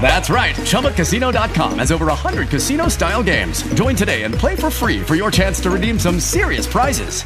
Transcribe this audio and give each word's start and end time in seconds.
That's 0.00 0.30
right. 0.30 0.54
ChumbaCasino.com 0.54 1.78
has 1.80 1.90
over 1.90 2.06
100 2.06 2.48
casino 2.48 2.86
style 2.86 3.24
games. 3.24 3.62
Join 3.74 3.96
today 3.96 4.22
and 4.22 4.32
play 4.32 4.54
for 4.54 4.70
free 4.70 5.02
for 5.02 5.16
your 5.16 5.32
chance 5.32 5.58
to 5.60 5.70
redeem 5.70 5.98
some 5.98 6.20
serious 6.20 6.66
prizes. 6.66 7.24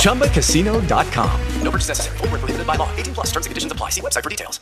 ChumbaCasino.com. 0.00 1.40
No 1.62 1.70
purchase 1.70 1.88
necessary. 1.88 2.16
Full 2.18 2.28
prohibited 2.28 2.66
by 2.66 2.76
law. 2.76 2.90
18 2.96 3.14
plus 3.14 3.26
terms 3.26 3.46
and 3.46 3.50
conditions 3.50 3.72
apply. 3.72 3.90
See 3.90 4.00
website 4.00 4.22
for 4.22 4.30
details. 4.30 4.60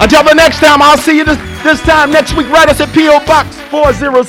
Until 0.00 0.24
the 0.24 0.34
next 0.34 0.60
time, 0.60 0.80
I'll 0.80 0.96
see 0.96 1.18
you 1.18 1.24
this, 1.24 1.36
this 1.62 1.82
time 1.82 2.10
next 2.10 2.34
week. 2.34 2.48
Write 2.48 2.70
us 2.70 2.80
at 2.80 2.92
P.O. 2.94 3.24
Box 3.26 3.54
400 3.70 4.24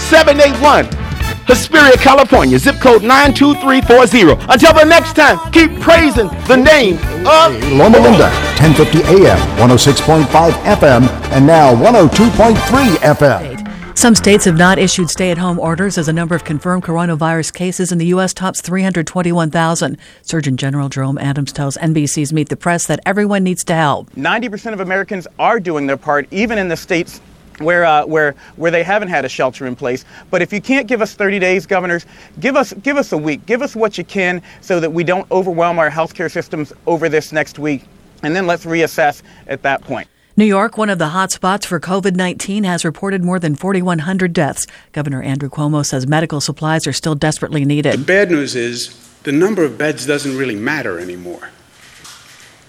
781 0.00 1.05
Hesperia, 1.46 1.96
California, 1.96 2.58
zip 2.58 2.76
code 2.80 3.02
92340. 3.02 4.46
Until 4.52 4.74
the 4.74 4.84
next 4.84 5.14
time, 5.14 5.38
keep 5.52 5.78
praising 5.80 6.26
the 6.48 6.56
name 6.56 6.96
of 7.24 7.54
Loma 7.72 7.98
Linda, 7.98 8.30
1050 8.58 9.02
AM, 9.04 9.38
106.5 9.56 10.24
FM, 10.24 11.08
and 11.30 11.46
now 11.46 11.72
102.3 11.74 12.56
FM. 12.96 13.66
Some 13.96 14.14
states 14.14 14.44
have 14.44 14.58
not 14.58 14.78
issued 14.78 15.08
stay 15.08 15.30
at 15.30 15.38
home 15.38 15.58
orders 15.58 15.96
as 15.96 16.04
the 16.04 16.12
number 16.12 16.34
of 16.34 16.44
confirmed 16.44 16.82
coronavirus 16.82 17.54
cases 17.54 17.92
in 17.92 17.98
the 17.98 18.06
U.S. 18.06 18.34
tops 18.34 18.60
321,000. 18.60 19.96
Surgeon 20.20 20.56
General 20.58 20.90
Jerome 20.90 21.16
Adams 21.16 21.50
tells 21.50 21.78
NBC's 21.78 22.30
Meet 22.30 22.50
the 22.50 22.56
Press 22.56 22.86
that 22.88 23.00
everyone 23.06 23.42
needs 23.42 23.64
to 23.64 23.74
help. 23.74 24.10
90% 24.10 24.74
of 24.74 24.80
Americans 24.80 25.26
are 25.38 25.58
doing 25.58 25.86
their 25.86 25.96
part, 25.96 26.28
even 26.30 26.58
in 26.58 26.68
the 26.68 26.76
states 26.76 27.22
where, 27.58 27.84
uh, 27.84 28.04
where, 28.06 28.34
where 28.56 28.70
they 28.70 28.82
haven't 28.82 29.08
had 29.08 29.24
a 29.24 29.28
shelter 29.28 29.66
in 29.66 29.76
place. 29.76 30.04
But 30.30 30.42
if 30.42 30.52
you 30.52 30.60
can't 30.60 30.86
give 30.86 31.00
us 31.00 31.14
30 31.14 31.38
days, 31.38 31.66
governors, 31.66 32.06
give 32.40 32.56
us, 32.56 32.72
give 32.74 32.96
us 32.96 33.12
a 33.12 33.18
week. 33.18 33.46
Give 33.46 33.62
us 33.62 33.74
what 33.74 33.98
you 33.98 34.04
can 34.04 34.42
so 34.60 34.80
that 34.80 34.92
we 34.92 35.04
don't 35.04 35.30
overwhelm 35.30 35.78
our 35.78 35.90
healthcare 35.90 36.30
systems 36.30 36.72
over 36.86 37.08
this 37.08 37.32
next 37.32 37.58
week. 37.58 37.84
And 38.22 38.34
then 38.34 38.46
let's 38.46 38.64
reassess 38.64 39.22
at 39.46 39.62
that 39.62 39.82
point. 39.82 40.08
New 40.38 40.44
York, 40.44 40.76
one 40.76 40.90
of 40.90 40.98
the 40.98 41.08
hot 41.08 41.32
spots 41.32 41.64
for 41.64 41.80
COVID 41.80 42.14
19, 42.14 42.64
has 42.64 42.84
reported 42.84 43.24
more 43.24 43.38
than 43.38 43.54
4,100 43.54 44.34
deaths. 44.34 44.66
Governor 44.92 45.22
Andrew 45.22 45.48
Cuomo 45.48 45.84
says 45.84 46.06
medical 46.06 46.42
supplies 46.42 46.86
are 46.86 46.92
still 46.92 47.14
desperately 47.14 47.64
needed. 47.64 48.00
The 48.00 48.04
bad 48.04 48.30
news 48.30 48.54
is 48.54 48.94
the 49.22 49.32
number 49.32 49.64
of 49.64 49.78
beds 49.78 50.04
doesn't 50.04 50.36
really 50.36 50.54
matter 50.54 50.98
anymore. 50.98 51.50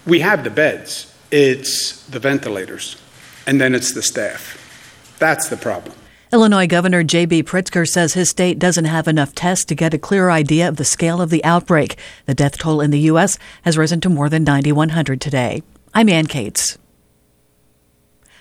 We 0.05 0.21
have 0.21 0.45
the 0.45 0.49
beds, 0.49 1.13
it's 1.29 2.05
the 2.05 2.19
ventilators, 2.19 2.95
and 3.45 3.59
then 3.59 3.75
it's 3.75 3.91
the 3.91 4.01
staff. 4.01 4.56
That's 5.17 5.49
the 5.49 5.57
problem. 5.57 5.95
Illinois 6.33 6.67
Governor 6.67 7.03
J.B. 7.03 7.43
Pritzker 7.43 7.87
says 7.87 8.13
his 8.13 8.29
state 8.29 8.59
doesn't 8.59 8.85
have 8.85 9.07
enough 9.07 9.33
tests 9.33 9.63
to 9.65 9.75
get 9.75 9.93
a 9.93 9.97
clear 9.97 10.29
idea 10.29 10.67
of 10.67 10.75
the 10.75 10.83
scale 10.83 11.21
of 11.21 11.29
the 11.29 11.43
outbreak. 11.45 11.97
The 12.25 12.35
death 12.35 12.57
toll 12.57 12.81
in 12.81 12.91
the 12.91 12.99
U.S. 13.11 13.39
has 13.61 13.77
risen 13.77 14.01
to 14.01 14.09
more 14.09 14.27
than 14.27 14.43
9,100 14.43 15.21
today. 15.21 15.63
I'm 15.93 16.09
Ann 16.09 16.25
Cates. 16.25 16.77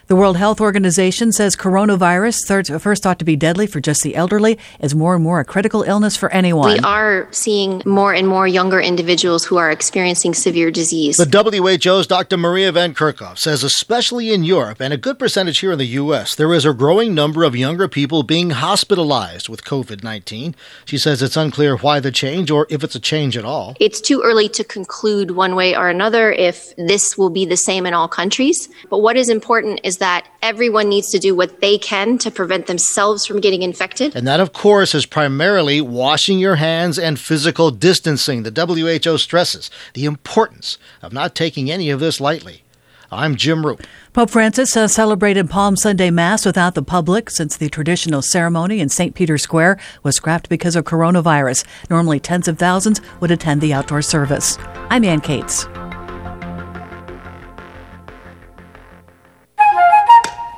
The 0.08 0.14
World 0.14 0.36
Health 0.36 0.60
Organization 0.60 1.32
says 1.32 1.56
coronavirus, 1.56 2.80
first 2.80 3.02
thought 3.02 3.18
to 3.18 3.24
be 3.24 3.34
deadly 3.34 3.66
for 3.66 3.80
just 3.80 4.04
the 4.04 4.14
elderly, 4.14 4.56
is 4.78 4.94
more 4.94 5.16
and 5.16 5.24
more 5.24 5.40
a 5.40 5.44
critical 5.44 5.82
illness 5.82 6.16
for 6.16 6.30
anyone. 6.30 6.74
We 6.74 6.78
are 6.78 7.26
seeing 7.32 7.82
more 7.84 8.14
and 8.14 8.28
more 8.28 8.46
younger 8.46 8.78
individuals 8.78 9.44
who 9.44 9.56
are 9.56 9.68
experiencing 9.68 10.34
severe 10.34 10.70
disease. 10.70 11.16
The 11.16 11.26
WHO's 11.26 12.06
Dr. 12.06 12.36
Maria 12.36 12.70
Van 12.70 12.94
Kerkhove 12.94 13.38
says, 13.38 13.64
especially 13.64 14.32
in 14.32 14.44
Europe 14.44 14.80
and 14.80 14.92
a 14.92 14.96
good 14.96 15.18
percentage 15.18 15.58
here 15.58 15.72
in 15.72 15.78
the 15.78 15.86
U.S., 15.86 16.36
there 16.36 16.54
is 16.54 16.64
a 16.64 16.72
growing 16.72 17.12
number 17.12 17.42
of 17.42 17.56
younger 17.56 17.88
people 17.88 18.22
being 18.22 18.50
hospitalized 18.50 19.48
with 19.48 19.64
COVID 19.64 20.04
19. 20.04 20.54
She 20.84 20.98
says 20.98 21.20
it's 21.20 21.36
unclear 21.36 21.78
why 21.78 21.98
the 21.98 22.12
change 22.12 22.48
or 22.52 22.68
if 22.70 22.84
it's 22.84 22.94
a 22.94 23.00
change 23.00 23.36
at 23.36 23.44
all. 23.44 23.74
It's 23.80 24.00
too 24.00 24.22
early 24.22 24.48
to 24.50 24.62
conclude 24.62 25.32
one 25.32 25.56
way 25.56 25.76
or 25.76 25.88
another 25.88 26.30
if 26.30 26.76
this 26.76 27.18
will 27.18 27.30
be 27.30 27.44
the 27.44 27.56
same 27.56 27.86
in 27.86 27.92
all 27.92 28.06
countries. 28.06 28.68
But 28.88 28.98
what 28.98 29.16
is 29.16 29.28
important 29.28 29.80
is 29.82 29.95
that 29.98 30.26
everyone 30.42 30.88
needs 30.88 31.10
to 31.10 31.18
do 31.18 31.34
what 31.34 31.60
they 31.60 31.78
can 31.78 32.18
to 32.18 32.30
prevent 32.30 32.66
themselves 32.66 33.26
from 33.26 33.40
getting 33.40 33.62
infected. 33.62 34.14
And 34.14 34.26
that, 34.26 34.40
of 34.40 34.52
course, 34.52 34.94
is 34.94 35.06
primarily 35.06 35.80
washing 35.80 36.38
your 36.38 36.56
hands 36.56 36.98
and 36.98 37.18
physical 37.18 37.70
distancing. 37.70 38.42
The 38.42 39.02
WHO 39.02 39.18
stresses 39.18 39.70
the 39.94 40.04
importance 40.04 40.78
of 41.02 41.12
not 41.12 41.34
taking 41.34 41.70
any 41.70 41.90
of 41.90 42.00
this 42.00 42.20
lightly. 42.20 42.62
I'm 43.10 43.36
Jim 43.36 43.64
Roop. 43.64 43.82
Pope 44.12 44.30
Francis 44.30 44.74
has 44.74 44.92
celebrated 44.92 45.48
Palm 45.48 45.76
Sunday 45.76 46.10
Mass 46.10 46.44
without 46.44 46.74
the 46.74 46.82
public 46.82 47.30
since 47.30 47.56
the 47.56 47.68
traditional 47.68 48.20
ceremony 48.20 48.80
in 48.80 48.88
St. 48.88 49.14
Peter's 49.14 49.42
Square 49.42 49.78
was 50.02 50.16
scrapped 50.16 50.48
because 50.48 50.74
of 50.74 50.84
coronavirus. 50.84 51.64
Normally, 51.88 52.18
tens 52.18 52.48
of 52.48 52.58
thousands 52.58 53.00
would 53.20 53.30
attend 53.30 53.60
the 53.60 53.72
outdoor 53.72 54.02
service. 54.02 54.58
I'm 54.90 55.04
Ann 55.04 55.20
Cates. 55.20 55.66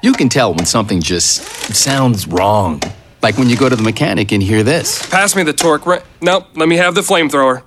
You 0.00 0.12
can 0.12 0.28
tell 0.28 0.54
when 0.54 0.64
something 0.64 1.00
just 1.00 1.42
sounds 1.74 2.28
wrong. 2.28 2.80
Like 3.20 3.36
when 3.36 3.48
you 3.48 3.56
go 3.56 3.68
to 3.68 3.74
the 3.74 3.82
mechanic 3.82 4.30
and 4.30 4.40
hear 4.40 4.62
this. 4.62 5.04
Pass 5.10 5.34
me 5.34 5.42
the 5.42 5.52
torque 5.52 5.86
wrench. 5.86 6.04
Nope, 6.22 6.46
let 6.54 6.68
me 6.68 6.76
have 6.76 6.94
the 6.94 7.00
flamethrower. 7.00 7.64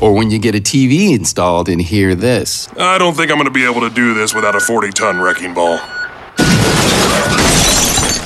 Or 0.00 0.12
when 0.12 0.30
you 0.30 0.38
get 0.38 0.54
a 0.54 0.60
TV 0.60 1.12
installed 1.16 1.68
and 1.68 1.82
hear 1.82 2.14
this. 2.14 2.68
I 2.78 2.98
don't 2.98 3.14
think 3.16 3.32
I'm 3.32 3.36
going 3.36 3.46
to 3.46 3.50
be 3.50 3.64
able 3.64 3.80
to 3.80 3.90
do 3.90 4.14
this 4.14 4.32
without 4.32 4.54
a 4.54 4.60
40 4.60 4.90
ton 4.90 5.20
wrecking 5.20 5.54
ball. 5.54 5.78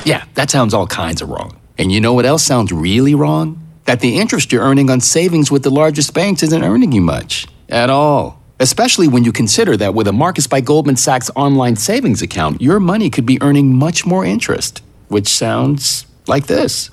Yeah, 0.04 0.24
that 0.34 0.50
sounds 0.50 0.74
all 0.74 0.86
kinds 0.86 1.22
of 1.22 1.30
wrong. 1.30 1.58
And 1.78 1.90
you 1.90 2.00
know 2.00 2.12
what 2.12 2.26
else 2.26 2.42
sounds 2.44 2.72
really 2.72 3.14
wrong? 3.14 3.58
That 3.86 4.00
the 4.00 4.18
interest 4.18 4.52
you're 4.52 4.62
earning 4.62 4.90
on 4.90 5.00
savings 5.00 5.50
with 5.50 5.62
the 5.62 5.70
largest 5.70 6.12
banks 6.12 6.42
isn't 6.42 6.62
earning 6.62 6.92
you 6.92 7.00
much 7.00 7.46
at 7.70 7.88
all. 7.88 8.37
Especially 8.60 9.06
when 9.06 9.22
you 9.22 9.30
consider 9.30 9.76
that 9.76 9.94
with 9.94 10.08
a 10.08 10.12
Marcus 10.12 10.48
by 10.48 10.60
Goldman 10.60 10.96
Sachs 10.96 11.30
online 11.36 11.76
savings 11.76 12.22
account, 12.22 12.60
your 12.60 12.80
money 12.80 13.08
could 13.08 13.24
be 13.24 13.40
earning 13.40 13.76
much 13.76 14.04
more 14.04 14.24
interest, 14.24 14.82
which 15.06 15.28
sounds 15.28 16.06
like 16.26 16.48
this. 16.48 16.88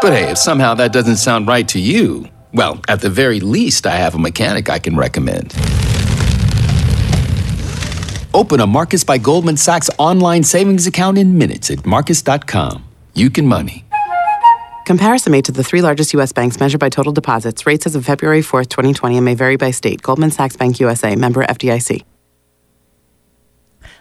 But 0.00 0.12
hey, 0.12 0.30
if 0.30 0.38
somehow 0.38 0.74
that 0.74 0.94
doesn't 0.94 1.16
sound 1.16 1.46
right 1.46 1.68
to 1.68 1.78
you, 1.78 2.26
well, 2.54 2.80
at 2.88 3.02
the 3.02 3.10
very 3.10 3.40
least, 3.40 3.86
I 3.86 3.96
have 3.96 4.14
a 4.14 4.18
mechanic 4.18 4.70
I 4.70 4.78
can 4.78 4.96
recommend. 4.96 5.54
Open 8.32 8.60
a 8.60 8.66
Marcus 8.66 9.04
by 9.04 9.18
Goldman 9.18 9.56
Sachs 9.58 9.90
online 9.98 10.42
savings 10.42 10.86
account 10.86 11.18
in 11.18 11.36
minutes 11.36 11.70
at 11.70 11.84
marcus.com. 11.84 12.84
You 13.14 13.30
can 13.30 13.46
money. 13.46 13.85
Comparison 14.86 15.32
made 15.32 15.44
to 15.46 15.50
the 15.50 15.64
three 15.64 15.82
largest 15.82 16.12
U.S. 16.12 16.30
banks 16.30 16.60
measured 16.60 16.78
by 16.78 16.88
total 16.88 17.12
deposits. 17.12 17.66
Rates 17.66 17.86
as 17.86 17.96
of 17.96 18.04
February 18.04 18.40
4th, 18.40 18.68
2020, 18.68 19.16
and 19.16 19.24
may 19.24 19.34
vary 19.34 19.56
by 19.56 19.72
state. 19.72 20.00
Goldman 20.00 20.30
Sachs 20.30 20.56
Bank 20.56 20.78
USA, 20.78 21.16
member 21.16 21.44
FDIC. 21.44 22.04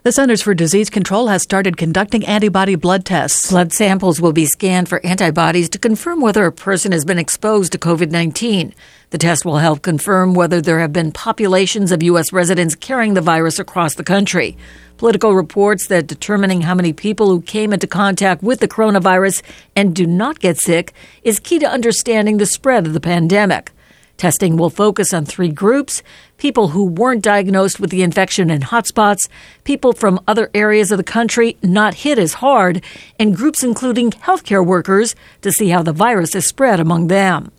The 0.06 0.12
Centers 0.12 0.44
for 0.44 0.54
Disease 0.54 0.92
Control 0.92 1.30
has 1.30 1.42
started 1.42 1.78
conducting 1.78 2.28
antibody 2.28 2.76
blood 2.76 3.06
tests. 3.06 3.50
Blood 3.50 3.74
samples 3.74 4.22
will 4.22 4.34
be 4.34 4.46
scanned 4.46 4.88
for 4.88 5.04
antibodies 5.04 5.68
to 5.70 5.80
confirm 5.80 6.22
whether 6.22 6.46
a 6.46 6.52
person 6.52 6.92
has 6.92 7.04
been 7.04 7.18
exposed 7.18 7.72
to 7.72 7.80
COVID 7.80 8.12
19. 8.12 8.76
The 9.10 9.18
test 9.18 9.46
will 9.46 9.58
help 9.58 9.82
confirm 9.82 10.36
whether 10.36 10.62
there 10.62 10.78
have 10.78 10.94
been 10.94 11.12
populations 11.12 11.92
of 11.92 12.04
U.S. 12.04 12.32
residents 12.32 12.76
carrying 12.76 13.16
the 13.16 13.22
virus 13.22 13.58
across 13.58 13.96
the 13.96 14.04
country. 14.04 14.56
Politico 14.98 15.32
reports 15.32 15.88
that 15.88 16.06
determining 16.06 16.62
how 16.62 16.76
many 16.76 16.94
people 16.94 17.30
who 17.30 17.42
came 17.42 17.74
into 17.74 17.88
contact 17.88 18.44
with 18.44 18.60
the 18.60 18.68
coronavirus 18.68 19.42
and 19.76 19.96
do 19.96 20.06
not 20.06 20.38
get 20.38 20.60
sick 20.60 20.94
is 21.24 21.40
key 21.40 21.58
to 21.58 21.66
understanding 21.66 22.38
the 22.38 22.46
spread 22.46 22.86
of 22.86 22.94
the 22.94 23.02
pandemic. 23.02 23.72
Testing 24.18 24.56
will 24.56 24.70
focus 24.70 25.14
on 25.14 25.26
three 25.26 25.50
groups 25.50 26.02
people 26.38 26.70
who 26.70 26.86
weren't 26.86 27.24
diagnosed 27.24 27.80
with 27.80 27.90
the 27.90 28.04
infection 28.04 28.50
in 28.50 28.62
hotspots, 28.62 29.30
people 29.64 29.94
from 29.94 30.20
other 30.28 30.50
areas 30.54 30.92
of 30.92 30.98
the 30.98 31.04
country 31.04 31.58
not 31.64 31.94
hit 31.94 32.20
as 32.20 32.36
hard, 32.36 32.84
and 33.18 33.36
groups 33.36 33.64
including 33.64 34.12
healthcare 34.12 34.66
workers 34.66 35.16
to 35.42 35.52
see 35.52 35.70
how 35.70 35.82
the 35.82 35.94
virus 35.94 36.36
is 36.36 36.46
spread 36.46 36.80
among 36.80 37.08
them. 37.08 37.52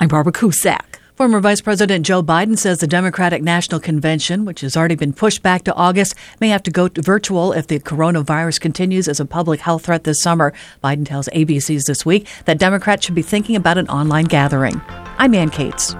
I'm 0.00 0.08
Barbara 0.08 0.32
Cusack. 0.32 0.91
Former 1.14 1.40
Vice 1.40 1.60
President 1.60 2.06
Joe 2.06 2.22
Biden 2.22 2.56
says 2.56 2.78
the 2.78 2.86
Democratic 2.86 3.42
National 3.42 3.78
Convention, 3.78 4.46
which 4.46 4.62
has 4.62 4.78
already 4.78 4.94
been 4.94 5.12
pushed 5.12 5.42
back 5.42 5.62
to 5.64 5.74
August, 5.74 6.14
may 6.40 6.48
have 6.48 6.62
to 6.62 6.70
go 6.70 6.88
virtual 6.94 7.52
if 7.52 7.66
the 7.66 7.78
coronavirus 7.80 8.58
continues 8.60 9.08
as 9.08 9.20
a 9.20 9.26
public 9.26 9.60
health 9.60 9.84
threat 9.84 10.04
this 10.04 10.22
summer. 10.22 10.54
Biden 10.82 11.04
tells 11.06 11.28
ABC's 11.28 11.84
This 11.84 12.06
Week 12.06 12.26
that 12.46 12.58
Democrats 12.58 13.04
should 13.04 13.14
be 13.14 13.20
thinking 13.20 13.56
about 13.56 13.76
an 13.76 13.88
online 13.88 14.24
gathering. 14.24 14.80
I'm 15.18 15.34
Ann 15.34 15.50
Cates. 15.50 15.94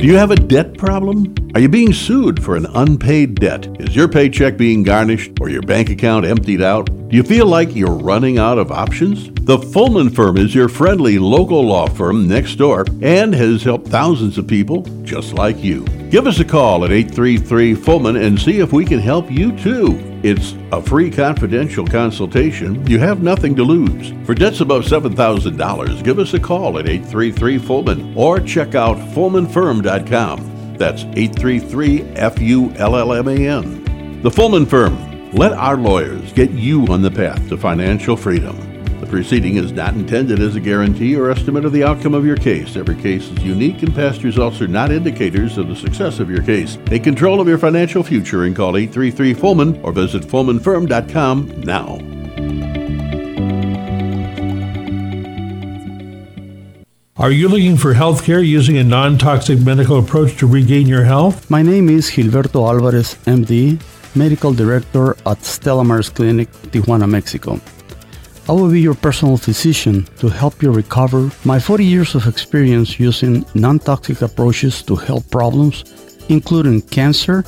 Do 0.00 0.06
you 0.06 0.16
have 0.16 0.30
a 0.30 0.36
debt 0.36 0.78
problem? 0.78 1.34
Are 1.54 1.60
you 1.60 1.68
being 1.68 1.92
sued 1.92 2.42
for 2.42 2.56
an 2.56 2.64
unpaid 2.72 3.34
debt? 3.34 3.68
Is 3.80 3.94
your 3.94 4.08
paycheck 4.08 4.56
being 4.56 4.82
garnished 4.82 5.32
or 5.42 5.50
your 5.50 5.60
bank 5.60 5.90
account 5.90 6.24
emptied 6.24 6.62
out? 6.62 6.86
Do 6.86 7.14
you 7.14 7.22
feel 7.22 7.44
like 7.44 7.76
you're 7.76 7.90
running 7.90 8.38
out 8.38 8.56
of 8.56 8.72
options? 8.72 9.30
The 9.44 9.58
Fullman 9.58 10.14
Firm 10.14 10.38
is 10.38 10.54
your 10.54 10.70
friendly 10.70 11.18
local 11.18 11.60
law 11.60 11.86
firm 11.86 12.26
next 12.26 12.54
door 12.54 12.86
and 13.02 13.34
has 13.34 13.62
helped 13.62 13.88
thousands 13.88 14.38
of 14.38 14.46
people 14.46 14.84
just 15.02 15.34
like 15.34 15.62
you. 15.62 15.84
Give 16.10 16.26
us 16.26 16.40
a 16.40 16.44
call 16.44 16.84
at 16.84 16.90
833 16.90 17.76
Fullman 17.76 18.20
and 18.20 18.36
see 18.36 18.58
if 18.58 18.72
we 18.72 18.84
can 18.84 18.98
help 18.98 19.30
you 19.30 19.56
too. 19.56 19.96
It's 20.24 20.56
a 20.72 20.82
free 20.82 21.08
confidential 21.08 21.86
consultation. 21.86 22.84
You 22.88 22.98
have 22.98 23.22
nothing 23.22 23.54
to 23.54 23.62
lose. 23.62 24.12
For 24.26 24.34
debts 24.34 24.60
above 24.60 24.82
$7,000, 24.82 26.02
give 26.02 26.18
us 26.18 26.34
a 26.34 26.40
call 26.40 26.80
at 26.80 26.88
833 26.88 27.58
Fullman 27.60 28.16
or 28.16 28.40
check 28.40 28.74
out 28.74 28.96
FullmanFirm.com. 29.14 30.76
That's 30.76 31.04
833 31.04 32.02
F 32.16 32.40
U 32.40 32.72
L 32.72 32.96
L 32.96 33.12
M 33.12 33.28
A 33.28 33.46
N. 33.46 34.20
The 34.22 34.30
Fullman 34.30 34.66
Firm. 34.66 35.30
Let 35.30 35.52
our 35.52 35.76
lawyers 35.76 36.32
get 36.32 36.50
you 36.50 36.86
on 36.88 37.02
the 37.02 37.10
path 37.12 37.48
to 37.50 37.56
financial 37.56 38.16
freedom. 38.16 38.69
The 39.00 39.06
proceeding 39.06 39.56
is 39.56 39.72
not 39.72 39.94
intended 39.94 40.40
as 40.40 40.56
a 40.56 40.60
guarantee 40.60 41.16
or 41.16 41.30
estimate 41.30 41.64
of 41.64 41.72
the 41.72 41.84
outcome 41.84 42.12
of 42.12 42.26
your 42.26 42.36
case. 42.36 42.76
Every 42.76 42.96
case 42.96 43.30
is 43.30 43.42
unique, 43.42 43.82
and 43.82 43.94
past 43.94 44.22
results 44.22 44.60
are 44.60 44.68
not 44.68 44.92
indicators 44.92 45.56
of 45.56 45.68
the 45.68 45.74
success 45.74 46.20
of 46.20 46.28
your 46.28 46.42
case. 46.42 46.76
Take 46.84 47.04
control 47.04 47.40
of 47.40 47.48
your 47.48 47.56
financial 47.56 48.02
future 48.02 48.44
and 48.44 48.54
call 48.54 48.76
833 48.76 49.34
Fullman 49.34 49.82
or 49.82 49.92
visit 49.92 50.22
FullmanFirm.com 50.22 51.62
now. 51.62 51.98
Are 57.16 57.30
you 57.30 57.48
looking 57.48 57.78
for 57.78 57.94
health 57.94 58.22
care 58.22 58.40
using 58.40 58.76
a 58.76 58.84
non 58.84 59.16
toxic 59.16 59.60
medical 59.60 59.98
approach 59.98 60.36
to 60.38 60.46
regain 60.46 60.86
your 60.86 61.04
health? 61.04 61.50
My 61.50 61.62
name 61.62 61.88
is 61.88 62.10
Gilberto 62.10 62.68
Alvarez, 62.68 63.14
MD, 63.24 63.80
Medical 64.14 64.52
Director 64.52 65.16
at 65.24 65.42
Stella 65.42 65.84
Maris 65.84 66.10
Clinic, 66.10 66.50
Tijuana, 66.72 67.08
Mexico. 67.08 67.60
I 68.50 68.52
will 68.52 68.68
be 68.68 68.80
your 68.80 68.96
personal 68.96 69.36
physician 69.36 70.08
to 70.18 70.28
help 70.28 70.60
you 70.60 70.72
recover. 70.72 71.30
My 71.44 71.60
40 71.60 71.84
years 71.84 72.16
of 72.16 72.26
experience 72.26 72.98
using 72.98 73.46
non 73.54 73.78
toxic 73.78 74.22
approaches 74.22 74.82
to 74.86 74.96
health 74.96 75.30
problems, 75.30 75.84
including 76.28 76.82
cancer, 76.82 77.44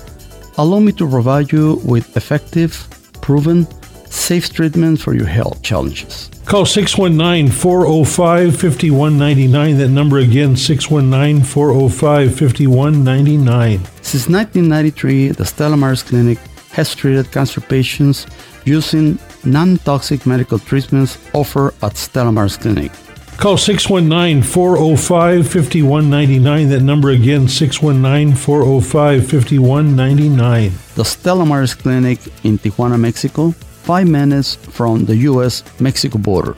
allow 0.59 0.79
me 0.79 0.93
to 0.93 1.11
provide 1.11 1.51
you 1.51 1.81
with 1.85 2.17
effective, 2.17 2.87
proven, 3.21 3.67
safe 4.07 4.53
treatment 4.53 5.01
for 5.01 5.13
your 5.13 5.27
health 5.27 5.61
challenges. 5.65 6.31
Call 6.45 6.67
619 6.67 7.51
405 7.51 8.55
5199. 8.55 9.79
That 9.79 9.89
number 9.89 10.19
again, 10.19 10.55
619 10.55 11.43
405 11.43 12.39
5199. 12.39 13.81
Since 14.03 14.29
1993, 14.29 15.31
the 15.31 15.45
Stella 15.45 15.77
Maris 15.77 16.05
Clinic 16.05 16.39
has 16.71 16.95
treated 16.95 17.33
cancer 17.33 17.61
patients 17.61 18.29
using 18.65 19.19
non 19.45 19.79
toxic 19.79 20.27
medical 20.27 20.59
treatments 20.59 21.19
offered 21.33 21.75
at 21.83 21.97
Stella 21.97 22.33
Maris 22.33 22.57
Clinic. 22.57 22.93
Call 23.39 23.57
619 23.57 24.43
405 24.43 25.51
5199. 25.51 26.69
That 26.69 26.83
number 26.83 27.11
again, 27.11 27.49
619 27.49 28.37
405 28.37 29.29
5199. 29.29 30.73
The 30.95 31.05
Stella 31.05 31.45
Maris 31.45 31.75
Clinic 31.75 32.19
in 32.45 32.59
Tijuana, 32.59 33.01
Mexico, 33.01 33.51
five 33.51 34.09
minutes 34.09 34.55
from 34.55 35.07
the 35.07 35.17
U.S. 35.29 35.65
Mexico 35.81 36.19
border. 36.19 36.55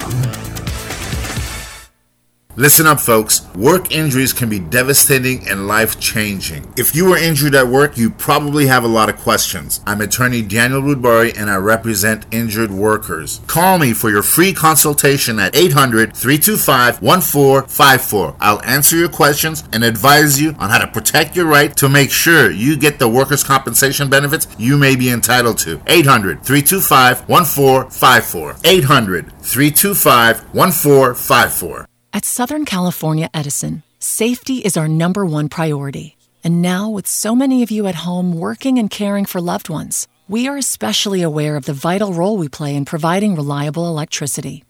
Listen 2.57 2.87
up, 2.87 3.01
folks. 3.01 3.43
Work 3.57 3.91
injuries 3.91 4.33
can 4.33 4.49
be 4.49 4.61
devastating 4.61 5.49
and 5.49 5.67
life 5.67 5.99
changing. 5.99 6.73
If 6.77 6.95
you 6.95 7.07
were 7.07 7.17
injured 7.17 7.57
at 7.57 7.67
work, 7.67 7.99
you 7.99 8.11
probably 8.11 8.67
have 8.67 8.85
a 8.85 8.89
lot 8.89 9.09
of 9.09 9.17
questions. 9.17 9.81
I'm 9.85 10.01
attorney 10.01 10.41
Daniel 10.41 10.81
Rudbury 10.81 11.33
and 11.33 11.51
I 11.51 11.57
represent 11.57 12.27
injured 12.31 12.71
workers. 12.71 13.41
Call 13.49 13.79
me 13.79 13.93
for 13.93 14.09
your 14.09 14.23
free 14.23 14.53
consultation 14.53 15.41
at 15.41 15.57
800 15.57 16.17
325 16.17 17.03
1454. 17.03 18.37
I'll 18.39 18.63
answer 18.63 18.97
your 18.97 19.09
questions 19.09 19.65
and 19.73 19.83
advise 19.83 20.41
you 20.41 20.51
on 20.61 20.71
how 20.71 20.79
to 20.79 20.87
protect 20.87 21.35
your 21.35 21.47
right 21.47 21.77
to 21.77 21.89
make 21.89 22.13
sure 22.13 22.53
you 22.53 22.77
get 22.77 23.01
the 23.01 23.09
workers' 23.09 23.43
compensation 23.43 24.09
benefits 24.09 24.47
you 24.59 24.79
may 24.79 24.95
be 24.95 25.11
entitled 25.11 25.59
to. 25.59 25.83
800 25.89 26.45
325 26.45 27.29
1454. 27.29 28.57
800 28.65 29.33
325 29.43 30.55
1454. 30.55 31.89
At 32.15 32.25
Southern 32.25 32.65
California 32.65 33.29
Edison, 33.35 33.83
safety 33.99 34.59
is 34.59 34.77
our 34.77 34.87
number 34.87 35.27
one 35.27 35.49
priority. 35.49 36.17
And 36.45 36.63
now, 36.63 36.89
with 36.89 37.09
so 37.09 37.35
many 37.35 37.65
of 37.65 37.73
you 37.73 37.89
at 37.89 38.07
home 38.07 38.39
working 38.39 38.79
and 38.79 38.89
caring 38.89 39.25
for 39.25 39.41
loved 39.41 39.69
ones, 39.69 40.07
we 40.29 40.47
are 40.47 40.57
especially 40.57 41.23
aware 41.23 41.57
of 41.57 41.65
the 41.65 41.73
vital 41.73 42.13
role 42.13 42.37
we 42.37 42.49
play 42.49 42.77
in 42.77 42.85
providing 42.85 43.35
reliable 43.35 43.89
electricity. 43.89 44.63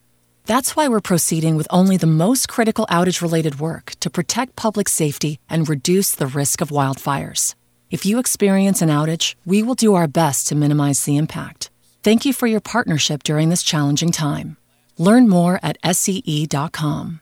That's 0.46 0.74
why 0.74 0.88
we're 0.88 1.10
proceeding 1.10 1.54
with 1.54 1.68
only 1.68 1.98
the 1.98 2.06
most 2.06 2.48
critical 2.48 2.86
outage 2.88 3.20
related 3.20 3.60
work 3.60 3.92
to 4.00 4.08
protect 4.08 4.56
public 4.56 4.88
safety 4.88 5.38
and 5.50 5.68
reduce 5.68 6.12
the 6.12 6.26
risk 6.26 6.62
of 6.62 6.70
wildfires. 6.70 7.54
If 7.90 8.06
you 8.06 8.18
experience 8.18 8.80
an 8.80 8.88
outage, 8.88 9.34
we 9.44 9.62
will 9.62 9.74
do 9.74 9.92
our 9.92 10.08
best 10.08 10.48
to 10.48 10.54
minimize 10.54 11.04
the 11.04 11.18
impact. 11.18 11.68
Thank 12.02 12.24
you 12.24 12.32
for 12.32 12.46
your 12.46 12.62
partnership 12.62 13.22
during 13.22 13.50
this 13.50 13.62
challenging 13.62 14.12
time. 14.12 14.56
Learn 14.96 15.28
more 15.28 15.60
at 15.62 15.76
SCE.com. 15.82 17.20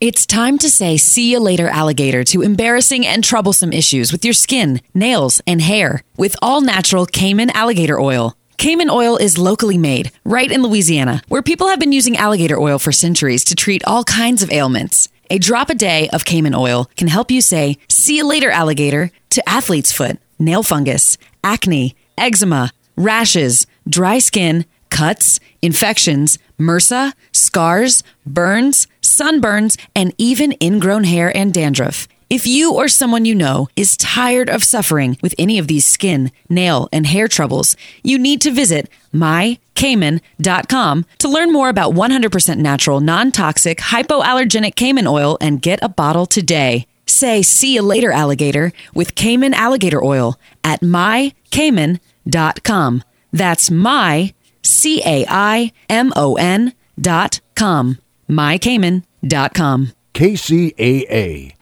It's 0.00 0.26
time 0.26 0.58
to 0.58 0.68
say 0.68 0.96
see 0.96 1.30
you 1.30 1.38
later, 1.38 1.68
alligator, 1.68 2.24
to 2.24 2.42
embarrassing 2.42 3.06
and 3.06 3.22
troublesome 3.22 3.72
issues 3.72 4.10
with 4.10 4.24
your 4.24 4.34
skin, 4.34 4.80
nails, 4.92 5.40
and 5.46 5.62
hair 5.62 6.02
with 6.16 6.34
all 6.42 6.60
natural 6.60 7.06
Caimon 7.06 7.50
alligator 7.52 8.00
oil. 8.00 8.36
Caimon 8.58 8.90
oil 8.90 9.16
is 9.16 9.38
locally 9.38 9.78
made, 9.78 10.10
right 10.24 10.50
in 10.50 10.62
Louisiana, 10.62 11.22
where 11.28 11.42
people 11.42 11.68
have 11.68 11.78
been 11.78 11.92
using 11.92 12.16
alligator 12.16 12.58
oil 12.58 12.78
for 12.80 12.90
centuries 12.90 13.44
to 13.44 13.54
treat 13.54 13.84
all 13.86 14.02
kinds 14.02 14.42
of 14.42 14.50
ailments. 14.50 15.08
A 15.30 15.38
drop 15.38 15.70
a 15.70 15.74
day 15.74 16.08
of 16.12 16.24
Caimon 16.24 16.58
oil 16.58 16.90
can 16.96 17.08
help 17.08 17.30
you 17.30 17.40
say, 17.40 17.78
see 17.88 18.16
you 18.16 18.26
later, 18.26 18.50
alligator, 18.50 19.12
to 19.30 19.48
athlete's 19.48 19.92
foot, 19.92 20.18
nail 20.40 20.64
fungus, 20.64 21.16
acne, 21.44 21.94
eczema, 22.18 22.72
rashes, 22.96 23.66
dry 23.88 24.18
skin, 24.18 24.66
cuts, 24.90 25.40
infections, 25.62 26.38
MRSA, 26.58 27.12
scars, 27.32 28.02
burns, 28.26 28.86
sunburns, 29.02 29.78
and 29.94 30.14
even 30.18 30.56
ingrown 30.60 31.04
hair 31.04 31.34
and 31.36 31.52
dandruff. 31.52 32.08
If 32.30 32.46
you 32.46 32.72
or 32.72 32.88
someone 32.88 33.26
you 33.26 33.34
know 33.34 33.68
is 33.76 33.96
tired 33.96 34.50
of 34.50 34.64
suffering 34.64 35.16
with 35.22 35.34
any 35.38 35.58
of 35.58 35.68
these 35.68 35.86
skin, 35.86 36.32
nail, 36.48 36.88
and 36.92 37.06
hair 37.06 37.28
troubles, 37.28 37.76
you 38.02 38.18
need 38.18 38.40
to 38.40 38.50
visit 38.50 38.88
mycaimon.com 39.12 41.06
to 41.18 41.28
learn 41.28 41.52
more 41.52 41.68
about 41.68 41.92
100% 41.92 42.58
natural, 42.58 43.00
non 43.00 43.30
toxic, 43.30 43.78
hypoallergenic 43.78 44.74
Caimon 44.74 45.06
oil 45.06 45.38
and 45.40 45.62
get 45.62 45.78
a 45.82 45.88
bottle 45.88 46.26
today. 46.26 46.86
Say, 47.06 47.42
see 47.42 47.74
you 47.74 47.82
later, 47.82 48.10
alligator, 48.10 48.72
with 48.94 49.14
Caimon 49.14 49.52
alligator 49.52 50.02
oil 50.02 50.36
at 50.64 50.80
mycaimon.com. 50.80 53.04
That's 53.32 53.70
my, 53.70 54.34
C 54.74 55.00
A 55.04 55.24
I 55.28 55.72
M 55.88 56.12
O 56.16 56.34
N 56.34 56.72
dot 57.00 57.40
com. 57.54 57.98
mycaimon.com. 58.28 59.92
KCAA. 60.12 61.54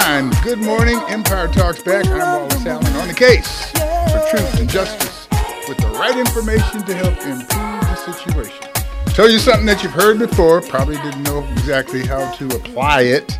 Time. 0.00 0.30
Good 0.42 0.58
morning. 0.58 0.98
Empire 1.06 1.46
Talks 1.46 1.80
back. 1.80 2.04
I'm 2.06 2.18
Wallace 2.18 2.66
Allen 2.66 2.96
on 2.96 3.06
the 3.06 3.14
case 3.14 3.70
for 3.70 4.28
truth 4.28 4.58
and 4.58 4.68
justice 4.68 5.28
with 5.68 5.78
the 5.78 5.86
right 5.96 6.18
information 6.18 6.84
to 6.84 6.94
help 6.96 7.16
improve 7.24 7.48
the 7.48 7.94
situation. 7.94 8.68
Tell 9.14 9.30
you 9.30 9.38
something 9.38 9.66
that 9.66 9.84
you've 9.84 9.92
heard 9.92 10.18
before, 10.18 10.62
probably 10.62 10.96
didn't 10.96 11.22
know 11.22 11.44
exactly 11.52 12.04
how 12.04 12.28
to 12.32 12.46
apply 12.56 13.02
it. 13.02 13.38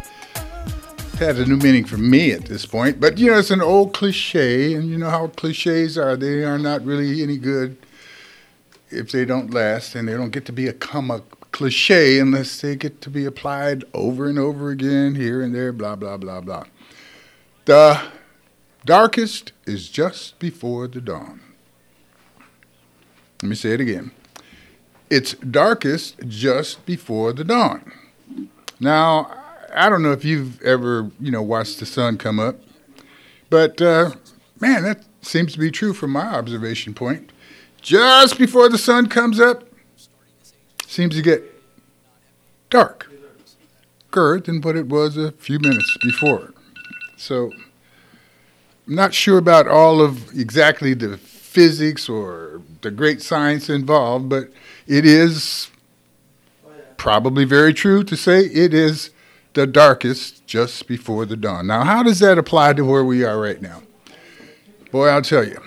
It 1.15 1.19
has 1.19 1.41
a 1.41 1.45
new 1.45 1.57
meaning 1.57 1.85
for 1.85 1.97
me 1.97 2.31
at 2.31 2.45
this 2.45 2.67
point, 2.67 3.01
but 3.01 3.19
you 3.19 3.33
know, 3.33 3.39
it's 3.41 3.51
an 3.51 3.61
old 3.61 3.93
cliche, 3.93 4.75
and 4.75 4.89
you 4.89 4.97
know 4.97 5.11
how 5.11 5.27
cliches 5.27 5.99
are. 5.99 6.17
They 6.17 6.45
are 6.45 6.59
not 6.59 6.85
really 6.85 7.21
any 7.21 7.37
good 7.37 7.77
if 8.91 9.11
they 9.11 9.25
don't 9.25 9.53
last, 9.53 9.97
and 9.97 10.07
they 10.07 10.13
don't 10.13 10.31
get 10.31 10.45
to 10.45 10.53
become 10.53 11.11
a 11.11 11.21
cliche 11.55 12.19
unless 12.19 12.61
they 12.61 12.75
get 12.75 13.01
to 13.01 13.09
be 13.09 13.25
applied 13.25 13.85
over 13.95 14.29
and 14.29 14.41
over 14.41 14.71
again, 14.71 15.15
here 15.15 15.41
and 15.41 15.55
there, 15.55 15.73
blah, 15.73 15.95
blah, 15.95 16.17
blah, 16.17 16.41
blah. 16.41 16.65
The 17.67 18.03
darkest 18.85 19.53
is 19.65 19.89
just 19.89 20.41
before 20.41 20.89
the 20.89 21.01
dawn. 21.01 21.41
Let 23.41 23.49
me 23.49 23.55
say 23.55 23.71
it 23.71 23.81
again. 23.81 24.11
It's 25.09 25.35
darkest 25.35 26.17
just 26.27 26.85
before 26.85 27.33
the 27.33 27.45
dawn. 27.45 27.93
Now, 28.81 29.31
I 29.73 29.89
don't 29.89 30.03
know 30.03 30.13
if 30.13 30.25
you've 30.25 30.61
ever, 30.63 31.13
you 31.21 31.31
know, 31.31 31.43
watched 31.43 31.79
the 31.79 31.87
sun 31.87 32.19
come 32.19 32.41
up, 32.41 32.57
but 33.49 33.81
uh, 33.81 34.11
man, 34.59 34.83
that 34.83 35.05
seems 35.23 35.53
to 35.53 35.61
be 35.61 35.71
true 35.71 35.95
from 35.95 36.11
my 36.11 36.27
observation 36.27 36.95
point. 36.95 37.31
Just 37.81 38.39
before 38.39 38.69
the 38.69 38.79
sun 38.79 39.09
comes 39.09 39.39
up, 39.39 39.69
seems 40.89 41.15
to 41.17 41.23
get 41.23 41.43
dark, 42.71 43.11
darker 44.11 44.41
than 44.41 44.61
what 44.61 44.77
it 44.77 44.87
was 44.89 45.17
a 45.17 45.33
few 45.33 45.59
minutes 45.59 45.97
before. 46.03 46.53
So, 47.17 47.53
I'm 48.87 48.95
not 48.95 49.15
sure 49.15 49.39
about 49.39 49.67
all 49.67 50.01
of 50.01 50.37
exactly 50.39 50.95
the 50.95 51.17
physics 51.17 52.09
or 52.09 52.61
the 52.83 52.91
great 52.91 53.23
science 53.23 53.71
involved, 53.71 54.29
but 54.29 54.51
it 54.87 55.07
is 55.07 55.71
probably 56.97 57.45
very 57.45 57.73
true 57.73 58.05
to 58.05 58.17
say 58.17 58.41
it 58.41 58.75
is 58.75 59.11
the 59.55 59.67
darkest 59.67 60.47
just 60.47 60.87
before 60.87 61.25
the 61.25 61.37
dawn. 61.37 61.67
Now, 61.67 61.85
how 61.85 62.03
does 62.03 62.19
that 62.19 62.39
apply 62.39 62.75
to 62.75 62.85
where 62.85 63.05
we 63.05 63.25
are 63.25 63.41
right 63.41 63.61
now? 63.63 63.83
Boy, 64.91 65.09
I'll 65.09 65.23
tell 65.23 65.47
you. 65.47 65.61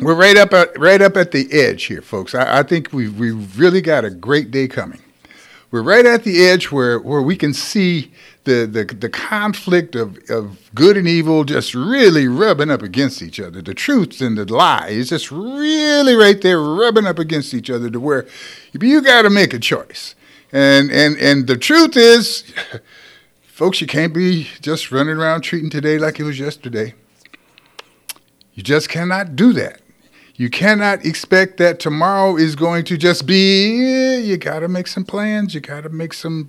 We're 0.00 0.14
right 0.14 0.36
up 0.36 0.52
at 0.54 0.78
right 0.78 1.02
up 1.02 1.16
at 1.16 1.30
the 1.32 1.46
edge 1.52 1.84
here, 1.84 2.00
folks. 2.00 2.34
I, 2.34 2.60
I 2.60 2.62
think 2.62 2.92
we've 2.92 3.18
we've 3.18 3.58
really 3.58 3.82
got 3.82 4.04
a 4.04 4.10
great 4.10 4.50
day 4.50 4.66
coming. 4.66 5.02
We're 5.70 5.82
right 5.82 6.04
at 6.04 6.24
the 6.24 6.44
edge 6.44 6.72
where, 6.72 6.98
where 6.98 7.22
we 7.22 7.36
can 7.36 7.54
see 7.54 8.10
the, 8.42 8.66
the, 8.66 8.92
the 8.92 9.08
conflict 9.08 9.94
of, 9.94 10.18
of 10.28 10.68
good 10.74 10.96
and 10.96 11.06
evil 11.06 11.44
just 11.44 11.76
really 11.76 12.26
rubbing 12.26 12.72
up 12.72 12.82
against 12.82 13.22
each 13.22 13.38
other. 13.38 13.62
The 13.62 13.74
truth 13.74 14.20
and 14.20 14.36
the 14.36 14.52
lie 14.52 14.88
is 14.88 15.10
just 15.10 15.30
really 15.30 16.14
right 16.16 16.40
there 16.40 16.60
rubbing 16.60 17.06
up 17.06 17.20
against 17.20 17.54
each 17.54 17.70
other 17.70 17.88
to 17.88 18.00
where 18.00 18.26
you 18.72 19.00
got 19.00 19.22
to 19.22 19.30
make 19.30 19.54
a 19.54 19.60
choice. 19.60 20.16
And, 20.50 20.90
and, 20.90 21.16
and 21.18 21.46
the 21.46 21.56
truth 21.56 21.96
is, 21.96 22.52
folks, 23.42 23.80
you 23.80 23.86
can't 23.86 24.12
be 24.12 24.48
just 24.60 24.90
running 24.90 25.18
around 25.18 25.42
treating 25.42 25.70
today 25.70 25.98
like 25.98 26.18
it 26.18 26.24
was 26.24 26.40
yesterday. 26.40 26.94
You 28.54 28.64
just 28.64 28.88
cannot 28.88 29.36
do 29.36 29.52
that. 29.52 29.79
You 30.40 30.48
cannot 30.48 31.04
expect 31.04 31.58
that 31.58 31.78
tomorrow 31.78 32.34
is 32.34 32.56
going 32.56 32.86
to 32.86 32.96
just 32.96 33.26
be, 33.26 33.84
eh, 33.84 34.20
you 34.20 34.38
got 34.38 34.60
to 34.60 34.68
make 34.68 34.86
some 34.86 35.04
plans. 35.04 35.54
You 35.54 35.60
got 35.60 35.82
to 35.82 35.90
make 35.90 36.14
some 36.14 36.48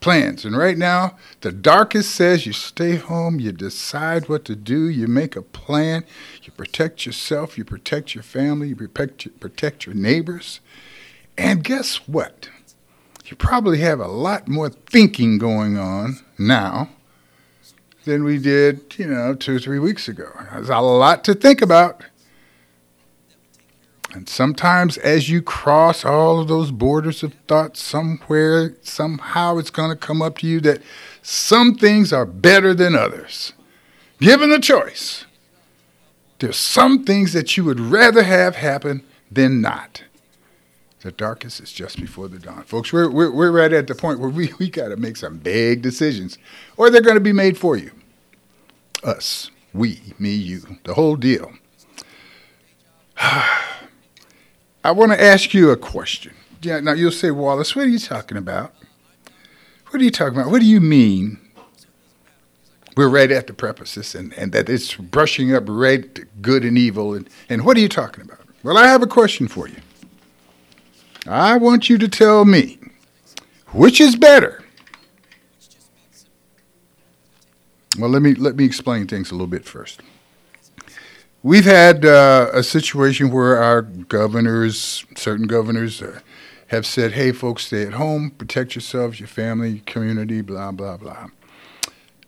plans. 0.00 0.44
And 0.44 0.54
right 0.54 0.76
now, 0.76 1.16
the 1.40 1.50
darkest 1.50 2.14
says 2.14 2.44
you 2.44 2.52
stay 2.52 2.96
home, 2.96 3.40
you 3.40 3.50
decide 3.50 4.28
what 4.28 4.44
to 4.44 4.54
do, 4.54 4.86
you 4.86 5.06
make 5.06 5.34
a 5.34 5.40
plan, 5.40 6.04
you 6.42 6.52
protect 6.52 7.06
yourself, 7.06 7.56
you 7.56 7.64
protect 7.64 8.14
your 8.14 8.22
family, 8.22 8.68
you 8.68 8.76
protect 8.76 9.24
your, 9.24 9.32
protect 9.40 9.86
your 9.86 9.94
neighbors. 9.94 10.60
And 11.38 11.64
guess 11.64 12.06
what? 12.06 12.50
You 13.24 13.36
probably 13.38 13.78
have 13.78 13.98
a 13.98 14.08
lot 14.08 14.46
more 14.46 14.68
thinking 14.68 15.38
going 15.38 15.78
on 15.78 16.18
now 16.38 16.90
than 18.04 18.24
we 18.24 18.36
did, 18.36 18.94
you 18.98 19.06
know, 19.06 19.34
two 19.34 19.56
or 19.56 19.58
three 19.58 19.78
weeks 19.78 20.06
ago. 20.06 20.28
There's 20.52 20.68
a 20.68 20.80
lot 20.80 21.24
to 21.24 21.32
think 21.32 21.62
about. 21.62 22.04
And 24.12 24.28
sometimes, 24.28 24.98
as 24.98 25.30
you 25.30 25.40
cross 25.40 26.04
all 26.04 26.40
of 26.40 26.48
those 26.48 26.70
borders 26.70 27.22
of 27.22 27.32
thought, 27.48 27.78
somewhere, 27.78 28.74
somehow, 28.82 29.56
it's 29.56 29.70
going 29.70 29.88
to 29.88 29.96
come 29.96 30.20
up 30.20 30.38
to 30.38 30.46
you 30.46 30.60
that 30.60 30.82
some 31.22 31.74
things 31.74 32.12
are 32.12 32.26
better 32.26 32.74
than 32.74 32.94
others. 32.94 33.54
Given 34.18 34.50
the 34.50 34.60
choice, 34.60 35.24
there's 36.40 36.58
some 36.58 37.04
things 37.04 37.32
that 37.32 37.56
you 37.56 37.64
would 37.64 37.80
rather 37.80 38.22
have 38.22 38.56
happen 38.56 39.02
than 39.30 39.62
not. 39.62 40.04
The 41.00 41.10
darkest 41.10 41.60
is 41.60 41.72
just 41.72 41.98
before 41.98 42.28
the 42.28 42.38
dawn. 42.38 42.64
Folks, 42.64 42.92
we're, 42.92 43.10
we're, 43.10 43.32
we're 43.32 43.50
right 43.50 43.72
at 43.72 43.86
the 43.86 43.94
point 43.94 44.20
where 44.20 44.30
we, 44.30 44.52
we 44.58 44.68
got 44.68 44.88
to 44.88 44.96
make 44.96 45.16
some 45.16 45.38
big 45.38 45.80
decisions, 45.80 46.36
or 46.76 46.90
they're 46.90 47.00
going 47.00 47.16
to 47.16 47.20
be 47.20 47.32
made 47.32 47.56
for 47.56 47.76
you. 47.76 47.92
Us, 49.02 49.50
we, 49.72 50.00
me, 50.18 50.34
you, 50.34 50.78
the 50.84 50.94
whole 50.94 51.16
deal. 51.16 51.50
I 54.84 54.90
want 54.90 55.12
to 55.12 55.22
ask 55.22 55.54
you 55.54 55.70
a 55.70 55.76
question. 55.76 56.34
Yeah, 56.60 56.80
now 56.80 56.92
you'll 56.92 57.12
say, 57.12 57.30
Wallace, 57.30 57.76
what 57.76 57.86
are 57.86 57.88
you 57.88 57.98
talking 57.98 58.36
about? 58.36 58.74
What 59.90 60.00
are 60.00 60.04
you 60.04 60.10
talking 60.10 60.38
about? 60.38 60.50
What 60.50 60.60
do 60.60 60.66
you 60.66 60.80
mean? 60.80 61.38
We're 62.96 63.08
right 63.08 63.30
at 63.30 63.46
the 63.46 63.52
preface 63.52 64.14
and, 64.14 64.32
and 64.34 64.52
that 64.52 64.68
it's 64.68 64.94
brushing 64.94 65.54
up 65.54 65.64
right 65.66 66.24
good 66.42 66.64
and 66.64 66.76
evil. 66.76 67.14
And, 67.14 67.28
and 67.48 67.64
what 67.64 67.76
are 67.76 67.80
you 67.80 67.88
talking 67.88 68.24
about? 68.24 68.40
Well, 68.62 68.76
I 68.76 68.86
have 68.86 69.02
a 69.02 69.06
question 69.06 69.48
for 69.48 69.68
you. 69.68 69.76
I 71.26 71.56
want 71.56 71.88
you 71.88 71.98
to 71.98 72.08
tell 72.08 72.44
me 72.44 72.78
which 73.68 74.00
is 74.00 74.16
better. 74.16 74.62
Well, 77.98 78.10
let 78.10 78.22
me 78.22 78.34
let 78.34 78.56
me 78.56 78.64
explain 78.64 79.06
things 79.06 79.30
a 79.30 79.34
little 79.34 79.46
bit 79.46 79.64
first. 79.64 80.00
We've 81.44 81.64
had 81.64 82.04
uh, 82.04 82.50
a 82.52 82.62
situation 82.62 83.32
where 83.32 83.60
our 83.60 83.82
governors, 83.82 85.04
certain 85.16 85.48
governors, 85.48 86.00
uh, 86.00 86.20
have 86.68 86.86
said, 86.86 87.12
hey, 87.12 87.32
folks, 87.32 87.66
stay 87.66 87.82
at 87.82 87.94
home, 87.94 88.30
protect 88.30 88.76
yourselves, 88.76 89.18
your 89.18 89.26
family, 89.26 89.80
community, 89.84 90.40
blah, 90.40 90.70
blah, 90.70 90.96
blah. 90.96 91.30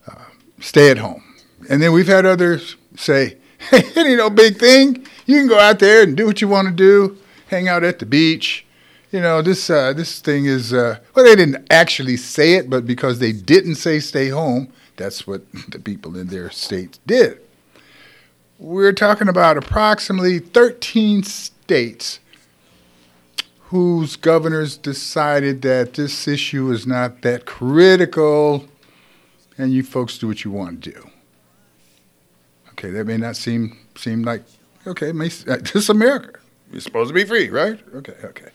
Uh, 0.09 0.25
stay 0.59 0.91
at 0.91 0.99
home. 0.99 1.23
And 1.71 1.81
then 1.81 1.93
we've 1.93 2.09
had 2.09 2.27
others 2.27 2.75
say, 2.97 3.37
hey, 3.71 3.85
it 3.85 3.97
ain't 3.97 4.19
no 4.19 4.31
big 4.31 4.59
thing. 4.59 5.07
You 5.27 5.39
can 5.39 5.47
go 5.47 5.61
out 5.61 5.79
there 5.79 6.03
and 6.03 6.17
do 6.17 6.27
what 6.27 6.41
you 6.41 6.49
want 6.49 6.67
to 6.67 6.75
do, 6.75 7.17
hang 7.47 7.69
out 7.69 7.85
at 7.85 8.01
the 8.01 8.07
beach. 8.07 8.67
You 9.13 9.21
know, 9.21 9.43
this, 9.43 9.71
uh, 9.71 9.93
this 9.93 10.19
thing 10.19 10.47
is, 10.47 10.73
uh, 10.73 10.99
well, 11.15 11.25
they 11.25 11.37
didn't 11.37 11.69
actually 11.71 12.17
say 12.17 12.55
it, 12.55 12.69
but 12.69 12.85
because 12.85 13.21
they 13.21 13.31
didn't 13.31 13.77
say 13.77 14.01
stay 14.01 14.31
home, 14.31 14.73
that's 14.97 15.25
what 15.25 15.43
the 15.69 15.79
people 15.79 16.19
in 16.19 16.27
their 16.27 16.51
states 16.51 16.99
did 17.07 17.44
we're 18.65 18.95
talking 18.95 19.29
about 19.29 19.59
approximately 19.59 20.39
13 20.39 21.23
states 21.23 22.19
whose 23.65 24.17
governors 24.17 24.79
decided 24.79 25.61
that 25.61 25.95
this 25.95 26.27
issue 26.27 26.71
is 26.71 26.87
not 26.87 27.21
that 27.21 27.45
critical 27.45 28.67
and 29.59 29.75
you 29.75 29.83
folks 29.83 30.17
do 30.17 30.27
what 30.27 30.45
you 30.45 30.51
want 30.51 30.83
to 30.83 30.93
do. 30.93 31.11
Okay, 32.71 32.89
that 32.91 33.07
may 33.07 33.19
not 33.19 33.37
seem 33.37 33.79
seem 33.97 34.23
like 34.23 34.43
okay, 34.87 35.13
may, 35.13 35.27
uh, 35.27 35.57
this 35.61 35.77
is 35.77 35.91
America. 35.91 36.41
You're 36.73 36.81
supposed 36.81 37.09
to 37.09 37.15
be 37.15 37.25
free, 37.25 37.51
right? 37.51 37.79
Okay, 37.95 38.17
okay. 38.25 38.49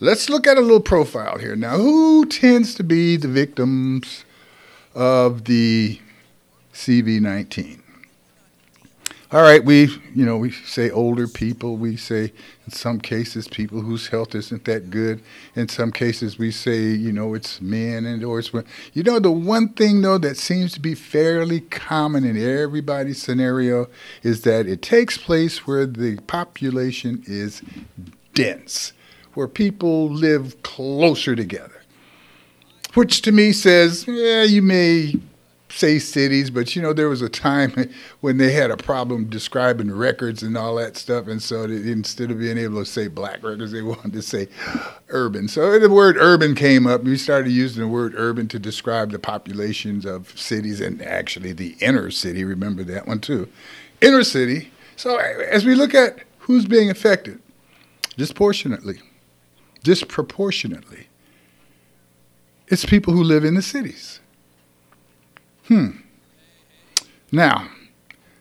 Let's 0.00 0.30
look 0.30 0.46
at 0.46 0.56
a 0.56 0.62
little 0.62 0.80
profile 0.80 1.36
here. 1.36 1.54
Now, 1.54 1.76
who 1.76 2.24
tends 2.24 2.74
to 2.76 2.82
be 2.82 3.16
the 3.16 3.28
victims 3.28 4.24
of 4.94 5.44
the 5.44 6.00
CV19? 6.72 7.81
All 9.32 9.40
right, 9.40 9.64
we, 9.64 9.86
you 10.14 10.26
know, 10.26 10.36
we 10.36 10.50
say 10.50 10.90
older 10.90 11.26
people. 11.26 11.78
We 11.78 11.96
say, 11.96 12.32
in 12.66 12.72
some 12.72 13.00
cases, 13.00 13.48
people 13.48 13.80
whose 13.80 14.08
health 14.08 14.34
isn't 14.34 14.66
that 14.66 14.90
good. 14.90 15.22
In 15.56 15.70
some 15.70 15.90
cases, 15.90 16.38
we 16.38 16.50
say, 16.50 16.80
you 16.90 17.12
know, 17.12 17.32
it's 17.32 17.58
men 17.62 18.04
and 18.04 18.22
or 18.22 18.40
it's 18.40 18.52
women. 18.52 18.68
You 18.92 19.02
know, 19.04 19.18
the 19.18 19.30
one 19.32 19.70
thing 19.70 20.02
though 20.02 20.18
that 20.18 20.36
seems 20.36 20.74
to 20.74 20.80
be 20.80 20.94
fairly 20.94 21.60
common 21.60 22.24
in 22.24 22.36
everybody's 22.36 23.22
scenario 23.22 23.88
is 24.22 24.42
that 24.42 24.66
it 24.66 24.82
takes 24.82 25.16
place 25.16 25.66
where 25.66 25.86
the 25.86 26.16
population 26.26 27.22
is 27.26 27.62
dense, 28.34 28.92
where 29.32 29.48
people 29.48 30.10
live 30.10 30.62
closer 30.62 31.34
together. 31.34 31.82
Which 32.92 33.22
to 33.22 33.32
me 33.32 33.52
says, 33.52 34.06
yeah, 34.06 34.42
you 34.42 34.60
may 34.60 35.14
say 35.74 35.98
cities, 35.98 36.50
but 36.50 36.74
you 36.76 36.82
know, 36.82 36.92
there 36.92 37.08
was 37.08 37.22
a 37.22 37.28
time 37.28 37.90
when 38.20 38.38
they 38.38 38.52
had 38.52 38.70
a 38.70 38.76
problem 38.76 39.24
describing 39.28 39.90
records 39.90 40.42
and 40.42 40.56
all 40.56 40.76
that 40.76 40.96
stuff, 40.96 41.26
and 41.26 41.42
so 41.42 41.66
they, 41.66 41.90
instead 41.90 42.30
of 42.30 42.38
being 42.38 42.58
able 42.58 42.78
to 42.78 42.86
say 42.86 43.08
black 43.08 43.42
records, 43.42 43.72
they 43.72 43.82
wanted 43.82 44.12
to 44.12 44.22
say 44.22 44.48
urban. 45.08 45.48
So 45.48 45.78
the 45.78 45.90
word 45.90 46.16
urban 46.18 46.54
came 46.54 46.86
up. 46.86 47.02
We 47.02 47.16
started 47.16 47.50
using 47.50 47.82
the 47.82 47.88
word 47.88 48.14
urban 48.16 48.48
to 48.48 48.58
describe 48.58 49.10
the 49.10 49.18
populations 49.18 50.04
of 50.04 50.38
cities 50.38 50.80
and 50.80 51.02
actually 51.02 51.52
the 51.52 51.76
inner 51.80 52.10
city. 52.10 52.44
Remember 52.44 52.82
that 52.84 53.06
one 53.06 53.20
too, 53.20 53.48
inner 54.00 54.24
city. 54.24 54.70
So 54.96 55.16
as 55.16 55.64
we 55.64 55.74
look 55.74 55.94
at 55.94 56.18
who's 56.40 56.66
being 56.66 56.90
affected, 56.90 57.40
disproportionately, 58.16 59.00
disproportionately, 59.82 61.08
it's 62.68 62.84
people 62.84 63.12
who 63.12 63.22
live 63.22 63.44
in 63.44 63.54
the 63.54 63.62
cities. 63.62 64.20
Hmm. 65.68 65.90
Now, 67.30 67.68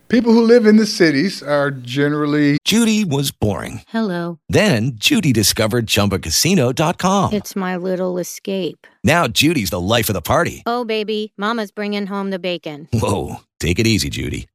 people 0.09 0.33
who 0.33 0.41
live 0.41 0.65
in 0.65 0.77
the 0.77 0.85
cities 0.85 1.41
are 1.41 1.71
generally. 1.71 2.57
Judy 2.65 3.05
was 3.05 3.31
boring. 3.31 3.81
Hello. 3.87 4.39
Then 4.49 4.93
Judy 4.95 5.31
discovered 5.31 5.87
ChumbaCasino.com. 5.87 7.33
It's 7.33 7.55
my 7.55 7.77
little 7.77 8.17
escape. 8.17 8.87
Now 9.03 9.27
Judy's 9.27 9.69
the 9.69 9.79
life 9.79 10.09
of 10.09 10.13
the 10.13 10.21
party. 10.21 10.63
Oh, 10.65 10.83
baby, 10.85 11.33
Mama's 11.37 11.71
bringing 11.71 12.07
home 12.07 12.29
the 12.31 12.39
bacon. 12.39 12.87
Whoa, 12.93 13.37
take 13.59 13.79
it 13.79 13.87
easy, 13.87 14.09
Judy. 14.09 14.47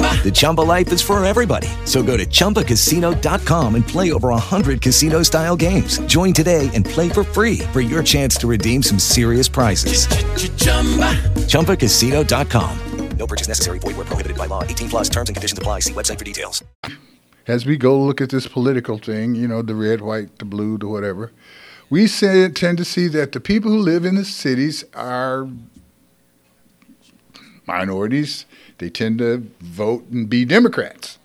The 0.00 0.30
Chumba 0.32 0.60
life 0.60 0.92
is 0.92 1.00
for 1.00 1.24
everybody. 1.24 1.68
So 1.86 2.02
go 2.02 2.16
to 2.16 2.26
ChumbaCasino.com 2.26 3.74
and 3.74 3.86
play 3.86 4.12
over 4.12 4.28
100 4.28 4.82
casino 4.82 5.22
style 5.22 5.56
games. 5.56 5.98
Join 6.00 6.32
today 6.32 6.70
and 6.74 6.84
play 6.84 7.08
for 7.08 7.24
free 7.24 7.60
for 7.72 7.80
your 7.80 8.02
chance 8.02 8.36
to 8.36 8.46
redeem 8.46 8.82
some 8.82 8.98
serious 8.98 9.48
prizes. 9.48 10.06
ChumbaCasino.com. 11.48 12.78
No 13.16 13.26
purchase 13.26 13.48
necessary. 13.48 13.78
Void 13.78 13.96
where 13.96 14.06
prohibited 14.06 14.38
by 14.38 14.46
law. 14.46 14.62
18 14.62 14.88
plus 14.88 15.08
terms 15.08 15.28
and 15.28 15.36
conditions 15.36 15.58
apply. 15.58 15.80
See 15.80 15.92
website 15.92 16.18
for 16.18 16.24
details. 16.24 16.64
As 17.46 17.66
we 17.66 17.76
go 17.76 18.00
look 18.00 18.20
at 18.20 18.30
this 18.30 18.46
political 18.46 18.96
thing, 18.96 19.34
you 19.34 19.48
know, 19.48 19.60
the 19.60 19.74
red, 19.74 20.00
white, 20.00 20.38
the 20.38 20.44
blue, 20.44 20.78
the 20.78 20.86
whatever, 20.86 21.32
we 21.90 22.06
say, 22.06 22.48
tend 22.48 22.78
to 22.78 22.84
see 22.84 23.08
that 23.08 23.32
the 23.32 23.40
people 23.40 23.70
who 23.70 23.78
live 23.78 24.04
in 24.04 24.14
the 24.14 24.24
cities 24.24 24.84
are 24.94 25.48
minorities. 27.66 28.46
They 28.80 28.88
tend 28.88 29.18
to 29.18 29.46
vote 29.60 30.06
and 30.08 30.26
be 30.28 30.46
Democrats. 30.46 31.18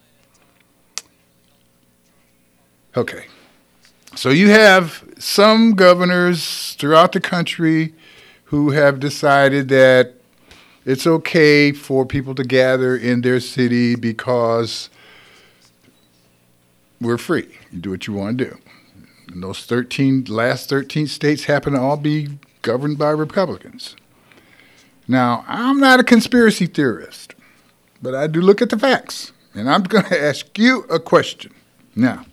Okay. 2.98 3.28
So 4.14 4.30
you 4.30 4.50
have 4.50 5.06
some 5.18 5.72
governors 5.72 6.74
throughout 6.74 7.14
the 7.14 7.22
country 7.22 7.94
who 8.46 8.72
have 8.72 9.00
decided 9.00 9.70
that 9.70 10.16
it's 10.84 11.08
okay 11.08 11.72
for 11.72 12.06
people 12.06 12.36
to 12.36 12.44
gather 12.44 12.96
in 12.96 13.22
their 13.22 13.40
city 13.40 13.96
because 13.96 14.90
we're 17.00 17.18
free. 17.18 17.58
You 17.72 17.80
do 17.80 17.92
what 17.92 18.06
you 18.06 18.14
want 18.14 18.38
to 18.38 18.46
do. 18.46 18.58
And 19.32 19.42
those 19.42 19.66
13 19.66 20.26
last 20.28 20.68
13 20.68 21.08
states 21.08 21.46
happen 21.46 21.72
to 21.72 21.80
all 21.80 21.96
be 21.96 22.38
governed 22.62 22.98
by 22.98 23.12
Republicans. 23.12 23.96
Now, 25.08 25.46
I'm 25.48 25.80
not 25.80 26.00
a 26.00 26.04
conspiracy 26.04 26.66
theorist, 26.66 27.35
but 28.06 28.14
I 28.14 28.28
do 28.28 28.40
look 28.40 28.62
at 28.62 28.70
the 28.70 28.78
facts. 28.78 29.32
And 29.56 29.68
I'm 29.68 29.82
going 29.82 30.06
to 30.10 30.24
ask 30.24 30.60
you 30.60 30.82
a 30.92 31.00
question. 31.00 31.52
Now, 31.96 32.24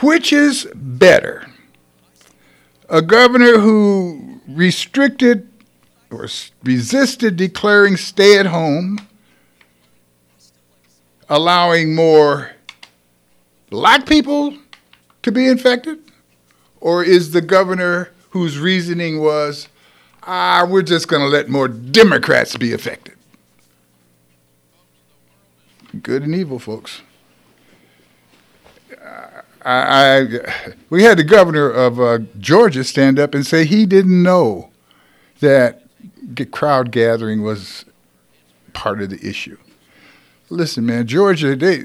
which 0.00 0.32
is 0.32 0.66
better? 0.74 1.46
A 2.88 3.02
governor 3.02 3.58
who 3.58 4.40
restricted 4.48 5.46
or 6.10 6.28
resisted 6.62 7.36
declaring 7.36 7.98
stay 7.98 8.38
at 8.38 8.46
home, 8.46 9.06
allowing 11.28 11.94
more 11.94 12.52
black 13.68 14.06
people 14.06 14.56
to 15.24 15.30
be 15.32 15.46
infected? 15.46 15.98
Or 16.80 17.04
is 17.04 17.32
the 17.32 17.42
governor 17.42 18.12
whose 18.30 18.58
reasoning 18.58 19.20
was, 19.20 19.68
ah, 20.22 20.66
we're 20.66 20.82
just 20.82 21.06
going 21.06 21.22
to 21.22 21.28
let 21.28 21.50
more 21.50 21.68
Democrats 21.68 22.56
be 22.56 22.72
affected? 22.72 23.15
Good 26.02 26.22
and 26.22 26.34
evil, 26.34 26.58
folks. 26.58 27.02
I, 29.00 29.42
I, 29.64 30.74
we 30.90 31.02
had 31.02 31.18
the 31.18 31.24
governor 31.24 31.68
of 31.70 32.00
uh, 32.00 32.18
Georgia 32.38 32.84
stand 32.84 33.18
up 33.18 33.34
and 33.34 33.46
say 33.46 33.64
he 33.64 33.86
didn't 33.86 34.22
know 34.22 34.70
that 35.40 35.82
crowd 36.50 36.92
gathering 36.92 37.42
was 37.42 37.84
part 38.72 39.00
of 39.00 39.10
the 39.10 39.26
issue. 39.26 39.58
Listen, 40.50 40.86
man, 40.86 41.06
Georgia, 41.06 41.56
they, 41.56 41.84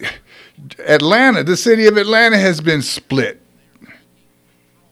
Atlanta, 0.79 1.43
the 1.43 1.57
city 1.57 1.87
of 1.87 1.97
Atlanta 1.97 2.37
has 2.37 2.61
been 2.61 2.81
split. 2.81 3.41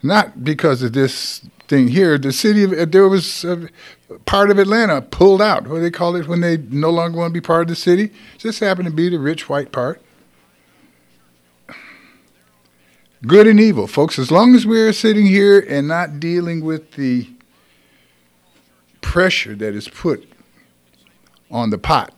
Not 0.01 0.43
because 0.43 0.81
of 0.81 0.93
this 0.93 1.41
thing 1.69 1.87
here. 1.87 2.17
The 2.17 2.33
city 2.33 2.63
of 2.63 2.91
there 2.91 3.07
was 3.07 3.45
a 3.45 3.69
part 4.25 4.49
of 4.49 4.59
Atlanta 4.59 5.01
pulled 5.01 5.41
out. 5.41 5.67
What 5.67 5.75
do 5.75 5.81
they 5.81 5.91
call 5.91 6.15
it 6.15 6.27
when 6.27 6.41
they 6.41 6.57
no 6.57 6.89
longer 6.89 7.17
want 7.17 7.29
to 7.29 7.33
be 7.33 7.45
part 7.45 7.61
of 7.61 7.67
the 7.69 7.75
city? 7.75 8.11
Just 8.37 8.59
happened 8.59 8.87
to 8.87 8.93
be 8.93 9.07
the 9.07 9.19
rich 9.19 9.47
white 9.47 9.71
part. 9.71 10.01
Good 13.25 13.47
and 13.47 13.59
evil, 13.59 13.85
folks. 13.85 14.17
As 14.17 14.31
long 14.31 14.55
as 14.55 14.65
we're 14.65 14.93
sitting 14.93 15.25
here 15.25 15.59
and 15.59 15.87
not 15.87 16.19
dealing 16.19 16.63
with 16.63 16.93
the 16.93 17.29
pressure 19.01 19.55
that 19.55 19.75
is 19.75 19.87
put 19.87 20.27
on 21.51 21.69
the 21.69 21.77
pot, 21.77 22.13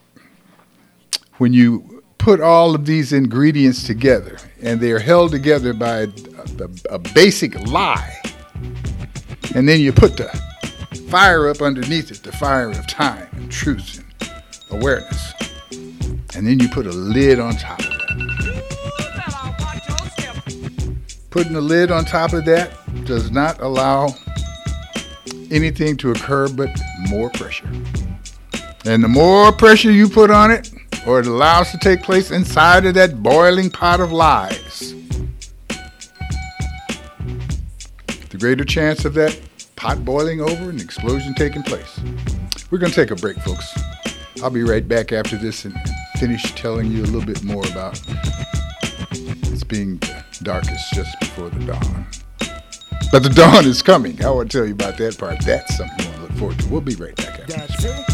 when 1.38 1.54
you 1.54 2.04
put 2.20 2.40
all 2.40 2.76
of 2.76 2.86
these 2.86 3.12
ingredients 3.12 3.84
together 3.84 4.38
and 4.62 4.80
they 4.80 4.92
are 4.92 5.00
held 5.00 5.32
together 5.32 5.74
by 5.74 6.02
a, 6.02 6.08
a, 6.60 6.70
a 6.92 7.00
basic 7.00 7.60
lie, 7.68 8.22
and 9.56 9.68
then 9.68 9.80
you 9.82 9.92
put 9.92 10.18
the 10.18 10.28
fire 11.10 11.50
up 11.50 11.62
underneath 11.62 12.12
it, 12.12 12.24
the 12.24 12.32
fire 12.32 12.70
of 12.70 12.88
time 12.88 13.28
and 13.34 13.52
truth 13.52 13.98
and 14.00 14.32
awareness, 14.70 15.34
and 16.36 16.48
then 16.48 16.60
you 16.60 16.70
put 16.70 16.86
a 16.86 16.92
lid 16.92 17.40
on 17.40 17.56
top 17.56 17.80
of 17.80 17.86
that. 17.86 17.92
Putting 21.30 21.56
a 21.56 21.62
lid 21.62 21.92
on 21.92 22.06
top 22.06 22.34
of 22.34 22.46
that 22.46 22.72
does 23.06 23.32
not 23.32 23.62
allow 23.62 24.10
anything 25.50 25.98
to 25.98 26.12
occur 26.12 26.48
but 26.50 26.70
more 27.10 27.30
pressure. 27.32 27.70
And 28.86 29.04
the 29.04 29.08
more 29.08 29.52
pressure 29.52 29.92
you 29.92 30.10
put 30.10 30.32
on 30.32 30.50
it, 30.50 30.72
or 31.06 31.20
it 31.20 31.28
allows 31.28 31.72
to 31.72 31.78
take 31.78 32.04
place 32.04 32.32
inside 32.32 32.86
of 32.86 32.94
that 32.96 33.22
boiling 33.22 33.70
pot 33.70 34.00
of 34.00 34.12
lies, 34.12 34.94
the 38.32 38.38
greater 38.38 38.64
chance 38.64 39.04
of 39.04 39.14
that 39.14 39.38
pot 39.76 40.04
boiling 40.06 40.40
over 40.40 40.70
and 40.70 40.82
explosion 40.82 41.34
taking 41.34 41.62
place. 41.64 42.00
We're 42.72 42.78
going 42.78 42.92
to 42.92 42.96
take 42.96 43.12
a 43.12 43.16
break, 43.16 43.38
folks. 43.40 43.78
I'll 44.42 44.50
be 44.50 44.64
right 44.64 44.88
back 44.88 45.12
after 45.12 45.36
this 45.38 45.66
and 45.66 45.76
finish 46.18 46.56
telling 46.56 46.90
you 46.90 47.04
a 47.04 47.10
little 47.12 47.26
bit 47.26 47.44
more 47.44 47.66
about 47.68 48.02
it's 49.12 49.66
being 49.66 49.98
the 49.98 50.24
darkest 50.44 50.94
just 50.94 51.20
before 51.20 51.50
the 51.50 51.66
dawn. 51.66 52.06
But 53.12 53.24
the 53.24 53.30
dawn 53.30 53.66
is 53.66 53.82
coming. 53.82 54.24
I 54.24 54.30
want 54.30 54.50
to 54.50 54.58
tell 54.58 54.66
you 54.66 54.74
about 54.74 54.98
that 54.98 55.18
part. 55.18 55.44
That's 55.46 55.76
something 55.76 56.00
you 56.00 56.06
want 56.06 56.16
to 56.16 56.22
look 56.22 56.32
forward 56.38 56.60
to. 56.60 56.70
We'll 56.70 56.80
be 56.80 56.96
right 56.96 57.16
back 57.18 57.42
after 57.50 57.68
this. 57.68 58.12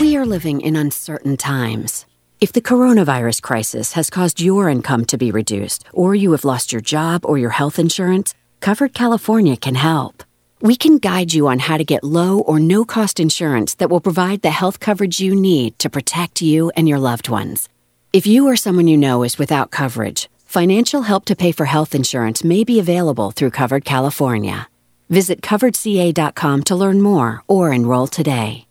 We 0.00 0.16
are 0.16 0.24
living 0.24 0.62
in 0.62 0.74
uncertain 0.74 1.36
times. 1.36 2.06
If 2.42 2.52
the 2.52 2.60
coronavirus 2.60 3.40
crisis 3.40 3.92
has 3.92 4.10
caused 4.10 4.40
your 4.40 4.68
income 4.68 5.04
to 5.04 5.16
be 5.16 5.30
reduced, 5.30 5.84
or 5.92 6.16
you 6.16 6.32
have 6.32 6.44
lost 6.44 6.72
your 6.72 6.80
job 6.80 7.24
or 7.24 7.38
your 7.38 7.50
health 7.50 7.78
insurance, 7.78 8.34
Covered 8.58 8.94
California 8.94 9.56
can 9.56 9.76
help. 9.76 10.24
We 10.60 10.74
can 10.74 10.98
guide 10.98 11.32
you 11.32 11.46
on 11.46 11.60
how 11.60 11.76
to 11.76 11.84
get 11.84 12.02
low 12.02 12.40
or 12.40 12.58
no 12.58 12.84
cost 12.84 13.20
insurance 13.20 13.76
that 13.76 13.90
will 13.90 14.00
provide 14.00 14.42
the 14.42 14.50
health 14.50 14.80
coverage 14.80 15.20
you 15.20 15.36
need 15.36 15.78
to 15.78 15.88
protect 15.88 16.42
you 16.42 16.72
and 16.74 16.88
your 16.88 16.98
loved 16.98 17.28
ones. 17.28 17.68
If 18.12 18.26
you 18.26 18.48
or 18.48 18.56
someone 18.56 18.88
you 18.88 18.96
know 18.96 19.22
is 19.22 19.38
without 19.38 19.70
coverage, 19.70 20.28
financial 20.44 21.02
help 21.02 21.24
to 21.26 21.36
pay 21.36 21.52
for 21.52 21.66
health 21.66 21.94
insurance 21.94 22.42
may 22.42 22.64
be 22.64 22.80
available 22.80 23.30
through 23.30 23.52
Covered 23.52 23.84
California. 23.84 24.68
Visit 25.10 25.42
coveredca.com 25.42 26.64
to 26.64 26.74
learn 26.74 27.02
more 27.02 27.44
or 27.46 27.72
enroll 27.72 28.08
today. 28.08 28.66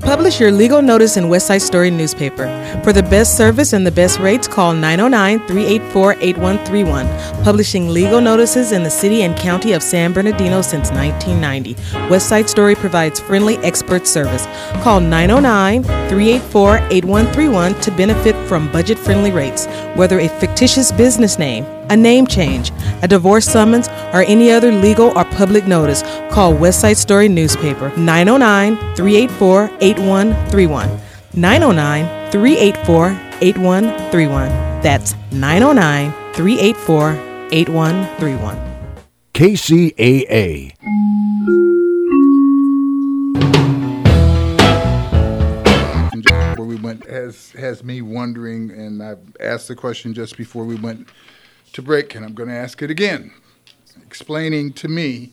Publish 0.00 0.40
your 0.40 0.50
legal 0.50 0.82
notice 0.82 1.16
in 1.16 1.28
West 1.28 1.46
Side 1.46 1.62
Story 1.62 1.90
newspaper. 1.90 2.46
For 2.82 2.92
the 2.92 3.02
best 3.02 3.36
service 3.36 3.72
and 3.72 3.86
the 3.86 3.92
best 3.92 4.18
rates, 4.18 4.46
call 4.46 4.74
909 4.74 5.46
384 5.46 6.12
8131. 6.20 7.44
Publishing 7.44 7.88
legal 7.88 8.20
notices 8.20 8.72
in 8.72 8.82
the 8.82 8.90
city 8.90 9.22
and 9.22 9.36
county 9.36 9.72
of 9.72 9.82
San 9.82 10.12
Bernardino 10.12 10.60
since 10.62 10.90
1990. 10.90 11.74
West 12.10 12.28
Side 12.28 12.50
Story 12.50 12.74
provides 12.74 13.20
friendly 13.20 13.56
expert 13.58 14.06
service. 14.06 14.46
Call 14.82 15.00
909 15.00 15.84
384 15.84 16.78
8131 16.90 17.80
to 17.80 17.90
benefit 17.92 18.48
from 18.48 18.70
budget 18.72 18.98
friendly 18.98 19.30
rates. 19.30 19.66
Whether 19.94 20.18
a 20.18 20.28
fictitious 20.28 20.92
business 20.92 21.38
name, 21.38 21.64
a 21.90 21.96
name 21.96 22.26
change, 22.26 22.72
a 23.02 23.08
divorce 23.08 23.46
summons, 23.46 23.88
or 24.12 24.24
any 24.26 24.50
other 24.50 24.72
legal 24.72 25.16
or 25.16 25.24
public 25.24 25.66
notice, 25.66 26.02
call 26.30 26.54
Westside 26.54 26.96
Story 26.96 27.28
Newspaper 27.28 27.94
909 27.96 28.76
384 28.96 29.70
8131. 29.80 31.00
909 31.34 32.30
384 32.30 33.06
8131. 33.40 34.48
That's 34.82 35.14
909 35.32 36.12
384 36.34 37.10
8131. 37.52 38.74
KCAA. 39.34 40.72
Where 46.56 46.66
we 46.66 46.76
went 46.76 47.04
has 47.06 47.50
has 47.52 47.82
me 47.82 48.00
wondering, 48.00 48.70
and 48.70 49.02
I 49.02 49.16
asked 49.40 49.68
the 49.68 49.74
question 49.74 50.14
just 50.14 50.36
before 50.36 50.64
we 50.64 50.76
went 50.76 51.08
to 51.74 51.82
break, 51.82 52.14
and 52.14 52.24
I'm 52.24 52.34
going 52.34 52.48
to 52.48 52.54
ask 52.54 52.80
it 52.82 52.90
again, 52.90 53.32
explaining 54.06 54.72
to 54.74 54.88
me 54.88 55.32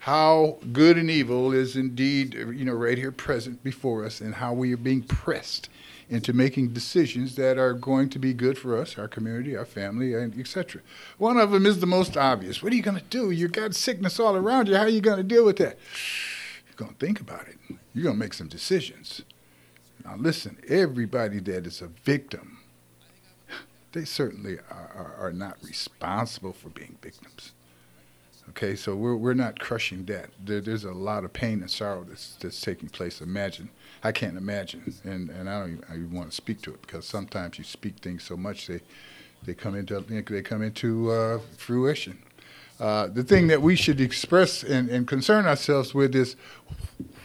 how 0.00 0.56
good 0.72 0.96
and 0.96 1.10
evil 1.10 1.52
is 1.52 1.76
indeed, 1.76 2.32
you 2.34 2.64
know, 2.64 2.72
right 2.72 2.96
here 2.96 3.12
present 3.12 3.62
before 3.62 4.04
us, 4.04 4.20
and 4.20 4.36
how 4.36 4.54
we 4.54 4.72
are 4.72 4.78
being 4.78 5.02
pressed 5.02 5.68
into 6.08 6.32
making 6.32 6.72
decisions 6.72 7.36
that 7.36 7.58
are 7.58 7.72
going 7.72 8.08
to 8.08 8.18
be 8.18 8.32
good 8.32 8.58
for 8.58 8.76
us, 8.76 8.98
our 8.98 9.06
community, 9.06 9.56
our 9.56 9.64
family, 9.64 10.14
and 10.14 10.36
etc. 10.38 10.80
One 11.18 11.36
of 11.36 11.50
them 11.50 11.66
is 11.66 11.80
the 11.80 11.86
most 11.86 12.16
obvious. 12.16 12.62
What 12.62 12.72
are 12.72 12.76
you 12.76 12.82
going 12.82 12.98
to 12.98 13.04
do? 13.04 13.30
You 13.30 13.46
got 13.48 13.74
sickness 13.74 14.18
all 14.18 14.34
around 14.34 14.68
you. 14.68 14.76
How 14.76 14.82
are 14.82 14.88
you 14.88 15.00
going 15.00 15.18
to 15.18 15.22
deal 15.22 15.44
with 15.44 15.58
that? 15.58 15.78
You're 16.66 16.76
going 16.76 16.92
to 16.92 17.06
think 17.06 17.20
about 17.20 17.46
it. 17.46 17.58
You're 17.94 18.04
going 18.04 18.16
to 18.16 18.20
make 18.20 18.34
some 18.34 18.48
decisions. 18.48 19.22
Now, 20.04 20.16
listen, 20.16 20.56
everybody 20.66 21.40
that 21.40 21.66
is 21.66 21.82
a 21.82 21.88
victim, 21.88 22.58
they 23.92 24.04
certainly 24.04 24.58
are, 24.70 24.90
are, 24.94 25.14
are 25.26 25.32
not 25.32 25.56
responsible 25.62 26.52
for 26.52 26.68
being 26.68 26.96
victims. 27.02 27.52
Okay, 28.50 28.74
so 28.74 28.96
we're, 28.96 29.14
we're 29.14 29.34
not 29.34 29.60
crushing 29.60 30.04
that. 30.06 30.30
There, 30.44 30.60
there's 30.60 30.84
a 30.84 30.92
lot 30.92 31.24
of 31.24 31.32
pain 31.32 31.60
and 31.60 31.70
sorrow 31.70 32.04
that's, 32.08 32.36
that's 32.40 32.60
taking 32.60 32.88
place. 32.88 33.20
Imagine 33.20 33.70
I 34.02 34.12
can't 34.12 34.36
imagine, 34.36 34.94
and, 35.04 35.28
and 35.30 35.48
I 35.48 35.60
don't 35.60 35.72
even, 35.72 35.84
I 35.88 35.94
even 35.94 36.12
want 36.12 36.30
to 36.30 36.36
speak 36.36 36.62
to 36.62 36.70
it 36.70 36.80
because 36.82 37.04
sometimes 37.06 37.58
you 37.58 37.64
speak 37.64 37.98
things 37.98 38.22
so 38.22 38.36
much 38.36 38.66
they 38.66 38.80
they 39.44 39.54
come 39.54 39.74
into 39.74 40.00
they 40.00 40.42
come 40.42 40.62
into 40.62 41.10
uh, 41.10 41.38
fruition. 41.56 42.18
Uh, 42.80 43.08
the 43.08 43.22
thing 43.22 43.48
that 43.48 43.60
we 43.60 43.76
should 43.76 44.00
express 44.00 44.62
and, 44.62 44.88
and 44.88 45.06
concern 45.06 45.44
ourselves 45.44 45.92
with 45.94 46.14
is 46.14 46.34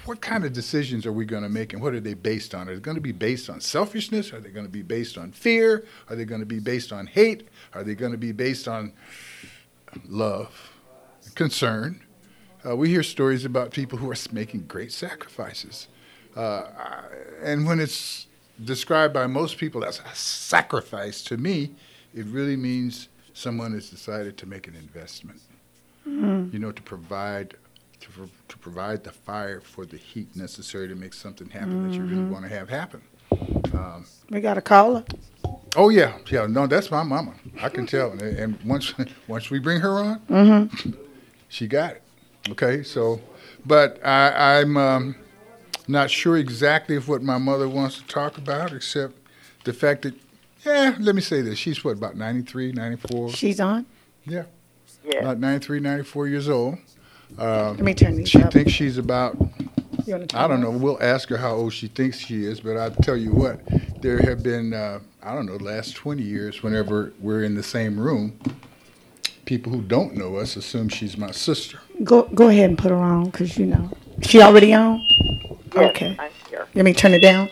what 0.04 0.20
kind 0.20 0.44
of 0.44 0.52
decisions 0.52 1.06
are 1.06 1.14
we 1.14 1.24
going 1.24 1.44
to 1.44 1.50
make 1.50 1.72
and 1.72 1.82
what 1.82 1.94
are 1.94 2.02
they 2.02 2.14
based 2.14 2.54
on? 2.54 2.68
Are 2.68 2.76
they 2.76 2.82
going 2.82 2.96
to 2.96 3.02
be 3.02 3.14
based 3.14 3.50
on 3.50 3.62
selfishness? 3.62 4.34
Are 4.34 4.42
they 4.42 4.50
going 4.50 4.66
to 4.66 4.72
be 4.72 4.82
based 4.82 5.18
on 5.18 5.32
fear? 5.32 5.86
Are 6.10 6.16
they 6.16 6.26
going 6.26 6.42
to 6.42 6.46
be 6.46 6.60
based 6.60 6.92
on 6.92 7.08
hate? 7.08 7.48
Are 7.74 7.84
they 7.84 7.96
going 7.96 8.12
to 8.12 8.18
be 8.18 8.34
based 8.34 8.68
on 8.68 8.92
love, 10.08 10.74
concern? 11.36 12.04
Uh, 12.68 12.76
we 12.76 12.90
hear 12.90 13.04
stories 13.04 13.46
about 13.46 13.72
people 13.72 13.98
who 13.98 14.12
are 14.12 14.16
making 14.34 14.66
great 14.66 14.92
sacrifices. 14.92 15.88
Uh, 16.36 16.66
and 17.42 17.66
when 17.66 17.80
it's 17.80 18.28
described 18.64 19.14
by 19.14 19.26
most 19.26 19.58
people 19.58 19.86
as 19.86 20.00
a 20.00 20.16
sacrifice, 20.16 21.22
to 21.24 21.38
me, 21.38 21.72
it 22.14 22.26
really 22.26 22.58
means 22.58 23.08
someone 23.36 23.74
has 23.74 23.90
decided 23.90 24.38
to 24.38 24.48
make 24.48 24.68
an 24.68 24.76
investment. 24.76 25.40
Mm-hmm. 26.08 26.50
You 26.52 26.60
know, 26.60 26.72
to 26.72 26.82
provide 26.82 27.56
to, 28.00 28.10
to 28.48 28.58
provide 28.58 29.04
the 29.04 29.12
fire 29.12 29.62
for 29.62 29.86
the 29.86 29.98
heat 29.98 30.36
necessary 30.36 30.88
to 30.88 30.96
make 30.96 31.14
something 31.14 31.50
happen 31.50 31.70
mm-hmm. 31.70 31.90
that 31.90 31.96
you 31.96 32.02
really 32.02 32.16
mm-hmm. 32.16 32.32
want 32.32 32.46
to 32.46 32.50
have 32.50 32.70
happen. 32.70 33.02
Um, 33.74 34.06
we 34.30 34.40
got 34.42 34.58
a 34.58 34.62
caller. 34.62 35.04
Oh 35.76 35.90
yeah, 35.90 36.18
yeah. 36.28 36.48
No, 36.48 36.66
that's 36.66 36.90
my 36.90 37.04
mama. 37.04 37.34
I 37.62 37.70
can 37.70 37.86
tell. 37.86 38.12
And, 38.12 38.22
and 38.22 38.62
once 38.64 38.94
once 39.28 39.52
we 39.52 39.60
bring 39.60 39.82
her 39.82 40.00
on, 40.00 40.20
mm-hmm. 40.22 40.92
she 41.50 41.68
got 41.68 41.92
it. 41.92 42.02
Okay, 42.50 42.82
so, 42.82 43.22
but 43.66 44.04
I, 44.04 44.60
I'm. 44.60 44.78
Um, 44.78 45.16
not 45.88 46.10
sure 46.10 46.38
exactly 46.38 46.96
of 46.96 47.08
what 47.08 47.22
my 47.22 47.38
mother 47.38 47.70
wants 47.70 47.98
to 47.98 48.06
talk 48.06 48.38
about, 48.38 48.74
except 48.74 49.14
the 49.64 49.74
fact 49.74 50.04
that, 50.04 50.14
yeah, 50.66 50.96
let 51.00 51.16
me 51.16 51.22
say 51.22 51.42
this. 51.42 51.58
She's 51.58 51.84
what, 51.84 51.92
about 51.98 52.16
93, 52.18 52.72
94? 52.74 53.30
She's 53.32 53.60
on? 53.60 53.86
Yeah. 54.26 54.44
Yeah. 55.04 55.20
About 55.20 55.40
93, 55.40 55.80
94 55.80 56.28
years 56.28 56.50
old. 56.50 56.78
Uh, 57.38 57.72
let 57.72 57.80
me 57.82 57.94
turn 57.94 58.16
these 58.16 58.30
She 58.30 58.42
up. 58.42 58.52
thinks 58.54 58.72
she's 58.72 58.98
about, 58.98 59.38
I 60.34 60.48
don't 60.48 60.62
know, 60.62 60.72
we'll 60.72 61.02
ask 61.02 61.30
her 61.30 61.38
how 61.38 61.54
old 61.56 61.74
she 61.74 61.88
thinks 61.88 62.18
she 62.20 62.46
is, 62.46 62.60
but 62.60 62.78
I'll 62.78 62.92
tell 62.92 63.18
you 63.18 63.32
what, 63.32 63.60
there 64.02 64.20
have 64.20 64.44
been, 64.44 64.74
uh, 64.74 65.00
I 65.24 65.34
don't 65.34 65.46
know, 65.46 65.58
the 65.58 65.64
last 65.64 65.96
20 65.96 66.22
years, 66.24 66.64
whenever 66.64 67.14
we're 67.20 67.44
in 67.44 67.56
the 67.56 67.64
same 67.64 68.00
room, 68.00 68.40
people 69.46 69.72
who 69.72 69.82
don't 69.82 70.16
know 70.16 70.38
us 70.38 70.56
assume 70.56 70.90
she's 70.90 71.18
my 71.18 71.32
sister. 71.32 71.80
Go 72.04 72.24
go 72.34 72.50
ahead 72.50 72.70
and 72.70 72.78
put 72.78 72.92
her 72.92 72.98
on, 72.98 73.26
because 73.26 73.58
you 73.58 73.66
know. 73.68 73.90
She 74.22 74.42
already 74.42 74.74
on? 74.74 75.00
Yes, 75.76 75.90
okay. 75.90 76.16
I'm 76.20 76.32
here. 76.50 76.68
Let 76.74 76.86
me 76.86 76.94
turn 76.94 77.14
it 77.14 77.22
down. 77.22 77.50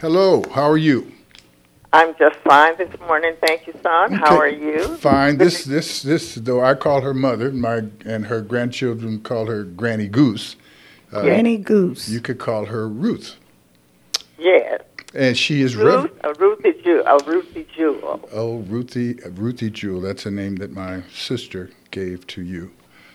Hello, 0.00 0.44
how 0.54 0.62
are 0.62 0.78
you? 0.78 1.10
I'm 1.92 2.14
just 2.20 2.36
fine 2.36 2.76
this 2.78 2.88
morning, 3.00 3.34
thank 3.44 3.66
you, 3.66 3.74
son. 3.82 4.12
How 4.12 4.38
are 4.38 4.48
you? 4.48 4.96
Fine. 4.98 5.38
This 5.38 5.64
this 5.64 6.02
this 6.02 6.36
though 6.36 6.62
I 6.62 6.74
call 6.74 7.00
her 7.00 7.12
mother, 7.12 7.50
my 7.50 7.82
and 8.04 8.26
her 8.26 8.40
grandchildren 8.40 9.20
call 9.22 9.46
her 9.46 9.64
Granny 9.64 10.06
Goose. 10.06 10.54
Uh, 11.12 11.22
Granny 11.22 11.56
Goose. 11.56 12.08
You 12.08 12.20
could 12.20 12.38
call 12.38 12.66
her 12.66 12.88
Ruth. 12.88 13.38
Yes. 14.38 14.82
And 15.16 15.36
she 15.36 15.62
is 15.62 15.74
Ruth, 15.74 16.12
rev- 16.22 16.36
a 16.36 16.38
Ruthie 16.38 16.80
Jewel, 16.80 17.04
a 17.04 17.24
Ruthie 17.24 17.66
Jewel. 17.74 18.28
Oh, 18.32 18.58
Ruthie, 18.58 19.14
Ruthie 19.32 19.70
Jewel. 19.70 20.00
That's 20.00 20.26
a 20.26 20.30
name 20.30 20.56
that 20.56 20.70
my 20.70 21.02
sister 21.12 21.70
gave 21.90 22.24
to 22.28 22.42
you. 22.42 22.70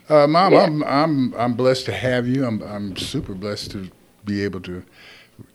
Uh, 0.10 0.28
Mom, 0.28 0.52
yeah. 0.52 0.64
I'm 0.64 0.84
I'm 0.84 1.34
I'm 1.36 1.54
blessed 1.54 1.86
to 1.86 1.94
have 1.94 2.28
you. 2.28 2.46
I'm 2.46 2.62
I'm 2.62 2.98
super 2.98 3.36
blessed 3.36 3.72
to 3.72 3.90
be 4.26 4.44
able 4.44 4.60
to 4.62 4.84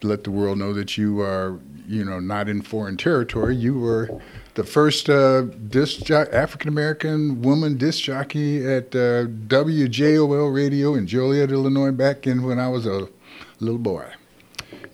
let 0.03 0.25
the 0.25 0.31
world 0.31 0.59
know 0.59 0.73
that 0.75 0.99
you 0.99 1.21
are, 1.21 1.59
you 1.87 2.05
know, 2.05 2.21
not 2.21 2.49
in 2.49 2.62
foreign 2.62 2.97
territory. 2.97 3.57
You 3.57 3.79
were 3.79 4.21
the 4.55 4.64
first 4.64 5.09
uh, 5.09 5.43
jo- 5.71 6.27
African 6.33 6.69
American 6.69 7.43
woman 7.43 7.77
disc 7.77 8.03
jockey 8.03 8.64
at 8.67 8.95
uh, 8.95 9.27
WJOL 9.27 10.55
Radio 10.55 10.95
in 10.95 11.07
Joliet, 11.07 11.51
Illinois, 11.51 11.93
back 11.93 12.27
in 12.27 12.43
when 12.43 12.59
I 12.59 12.69
was 12.69 12.87
a 12.87 13.09
little 13.61 13.79
boy. 13.79 14.07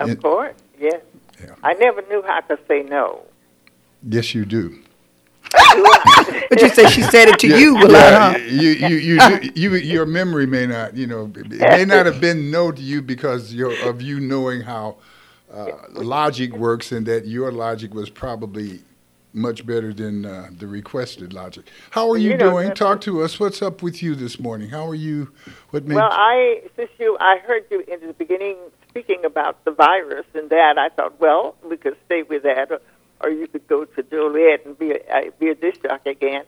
Of 0.00 0.10
and, 0.10 0.22
course, 0.22 0.54
yes. 0.78 1.00
Yeah. 1.40 1.54
I 1.62 1.74
never 1.74 2.02
knew 2.08 2.22
how 2.22 2.40
to 2.40 2.58
say 2.68 2.82
no. 2.82 3.22
Yes, 4.06 4.34
you 4.34 4.44
do 4.44 4.83
but 6.48 6.60
you 6.60 6.68
say 6.68 6.86
she 6.88 7.02
said 7.02 7.28
it 7.28 7.38
to 7.40 7.48
yeah, 7.48 7.56
you, 7.56 7.88
yeah, 7.88 8.32
huh? 8.32 8.38
You, 8.38 8.70
you, 8.70 8.96
you, 8.96 9.20
you, 9.40 9.50
you, 9.54 9.74
your 9.76 10.06
memory 10.06 10.46
may 10.46 10.66
not, 10.66 10.96
you 10.96 11.06
know, 11.06 11.30
it 11.34 11.48
may 11.50 11.84
not 11.84 12.06
have 12.06 12.20
been 12.20 12.50
no 12.50 12.72
to 12.72 12.82
you 12.82 13.02
because 13.02 13.52
of 13.58 14.02
you 14.02 14.20
knowing 14.20 14.62
how 14.62 14.96
uh, 15.52 15.68
logic 15.92 16.52
works, 16.56 16.92
and 16.92 17.06
that 17.06 17.26
your 17.26 17.52
logic 17.52 17.94
was 17.94 18.10
probably 18.10 18.80
much 19.32 19.66
better 19.66 19.92
than 19.92 20.24
uh, 20.24 20.48
the 20.58 20.66
requested 20.66 21.32
logic. 21.32 21.66
How 21.90 22.10
are 22.10 22.16
you, 22.16 22.30
you 22.30 22.36
know, 22.36 22.50
doing? 22.50 22.74
Talk 22.74 23.00
to 23.02 23.22
us. 23.22 23.38
What's 23.38 23.62
up 23.62 23.82
with 23.82 24.02
you 24.02 24.14
this 24.14 24.38
morning? 24.38 24.70
How 24.70 24.88
are 24.88 24.94
you? 24.94 25.32
What 25.70 25.84
made 25.84 25.96
well, 25.96 26.10
I 26.10 26.62
since 26.76 26.90
you, 26.98 27.16
I 27.20 27.38
heard 27.38 27.64
you 27.70 27.84
in 27.86 28.06
the 28.06 28.12
beginning 28.14 28.56
speaking 28.88 29.24
about 29.24 29.64
the 29.64 29.72
virus 29.72 30.26
and 30.34 30.50
that. 30.50 30.78
I 30.78 30.88
thought, 30.88 31.20
well, 31.20 31.56
we 31.68 31.76
could 31.76 31.96
stay 32.06 32.22
with 32.22 32.44
that 32.44 32.70
or 33.24 33.30
you 33.30 33.46
could 33.46 33.66
go 33.66 33.84
to 33.84 34.02
Joliet 34.02 34.66
and 34.66 34.78
be 34.78 34.92
a, 34.92 34.98
uh, 35.10 35.30
be 35.38 35.48
a 35.48 35.54
disc 35.54 35.82
jockey 35.82 36.10
again. 36.10 36.44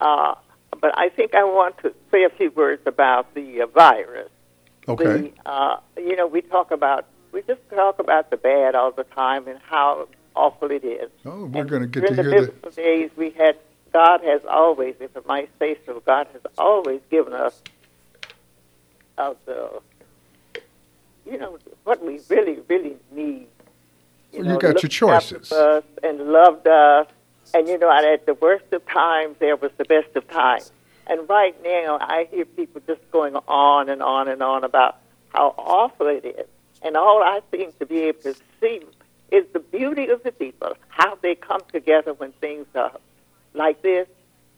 Uh, 0.00 0.34
but 0.80 0.96
I 0.96 1.08
think 1.08 1.34
I 1.34 1.44
want 1.44 1.78
to 1.78 1.94
say 2.10 2.24
a 2.24 2.30
few 2.30 2.50
words 2.50 2.82
about 2.86 3.34
the 3.34 3.62
uh, 3.62 3.66
virus. 3.66 4.30
Okay. 4.86 5.04
The, 5.04 5.50
uh, 5.50 5.80
you 5.96 6.16
know, 6.16 6.26
we 6.26 6.42
talk 6.42 6.70
about 6.70 7.06
we 7.32 7.42
just 7.42 7.60
talk 7.70 7.98
about 7.98 8.30
the 8.30 8.36
bad 8.36 8.74
all 8.74 8.92
the 8.92 9.04
time 9.04 9.48
and 9.48 9.58
how 9.62 10.08
awful 10.34 10.70
it 10.70 10.84
is. 10.84 11.10
Oh, 11.24 11.46
we're 11.46 11.64
going 11.64 11.82
to 11.82 11.88
get 11.88 12.08
to 12.08 12.14
hear 12.14 12.24
the 12.24 12.30
biblical 12.30 12.70
days 12.70 13.10
we 13.16 13.30
had. 13.30 13.56
God 13.92 14.22
has 14.24 14.40
always, 14.48 14.94
if 15.00 15.14
I 15.16 15.20
might 15.26 15.50
say 15.58 15.76
so, 15.84 16.02
God 16.06 16.26
has 16.32 16.40
always 16.56 17.02
given 17.10 17.34
us 17.34 17.62
of 19.18 19.36
the, 19.44 19.80
you 21.26 21.36
know, 21.36 21.58
what 21.84 22.02
we 22.02 22.18
really, 22.30 22.58
really 22.68 22.96
need 23.10 23.48
you, 24.32 24.42
know, 24.42 24.54
you 24.54 24.58
got 24.58 24.82
your 24.82 24.88
choices. 24.88 25.52
Us 25.52 25.84
and 26.02 26.18
loved 26.20 26.66
us. 26.66 27.06
And, 27.54 27.68
you 27.68 27.78
know, 27.78 27.90
at 27.90 28.24
the 28.26 28.34
worst 28.34 28.64
of 28.72 28.86
times, 28.86 29.36
there 29.38 29.56
was 29.56 29.70
the 29.76 29.84
best 29.84 30.14
of 30.16 30.28
times. 30.28 30.72
And 31.06 31.28
right 31.28 31.54
now, 31.62 31.98
I 32.00 32.28
hear 32.30 32.44
people 32.44 32.80
just 32.86 33.00
going 33.10 33.36
on 33.36 33.88
and 33.88 34.02
on 34.02 34.28
and 34.28 34.42
on 34.42 34.64
about 34.64 34.98
how 35.30 35.54
awful 35.58 36.06
it 36.06 36.24
is. 36.24 36.46
And 36.82 36.96
all 36.96 37.22
I 37.22 37.40
seem 37.50 37.72
to 37.78 37.86
be 37.86 38.00
able 38.02 38.22
to 38.22 38.34
see 38.60 38.80
is 39.30 39.44
the 39.52 39.60
beauty 39.60 40.08
of 40.08 40.22
the 40.22 40.32
people, 40.32 40.74
how 40.88 41.16
they 41.16 41.34
come 41.34 41.62
together 41.72 42.14
when 42.14 42.32
things 42.32 42.66
are 42.74 42.98
like 43.54 43.82
this. 43.82 44.06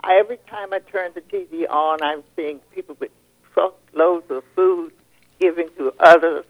I, 0.03 0.17
every 0.17 0.39
time 0.49 0.73
I 0.73 0.79
turn 0.81 1.13
the 1.15 1.21
TV 1.23 1.69
on, 1.69 2.03
I'm 2.03 2.23
seeing 2.37 2.61
people 2.75 2.97
with 3.01 3.11
truckloads 3.53 4.31
of 4.31 4.45
food 4.55 4.93
giving 5.41 5.69
to 5.79 5.93
others 5.99 6.45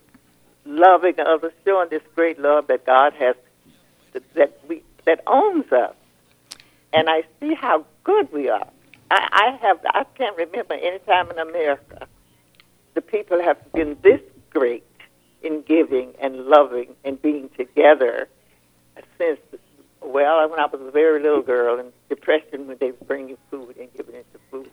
loving 0.65 1.15
others, 1.21 1.53
showing 1.65 1.89
this 1.91 2.03
great 2.15 2.39
love 2.39 2.67
that 2.69 2.87
God 2.87 3.13
has 3.15 3.37
that 4.35 4.59
we 4.69 4.83
that 5.05 5.23
owns 5.27 5.71
us. 5.73 5.95
And 6.93 7.09
I 7.09 7.25
see 7.41 7.55
how 7.55 7.85
good 8.05 8.33
we 8.33 8.49
are. 8.49 8.69
I, 9.11 9.29
I 9.33 9.59
have 9.67 9.81
I 9.87 10.05
can't 10.17 10.37
remember 10.37 10.75
any 10.75 10.99
time 11.01 11.31
in 11.31 11.39
America 11.39 12.07
the 12.95 13.01
people 13.01 13.43
have 13.43 13.59
been 13.73 13.97
this 14.03 14.21
great 14.51 14.85
in 15.43 15.63
giving 15.63 16.15
and 16.21 16.47
loving 16.47 16.95
and 17.05 17.21
being 17.21 17.51
together 17.57 18.29
since 19.19 19.41
well 20.01 20.49
when 20.49 20.59
I 20.59 20.67
was 20.67 20.81
a 20.81 20.91
very 20.91 21.21
little 21.21 21.43
girl 21.43 21.79
in 21.79 21.93
depression 22.09 22.67
when 22.67 22.79
they 22.79 22.93
were 22.93 23.07
bringing 23.07 23.37
food 23.51 23.77
and 23.79 23.93
giving 23.95 24.15
it 24.15 24.27
to 24.33 24.39
food 24.51 24.71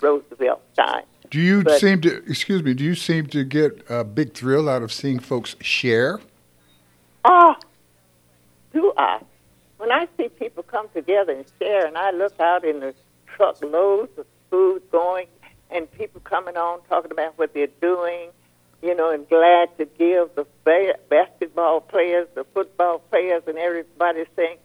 Roosevelt 0.00 0.62
time. 0.76 1.04
Do 1.30 1.40
you 1.40 1.64
but, 1.64 1.80
seem 1.80 2.00
to, 2.02 2.22
excuse 2.28 2.62
me, 2.62 2.74
do 2.74 2.84
you 2.84 2.94
seem 2.94 3.26
to 3.28 3.44
get 3.44 3.84
a 3.88 4.04
big 4.04 4.34
thrill 4.34 4.68
out 4.68 4.82
of 4.82 4.92
seeing 4.92 5.18
folks 5.18 5.56
share? 5.60 6.20
uh, 8.96 9.18
when 9.78 9.92
I 9.92 10.08
see 10.16 10.28
people 10.28 10.62
come 10.62 10.88
together 10.94 11.32
and 11.32 11.44
share, 11.58 11.86
and 11.86 11.96
I 11.96 12.10
look 12.10 12.38
out 12.40 12.64
in 12.64 12.80
the 12.80 12.94
truck 13.26 13.62
loads 13.62 14.16
of 14.18 14.26
food 14.50 14.82
going, 14.90 15.26
and 15.70 15.90
people 15.92 16.20
coming 16.22 16.56
on 16.56 16.80
talking 16.88 17.10
about 17.10 17.38
what 17.38 17.52
they're 17.52 17.66
doing, 17.80 18.30
you 18.82 18.94
know, 18.94 19.10
and 19.10 19.28
glad 19.28 19.76
to 19.78 19.84
give 19.84 20.34
the 20.34 20.46
ba- 20.64 20.98
basketball 21.08 21.80
players, 21.80 22.28
the 22.34 22.44
football 22.54 23.00
players, 23.10 23.42
and 23.46 23.58
everybody 23.58 24.24
saying, 24.36 24.58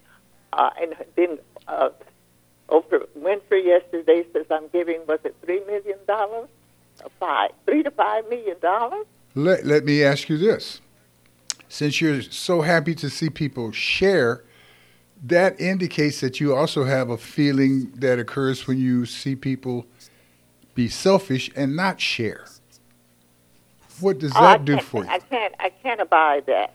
uh, 0.54 0.70
and 0.80 0.96
then 1.16 1.40
uh, 1.68 1.90
Oprah 2.72 3.06
Winfrey 3.20 3.66
yesterday 3.66 4.26
says, 4.34 4.46
I'm 4.50 4.68
giving, 4.70 5.06
was 5.08 5.20
it 5.24 5.36
$3 5.46 5.66
million? 5.68 5.98
Five, 7.20 7.52
three 7.66 7.82
to 7.84 7.90
five 7.92 8.30
million 8.30 8.60
dollars. 8.60 9.06
Let, 9.34 9.66
let 9.66 9.86
me 9.86 10.04
ask 10.04 10.30
you 10.30 10.38
this. 10.38 10.82
Since 11.68 12.00
you're 12.00 12.22
so 12.22 12.62
happy 12.62 12.94
to 12.96 13.10
see 13.10 13.30
people 13.30 13.72
share, 13.72 14.44
that 15.24 15.60
indicates 15.60 16.20
that 16.22 16.40
you 16.40 16.54
also 16.54 16.84
have 16.84 17.10
a 17.10 17.18
feeling 17.18 17.92
that 17.96 18.20
occurs 18.20 18.68
when 18.68 18.78
you 18.78 19.06
see 19.08 19.36
people 19.36 19.86
be 20.76 20.88
selfish 20.90 21.50
and 21.56 21.76
not 21.76 22.00
share. 22.00 22.46
What 24.00 24.20
does 24.20 24.32
Oh, 24.36 24.42
that 24.42 24.66
do 24.66 24.80
for 24.80 25.04
you? 25.04 25.10
I 25.10 25.20
can't. 25.20 25.56
I 25.60 25.70
can't 25.70 26.02
abide 26.02 26.46
that. 26.48 26.74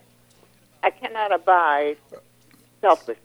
I 0.82 0.90
cannot 0.90 1.32
abide 1.32 1.98
selfishness. 2.80 3.18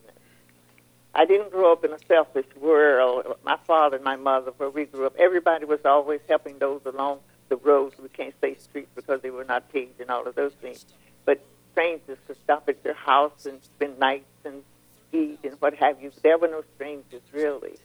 I 1.13 1.25
didn't 1.25 1.51
grow 1.51 1.73
up 1.73 1.83
in 1.83 1.91
a 1.91 1.99
selfish 2.07 2.45
world. 2.55 3.25
My 3.43 3.57
father 3.67 3.97
and 3.97 4.03
my 4.03 4.15
mother, 4.15 4.51
where 4.57 4.69
we 4.69 4.85
grew 4.85 5.05
up, 5.05 5.15
everybody 5.19 5.65
was 5.65 5.79
always 5.83 6.21
helping 6.29 6.57
those 6.59 6.81
along 6.85 7.19
the 7.49 7.57
roads. 7.57 7.95
We 8.01 8.09
can't 8.09 8.33
say 8.39 8.55
streets 8.55 8.89
because 8.95 9.21
they 9.21 9.29
were 9.29 9.43
not 9.43 9.71
paved 9.73 9.99
and 9.99 10.09
all 10.09 10.25
of 10.25 10.35
those 10.35 10.53
things. 10.53 10.85
But 11.25 11.43
strangers 11.73 12.17
could 12.27 12.37
stop 12.43 12.69
at 12.69 12.77
your 12.85 12.93
house 12.93 13.45
and 13.45 13.61
spend 13.63 13.99
nights 13.99 14.25
and 14.45 14.63
eat 15.11 15.39
and 15.43 15.59
what 15.59 15.73
have 15.75 16.01
you. 16.01 16.11
There 16.23 16.37
were 16.37 16.47
no 16.47 16.63
strangers 16.75 17.21
really. 17.33 17.77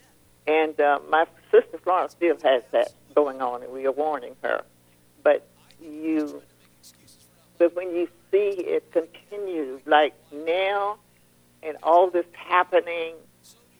And 0.47 0.79
uh, 0.79 0.99
my 1.09 1.25
sister 1.51 1.77
Florence 1.83 2.13
still 2.13 2.37
has 2.43 2.63
that 2.71 2.93
going 3.13 3.41
on, 3.41 3.63
and 3.63 3.73
we 3.73 3.85
are 3.85 3.91
warning 3.91 4.35
her. 4.41 4.63
But 5.21 5.45
you, 5.81 6.41
but 7.57 7.75
when 7.75 7.93
you 7.93 8.07
see 8.31 8.53
it 8.61 8.89
continue, 8.93 9.81
like 9.85 10.13
now, 10.31 10.99
and 11.63 11.77
all 11.83 12.09
this 12.09 12.25
happening, 12.33 13.15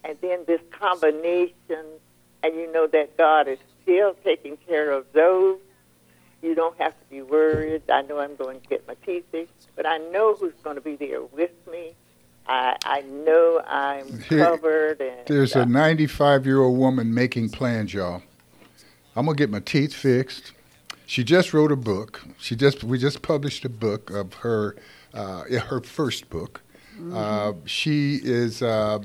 and 0.04 0.18
then 0.22 0.44
this 0.48 0.62
combination, 0.72 1.86
and 2.44 2.56
you 2.56 2.72
know 2.72 2.88
that 2.88 3.18
God 3.18 3.48
is 3.48 3.60
still 3.84 4.16
taking 4.24 4.58
care 4.68 4.92
of 4.92 5.06
those. 5.14 5.60
You 6.42 6.54
don't 6.54 6.78
have 6.80 6.92
to 6.92 7.06
be 7.10 7.22
worried. 7.22 7.84
I 7.90 8.04
know 8.04 8.20
I'm 8.20 8.36
going 8.36 8.62
to 8.62 8.68
get 8.68 8.88
my 8.88 8.94
teeth 9.06 9.26
fixed, 9.32 9.70
but 9.76 9.88
I 9.88 9.98
know 9.98 10.36
who's 10.36 10.54
going 10.64 10.76
to 10.76 10.82
be 10.82 10.96
there 10.96 11.24
with 11.24 11.52
me. 11.72 11.96
I 12.48 12.78
I 12.86 13.02
know 13.02 13.62
I'm 13.66 14.20
covered, 14.30 15.02
and 15.02 15.28
There's 15.28 15.56
a 15.56 15.66
95 15.66 16.46
year 16.46 16.62
old 16.62 16.78
woman 16.78 17.14
making 17.14 17.50
plans, 17.50 17.94
y'all. 17.94 18.22
I'm 19.16 19.26
gonna 19.26 19.36
get 19.36 19.50
my 19.50 19.60
teeth 19.60 19.94
fixed. 19.94 20.54
She 21.06 21.24
just 21.24 21.54
wrote 21.54 21.72
a 21.72 21.76
book. 21.76 22.22
She 22.38 22.56
just 22.56 22.84
we 22.84 22.98
just 22.98 23.22
published 23.22 23.66
a 23.66 23.70
book 23.70 24.10
of 24.10 24.36
her 24.36 24.76
uh, 25.14 25.44
her 25.44 25.82
first 25.82 26.30
book. 26.30 26.62
Uh, 27.14 27.54
she 27.66 28.20
is 28.24 28.62
uh, 28.62 29.00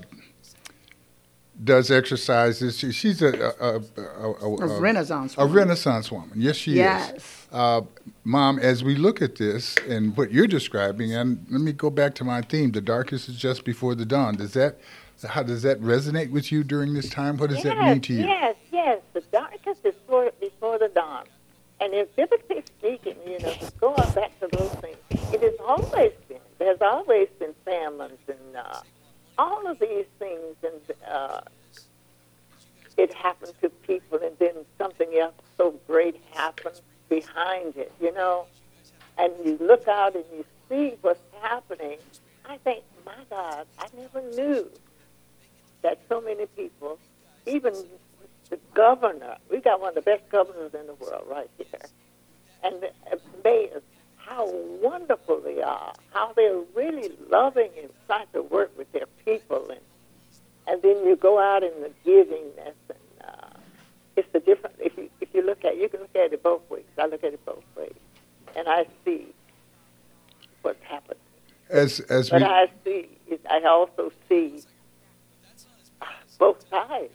does 1.62 1.90
exercises. 1.90 2.78
She, 2.78 2.92
she's 2.92 3.22
a 3.22 3.54
a, 3.60 3.80
a, 4.22 4.30
a, 4.30 4.76
A 4.76 4.80
Renaissance 4.80 5.34
a 5.36 5.40
woman. 5.40 5.56
Renaissance 5.56 6.10
woman. 6.10 6.32
Yes, 6.34 6.56
she 6.56 6.72
is. 6.72 6.76
Yes. 6.78 7.46
Uh, 7.52 7.82
Mom, 8.24 8.58
as 8.58 8.82
we 8.82 8.96
look 8.96 9.20
at 9.20 9.36
this 9.36 9.76
and 9.88 10.16
what 10.16 10.32
you're 10.32 10.46
describing, 10.46 11.14
and 11.14 11.46
let 11.50 11.60
me 11.60 11.72
go 11.72 11.90
back 11.90 12.14
to 12.16 12.24
my 12.24 12.40
theme: 12.40 12.72
the 12.72 12.80
darkest 12.80 13.28
is 13.28 13.36
just 13.36 13.64
before 13.64 13.94
the 13.94 14.06
dawn. 14.06 14.36
Does 14.36 14.52
that 14.54 14.78
how 15.28 15.42
does 15.42 15.62
that 15.62 15.80
resonate 15.80 16.30
with 16.30 16.50
you 16.50 16.64
during 16.64 16.94
this 16.94 17.08
time? 17.08 17.36
What 17.36 17.50
does 17.50 17.64
yes, 17.64 17.74
that 17.74 17.78
mean 17.78 18.00
to 18.02 18.12
you? 18.12 18.20
Yes, 18.20 18.56
yes. 18.72 19.00
The 19.12 19.20
darkest 19.32 19.84
is 19.84 19.94
before, 19.94 20.32
before 20.40 20.78
the 20.78 20.88
dawn. 20.88 21.24
And 21.80 21.92
if 21.94 22.14
biblically 22.16 22.62
speaking, 22.78 23.16
you 23.26 23.38
know, 23.40 23.52
to 23.54 23.72
go 23.80 23.94
on 23.94 24.12
back 24.14 24.38
to 24.40 24.48
those 24.56 24.70
things, 24.76 24.96
it 25.32 25.42
is 25.42 25.58
always 25.60 26.12
been. 26.12 26.21
There's 26.62 26.80
always 26.80 27.26
been 27.40 27.54
famines 27.64 28.20
and 28.28 28.56
uh, 28.56 28.82
all 29.36 29.66
of 29.66 29.80
these 29.80 30.06
things, 30.20 30.54
and 30.62 30.96
uh, 31.10 31.40
it 32.96 33.12
happened 33.12 33.54
to 33.62 33.68
people, 33.68 34.20
and 34.22 34.38
then 34.38 34.54
something 34.78 35.12
else 35.20 35.34
so 35.58 35.74
great 35.88 36.20
happened 36.30 36.80
behind 37.08 37.76
it, 37.76 37.90
you 38.00 38.14
know. 38.14 38.46
And 39.18 39.32
you 39.44 39.58
look 39.60 39.88
out 39.88 40.14
and 40.14 40.24
you 40.32 40.44
see 40.68 40.94
what's 41.00 41.18
happening. 41.40 41.98
I 42.44 42.58
think, 42.58 42.84
my 43.04 43.24
God, 43.28 43.66
I 43.80 43.88
never 43.98 44.22
knew 44.36 44.70
that 45.82 45.98
so 46.08 46.20
many 46.20 46.46
people, 46.46 46.96
even 47.44 47.74
the 48.50 48.58
governor, 48.72 49.36
we 49.50 49.60
got 49.60 49.80
one 49.80 49.88
of 49.88 49.94
the 49.96 50.02
best 50.02 50.28
governors 50.28 50.72
in 50.74 50.86
the 50.86 50.94
world 50.94 51.24
right 51.28 51.50
here, 51.58 51.80
and 52.62 52.80
the 52.80 52.92
mayors, 53.42 53.82
how 54.26 54.50
wonderful 54.80 55.40
they 55.40 55.60
are, 55.62 55.92
how 56.12 56.32
they're 56.34 56.62
really 56.74 57.10
loving 57.30 57.70
and 57.80 57.90
trying 58.06 58.26
to 58.32 58.42
work 58.42 58.76
with 58.76 58.90
their 58.92 59.06
people, 59.24 59.68
and 59.70 59.80
and 60.66 60.80
then 60.82 61.04
you 61.04 61.16
go 61.16 61.38
out 61.40 61.62
in 61.62 61.72
the 61.80 61.90
givingness, 62.06 62.74
and 62.88 63.28
uh, 63.28 63.58
it's 64.16 64.28
the 64.32 64.40
different. 64.40 64.76
If 64.78 64.96
you 64.96 65.10
if 65.20 65.28
you 65.34 65.42
look 65.42 65.64
at, 65.64 65.74
it, 65.74 65.80
you 65.80 65.88
can 65.88 66.00
look 66.00 66.14
at 66.14 66.32
it 66.32 66.42
both 66.42 66.68
ways. 66.70 66.84
I 66.98 67.06
look 67.06 67.24
at 67.24 67.32
it 67.32 67.44
both 67.44 67.64
ways, 67.76 67.94
and 68.56 68.68
I 68.68 68.86
see 69.04 69.26
what's 70.62 70.82
happened. 70.84 71.20
As 71.68 72.00
as 72.00 72.30
But 72.30 72.42
we 72.42 72.48
I 72.48 72.66
see, 72.84 73.08
I 73.50 73.62
also 73.64 74.12
see 74.28 74.62
both 76.38 76.68
sides. 76.68 77.12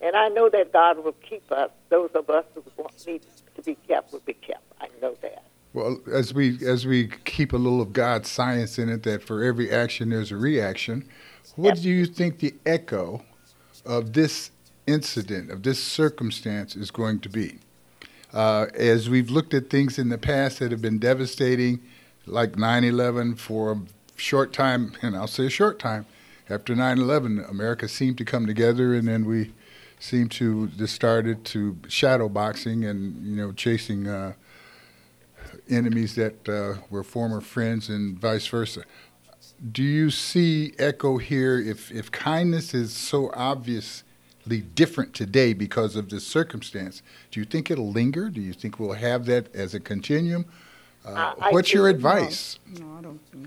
And 0.00 0.14
I 0.14 0.28
know 0.28 0.50
that 0.50 0.72
God 0.72 1.02
will 1.02 1.16
keep 1.28 1.50
us. 1.50 1.70
Those 1.88 2.10
of 2.14 2.28
us 2.28 2.44
who 2.54 2.62
want 2.76 3.06
need 3.06 3.22
to 3.54 3.62
be 3.62 3.76
kept 3.88 4.12
will 4.12 4.20
be 4.20 4.34
kept. 4.34 4.62
I 4.80 4.88
know 5.00 5.16
that. 5.22 5.42
Well 5.76 6.00
as 6.10 6.32
we 6.32 6.58
as 6.66 6.86
we 6.86 7.08
keep 7.26 7.52
a 7.52 7.56
little 7.56 7.82
of 7.82 7.92
God's 7.92 8.30
science 8.30 8.78
in 8.78 8.88
it, 8.88 9.02
that 9.02 9.22
for 9.22 9.44
every 9.44 9.70
action 9.70 10.08
there's 10.08 10.32
a 10.32 10.36
reaction. 10.36 11.06
What 11.54 11.76
do 11.76 11.90
you 11.90 12.06
think 12.06 12.38
the 12.38 12.54
echo 12.64 13.22
of 13.84 14.14
this 14.14 14.50
incident 14.86 15.50
of 15.50 15.62
this 15.62 15.82
circumstance 15.82 16.74
is 16.74 16.90
going 16.90 17.20
to 17.20 17.28
be? 17.28 17.58
Uh, 18.32 18.66
as 18.74 19.10
we've 19.10 19.30
looked 19.30 19.52
at 19.54 19.68
things 19.70 19.98
in 19.98 20.08
the 20.08 20.18
past 20.18 20.58
that 20.58 20.70
have 20.70 20.82
been 20.82 20.98
devastating, 20.98 21.80
like 22.24 22.52
9/11 22.52 23.38
for 23.38 23.72
a 23.72 23.80
short 24.16 24.54
time, 24.54 24.92
and 25.02 25.14
I'll 25.14 25.26
say 25.26 25.46
a 25.46 25.50
short 25.50 25.78
time 25.78 26.06
after 26.48 26.74
9/11, 26.74 27.50
America 27.50 27.86
seemed 27.86 28.16
to 28.18 28.24
come 28.24 28.46
together, 28.46 28.94
and 28.94 29.06
then 29.06 29.26
we 29.26 29.52
seemed 29.98 30.30
to 30.30 30.68
just 30.68 30.94
started 30.94 31.44
to 31.44 31.76
shadow 31.86 32.30
boxing 32.30 32.84
and 32.84 33.26
you 33.26 33.36
know 33.36 33.52
chasing 33.52 34.08
uh, 34.08 34.32
enemies 35.68 36.14
that 36.14 36.48
uh, 36.48 36.80
were 36.90 37.02
former 37.02 37.40
friends 37.40 37.88
and 37.88 38.18
vice 38.18 38.46
versa. 38.46 38.84
Do 39.72 39.82
you 39.82 40.10
see 40.10 40.72
echo 40.78 41.18
here? 41.18 41.58
If 41.58 41.90
if 41.90 42.10
kindness 42.10 42.74
is 42.74 42.92
so 42.92 43.30
obviously 43.34 44.60
different 44.74 45.14
today 45.14 45.52
because 45.52 45.96
of 45.96 46.10
this 46.10 46.26
circumstance, 46.26 47.02
do 47.30 47.40
you 47.40 47.46
think 47.46 47.70
it'll 47.70 47.90
linger? 47.90 48.28
Do 48.28 48.40
you 48.40 48.52
think 48.52 48.78
we'll 48.78 48.92
have 48.92 49.26
that 49.26 49.54
as 49.54 49.74
a 49.74 49.80
continuum? 49.80 50.46
Uh, 51.04 51.34
I 51.40 51.52
what's 51.52 51.72
your 51.72 51.90
do. 51.90 51.94
advice? 51.96 52.58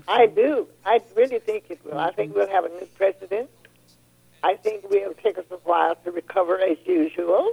I 0.08 0.26
do. 0.26 0.66
I 0.84 1.00
really 1.14 1.38
think 1.40 1.64
it 1.68 1.80
will. 1.84 1.98
I 1.98 2.10
think 2.10 2.34
we'll 2.34 2.48
have 2.48 2.64
a 2.64 2.68
new 2.70 2.88
president. 2.96 3.50
I 4.42 4.54
think 4.54 4.88
we'll 4.88 5.14
take 5.14 5.36
us 5.36 5.44
a 5.50 5.56
while 5.56 5.94
to 5.96 6.10
recover 6.10 6.58
as 6.58 6.78
usual. 6.86 7.52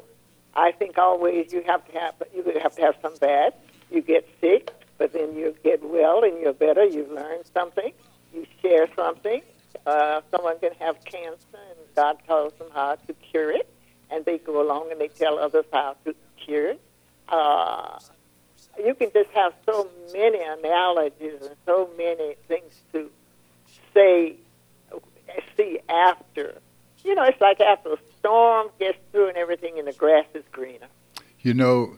I 0.56 0.72
think 0.72 0.98
always 0.98 1.52
you 1.52 1.62
have 1.64 1.86
to 1.92 2.00
have 2.00 2.16
you 2.34 2.44
have 2.62 2.76
to 2.76 2.82
have 2.82 2.96
some 3.02 3.16
bad. 3.18 3.54
You 3.92 4.02
get 4.02 4.28
sick, 4.42 4.72
but 4.98 5.14
then 5.14 5.36
you 5.36 5.56
get 5.64 5.84
well 5.84 6.24
and 6.24 6.40
you're 6.40 6.54
better. 6.54 6.86
You 6.86 7.08
learn 7.14 7.44
something. 7.54 7.92
You 8.34 8.46
share 8.62 8.88
something. 8.96 9.42
Uh, 9.86 10.22
someone 10.32 10.60
can 10.60 10.74
have 10.80 11.04
cancer, 11.06 11.38
and 11.54 11.80
God 11.96 12.18
tells 12.26 12.54
them 12.54 12.68
how 12.74 12.96
to 12.96 13.14
cure 13.14 13.52
it, 13.52 13.70
and 14.12 14.26
they 14.26 14.38
go 14.38 14.62
along 14.62 14.92
and 14.92 15.00
they 15.00 15.08
tell 15.08 15.40
others 15.40 15.66
how 15.72 15.96
to 16.06 16.16
cure 16.44 16.72
it. 16.72 16.82
Uh, 17.30 18.00
you 18.84 18.94
can 18.96 19.12
just 19.14 19.30
have 19.32 19.54
so 19.66 19.90
many 20.14 20.40
analogies 20.42 21.42
and 21.42 21.56
so 21.66 21.90
many 21.98 22.36
things 22.48 22.74
to 22.94 23.10
say, 23.94 24.36
see 25.56 25.80
after. 25.90 26.60
You 27.04 27.16
know, 27.16 27.24
it's 27.24 27.42
like 27.42 27.60
after 27.60 27.94
a 27.94 27.98
storm 28.20 28.70
gets 28.80 28.98
through 29.12 29.30
and 29.30 29.38
everything, 29.38 29.80
and 29.80 29.88
the 29.88 29.94
grass 29.94 30.26
is 30.34 30.44
greener. 30.52 30.88
You 31.42 31.54
know, 31.54 31.98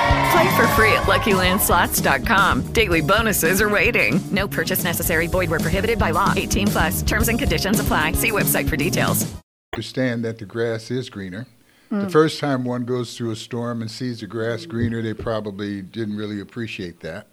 Play 0.31 0.55
for 0.55 0.67
free 0.69 0.93
at 0.93 1.03
LuckyLandSlots.com. 1.03 2.71
Daily 2.73 3.01
bonuses 3.01 3.61
are 3.61 3.69
waiting. 3.69 4.21
No 4.31 4.47
purchase 4.47 4.83
necessary. 4.83 5.27
Void 5.27 5.49
where 5.49 5.59
prohibited 5.59 5.99
by 5.99 6.11
law. 6.11 6.33
18 6.35 6.67
plus. 6.67 7.01
Terms 7.01 7.27
and 7.27 7.37
conditions 7.37 7.79
apply. 7.81 8.13
See 8.13 8.31
website 8.31 8.69
for 8.69 8.77
details. 8.77 9.29
Understand 9.73 10.23
that 10.23 10.37
the 10.37 10.45
grass 10.45 10.89
is 10.91 11.09
greener. 11.09 11.47
The 11.89 12.05
Mm. 12.05 12.11
first 12.11 12.39
time 12.39 12.63
one 12.63 12.85
goes 12.85 13.17
through 13.17 13.31
a 13.31 13.35
storm 13.35 13.81
and 13.81 13.91
sees 13.91 14.21
the 14.21 14.27
grass 14.27 14.65
greener, 14.65 15.01
they 15.01 15.13
probably 15.13 15.81
didn't 15.81 16.15
really 16.15 16.39
appreciate 16.39 17.01
that. 17.01 17.27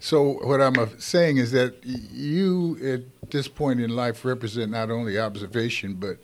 So 0.00 0.38
what 0.42 0.62
I'm 0.62 0.98
saying 0.98 1.36
is 1.36 1.50
that 1.52 1.74
you, 1.84 2.78
at 2.82 3.30
this 3.30 3.46
point 3.48 3.80
in 3.80 3.90
life, 3.90 4.24
represent 4.24 4.70
not 4.70 4.90
only 4.90 5.18
observation 5.18 5.94
but 6.00 6.16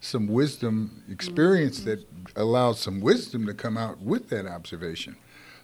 some 0.00 0.28
wisdom, 0.28 1.02
experience 1.10 1.80
that 1.80 2.06
allows 2.36 2.78
some 2.78 3.00
wisdom 3.00 3.46
to 3.46 3.54
come 3.54 3.76
out 3.76 4.00
with 4.00 4.28
that 4.28 4.46
observation. 4.46 5.16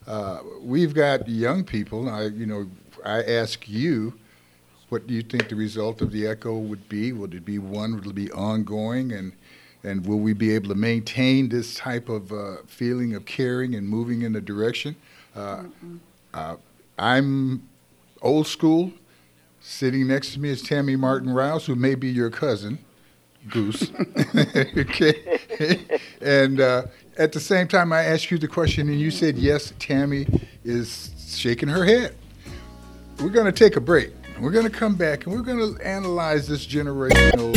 Uh, 0.07 0.41
we've 0.61 0.95
got 0.95 1.29
young 1.29 1.65
people. 1.65 2.09
I, 2.09 2.27
you 2.27 2.47
know, 2.47 2.67
I 3.05 3.23
ask 3.23 3.69
you, 3.69 4.15
what 4.89 5.07
do 5.07 5.15
you 5.15 5.23
think 5.23 5.49
the 5.49 5.57
result 5.57 6.01
of 6.03 6.11
the 6.11 6.27
echo 6.27 6.59
would 6.59 6.89
be? 6.89 7.13
Would 7.13 7.35
it 7.35 7.45
be 7.45 7.59
one? 7.59 7.95
Would 7.95 8.07
it 8.07 8.15
be 8.15 8.31
ongoing? 8.33 9.13
And 9.13 9.33
and 9.83 10.07
will 10.07 10.19
we 10.19 10.35
be 10.35 10.55
able 10.55 10.69
to 10.69 10.75
maintain 10.75 11.49
this 11.49 11.75
type 11.75 12.09
of 12.09 12.33
uh, 12.33 12.57
feeling 12.67 13.15
of 13.15 13.25
caring 13.25 13.75
and 13.75 13.89
moving 13.89 14.23
in 14.23 14.37
a 14.37 14.41
direction? 14.41 14.95
Uh, 15.35 15.65
uh, 16.35 16.57
I'm 16.99 17.67
old 18.21 18.47
school. 18.47 18.93
Sitting 19.61 20.07
next 20.09 20.35
to 20.35 20.41
me 20.41 20.51
is 20.51 20.63
Tammy 20.63 20.97
Martin 20.97 21.31
Rouse, 21.31 21.67
who 21.67 21.75
may 21.75 21.95
be 21.95 22.09
your 22.11 22.31
cousin, 22.31 22.79
Goose. 23.49 23.91
okay. 24.77 25.81
and 26.21 26.61
uh, 26.61 26.83
at 27.19 27.33
the 27.33 27.41
same 27.41 27.69
time, 27.69 27.93
I 27.93 28.05
asked 28.05 28.31
you 28.31 28.39
the 28.39 28.49
question, 28.49 28.89
and 28.89 29.01
you 29.01 29.11
said 29.11 29.39
yes. 29.39 29.73
Tammy 29.79 30.27
is 30.65 31.11
shaking 31.19 31.69
her 31.69 31.85
head. 31.85 32.15
We're 33.21 33.31
going 33.31 33.47
to 33.47 33.53
take 33.53 33.77
a 33.77 33.81
break. 33.81 34.13
We're 34.41 34.51
going 34.51 34.65
to 34.65 34.71
come 34.71 34.95
back, 34.95 35.27
and 35.27 35.35
we're 35.35 35.43
going 35.43 35.77
to 35.77 35.87
analyze 35.87 36.49
this 36.49 36.67
generational. 36.67 37.55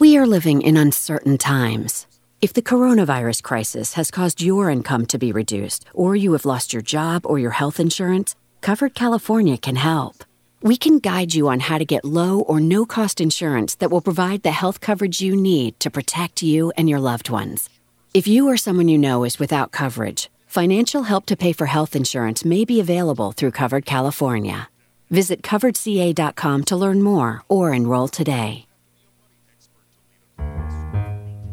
We 0.00 0.16
are 0.16 0.26
living 0.26 0.62
in 0.62 0.76
uncertain 0.76 1.38
times. 1.38 2.06
If 2.40 2.52
the 2.52 2.62
coronavirus 2.62 3.42
crisis 3.42 3.94
has 3.94 4.12
caused 4.12 4.40
your 4.40 4.70
income 4.70 5.06
to 5.06 5.18
be 5.18 5.32
reduced, 5.32 5.84
or 5.92 6.14
you 6.14 6.34
have 6.34 6.44
lost 6.44 6.72
your 6.72 6.82
job 6.82 7.26
or 7.26 7.40
your 7.40 7.50
health 7.50 7.80
insurance, 7.80 8.36
Covered 8.60 8.94
California 8.94 9.58
can 9.58 9.74
help. 9.74 10.22
We 10.62 10.76
can 10.76 11.00
guide 11.00 11.34
you 11.34 11.48
on 11.48 11.58
how 11.58 11.78
to 11.78 11.84
get 11.84 12.04
low 12.04 12.42
or 12.42 12.60
no 12.60 12.86
cost 12.86 13.20
insurance 13.20 13.74
that 13.76 13.90
will 13.90 14.00
provide 14.00 14.44
the 14.44 14.52
health 14.52 14.80
coverage 14.80 15.20
you 15.20 15.34
need 15.34 15.80
to 15.80 15.90
protect 15.90 16.40
you 16.40 16.70
and 16.76 16.88
your 16.88 17.00
loved 17.00 17.28
ones. 17.28 17.68
If 18.14 18.28
you 18.28 18.46
or 18.46 18.56
someone 18.56 18.86
you 18.86 18.98
know 18.98 19.24
is 19.24 19.40
without 19.40 19.72
coverage, 19.72 20.30
financial 20.46 21.02
help 21.02 21.26
to 21.26 21.36
pay 21.36 21.52
for 21.52 21.66
health 21.66 21.96
insurance 21.96 22.44
may 22.44 22.64
be 22.64 22.78
available 22.78 23.32
through 23.32 23.50
Covered 23.50 23.84
California. 23.84 24.68
Visit 25.10 25.42
coveredca.com 25.42 26.64
to 26.66 26.76
learn 26.76 27.02
more 27.02 27.42
or 27.48 27.72
enroll 27.72 28.06
today. 28.06 28.68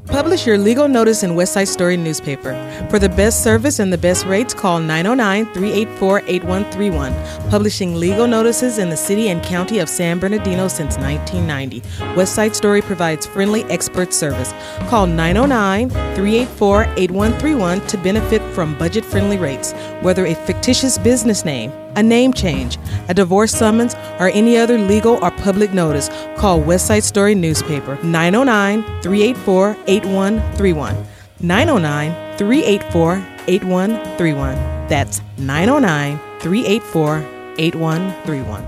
Publish 0.08 0.46
your 0.46 0.58
legal 0.58 0.88
notice 0.88 1.24
in 1.24 1.32
Westside 1.32 1.68
Story 1.68 1.98
newspaper. 1.98 2.54
For 2.90 3.00
the 3.00 3.10
best 3.10 3.44
service 3.44 3.80
and 3.80 3.92
the 3.92 3.98
best 3.98 4.26
rates, 4.26 4.54
call 4.54 4.80
909 4.80 5.46
384 5.54 6.20
8131. 6.28 7.50
Publishing 7.50 7.96
legal 7.96 8.28
notices 8.28 8.78
in 8.78 8.90
the 8.90 8.98
city 8.98 9.30
and 9.30 9.44
county 9.44 9.80
of 9.80 9.90
San 9.90 10.20
Bernardino 10.20 10.68
since 10.68 10.98
1990. 10.98 11.82
Westside 12.16 12.54
Story 12.54 12.82
provides 12.82 13.26
friendly 13.26 13.64
expert 13.66 14.14
service. 14.14 14.54
Call 14.90 15.08
909 15.08 15.90
384 15.90 16.84
8131 16.98 17.88
to 17.88 17.98
benefit 17.98 18.42
from 18.54 18.78
budget 18.78 19.04
friendly 19.04 19.38
rates. 19.38 19.74
Whether 20.02 20.28
a 20.28 20.36
fictitious 20.36 20.98
business 21.00 21.44
name, 21.44 21.72
a 21.96 22.04
name 22.04 22.34
change, 22.34 22.78
a 23.10 23.14
divorce 23.14 23.52
summons, 23.52 23.96
or 24.20 24.30
any 24.30 24.58
other 24.58 24.78
legal 24.78 25.18
or 25.24 25.32
public 25.32 25.74
notice, 25.74 26.10
call 26.38 26.62
Westside 26.62 27.04
Story 27.04 27.36
Newspaper 27.36 27.98
909 28.04 28.84
384 29.02 29.78
8131. 29.88 31.06
909 31.42 32.38
384 32.38 33.26
8131. 33.48 34.56
That's 34.88 35.22
909 35.38 36.20
384 36.40 37.26
8131. 37.58 38.66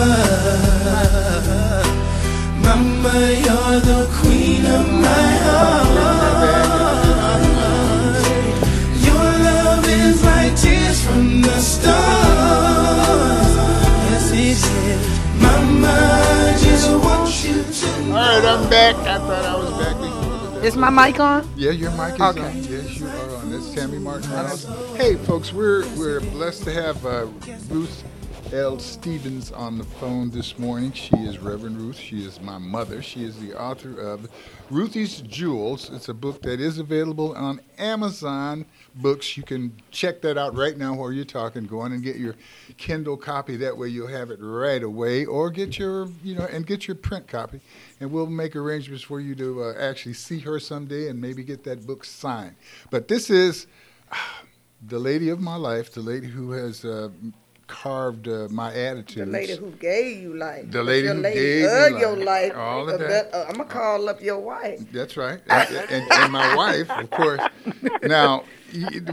Mama. 0.01 1.83
Mama, 2.63 3.15
you're 3.45 3.79
the 3.81 4.01
queen 4.19 4.65
of 4.65 4.85
my 4.89 5.29
heart. 5.45 5.91
Your 9.05 9.29
love 9.47 9.85
is 9.87 10.23
like 10.23 10.55
tears 10.59 10.99
from 11.05 11.41
the 11.41 11.59
stars. 11.59 11.91
Yes, 14.09 14.31
he 14.31 14.53
said, 14.53 14.99
Mama, 15.39 15.87
I 15.87 16.57
just 16.59 16.89
want 16.89 17.43
you 17.43 17.63
to 17.63 17.87
All 18.11 18.17
right, 18.17 18.45
I'm 18.45 18.69
back. 18.69 18.95
I 18.95 19.17
thought 19.19 19.45
I 19.45 19.55
was 19.55 19.71
back 19.85 19.95
before. 20.01 20.63
Is 20.65 20.75
my 20.77 20.89
mic 20.89 21.19
on? 21.19 21.47
Yeah, 21.55 21.71
your 21.71 21.91
mic 21.91 22.15
is 22.15 22.21
Okay. 22.21 22.41
on. 22.41 22.55
Yes, 22.63 22.99
you 22.99 23.07
are 23.07 23.35
on. 23.35 23.51
That's 23.51 23.73
Tammy 23.73 23.99
Martin 23.99 24.31
Rouse. 24.31 24.65
Hey, 24.95 25.15
folks, 25.15 25.51
we're 25.53 25.85
we're 25.97 26.19
blessed 26.21 26.63
to 26.63 26.71
have 26.73 27.03
uh, 27.05 27.25
Ruth 27.69 28.03
L. 28.53 28.77
Stevens 28.79 29.49
on 29.53 29.77
the 29.77 29.85
phone 29.85 30.29
this 30.29 30.59
morning. 30.59 30.91
She 30.91 31.15
is 31.15 31.39
Reverend 31.39 31.77
Ruth. 31.77 31.97
She 31.97 32.25
is 32.25 32.41
my 32.41 32.57
mother. 32.57 33.01
She 33.01 33.23
is 33.23 33.39
the 33.39 33.57
author 33.57 33.97
of 33.97 34.29
Ruthie's 34.69 35.21
Jewels. 35.21 35.89
It's 35.89 36.09
a 36.09 36.13
book 36.13 36.41
that 36.41 36.59
is 36.59 36.77
available 36.77 37.33
on 37.33 37.61
Amazon 37.77 38.65
Books. 38.95 39.37
You 39.37 39.43
can 39.43 39.71
check 39.91 40.21
that 40.23 40.37
out 40.37 40.53
right 40.53 40.77
now 40.77 40.93
while 40.95 41.13
you're 41.13 41.23
talking. 41.23 41.63
Go 41.63 41.79
on 41.79 41.93
and 41.93 42.03
get 42.03 42.17
your 42.17 42.35
Kindle 42.75 43.15
copy. 43.15 43.55
That 43.55 43.77
way 43.77 43.87
you'll 43.87 44.07
have 44.07 44.31
it 44.31 44.39
right 44.41 44.83
away, 44.83 45.23
or 45.23 45.49
get 45.49 45.79
your 45.79 46.09
you 46.21 46.35
know 46.35 46.45
and 46.51 46.65
get 46.65 46.89
your 46.89 46.95
print 46.95 47.29
copy, 47.29 47.61
and 48.01 48.11
we'll 48.11 48.27
make 48.27 48.57
arrangements 48.57 49.03
for 49.03 49.21
you 49.21 49.33
to 49.35 49.63
uh, 49.63 49.73
actually 49.79 50.15
see 50.15 50.39
her 50.39 50.59
someday 50.59 51.07
and 51.07 51.21
maybe 51.21 51.45
get 51.45 51.63
that 51.63 51.87
book 51.87 52.03
signed. 52.03 52.55
But 52.89 53.07
this 53.07 53.29
is 53.29 53.67
the 54.85 54.99
lady 54.99 55.29
of 55.29 55.39
my 55.39 55.55
life, 55.55 55.93
the 55.93 56.01
lady 56.01 56.27
who 56.27 56.51
has 56.51 56.83
uh, 56.83 57.09
carved 57.71 58.27
uh, 58.27 58.49
my 58.51 58.73
attitude. 58.75 59.27
The 59.27 59.31
lady 59.31 59.55
who 59.55 59.71
gave 59.71 60.21
you 60.21 60.35
life. 60.35 60.69
The 60.69 60.83
lady 60.83 61.07
who 61.07 61.13
lady 61.13 61.39
gave 61.39 61.69
of 61.69 61.93
me 61.93 61.99
your 62.01 62.17
life. 62.17 62.25
life. 62.25 62.57
All 62.57 62.89
of 62.89 62.99
that. 62.99 63.33
uh, 63.33 63.45
I'm 63.47 63.55
gonna 63.55 63.69
call 63.69 64.09
up 64.09 64.21
your 64.21 64.39
wife. 64.39 64.81
That's 64.91 65.15
right. 65.15 65.39
and, 65.49 65.75
and, 65.89 66.11
and 66.11 66.31
my 66.33 66.53
wife, 66.55 66.89
of 66.91 67.09
course. 67.09 67.41
Now, 68.03 68.43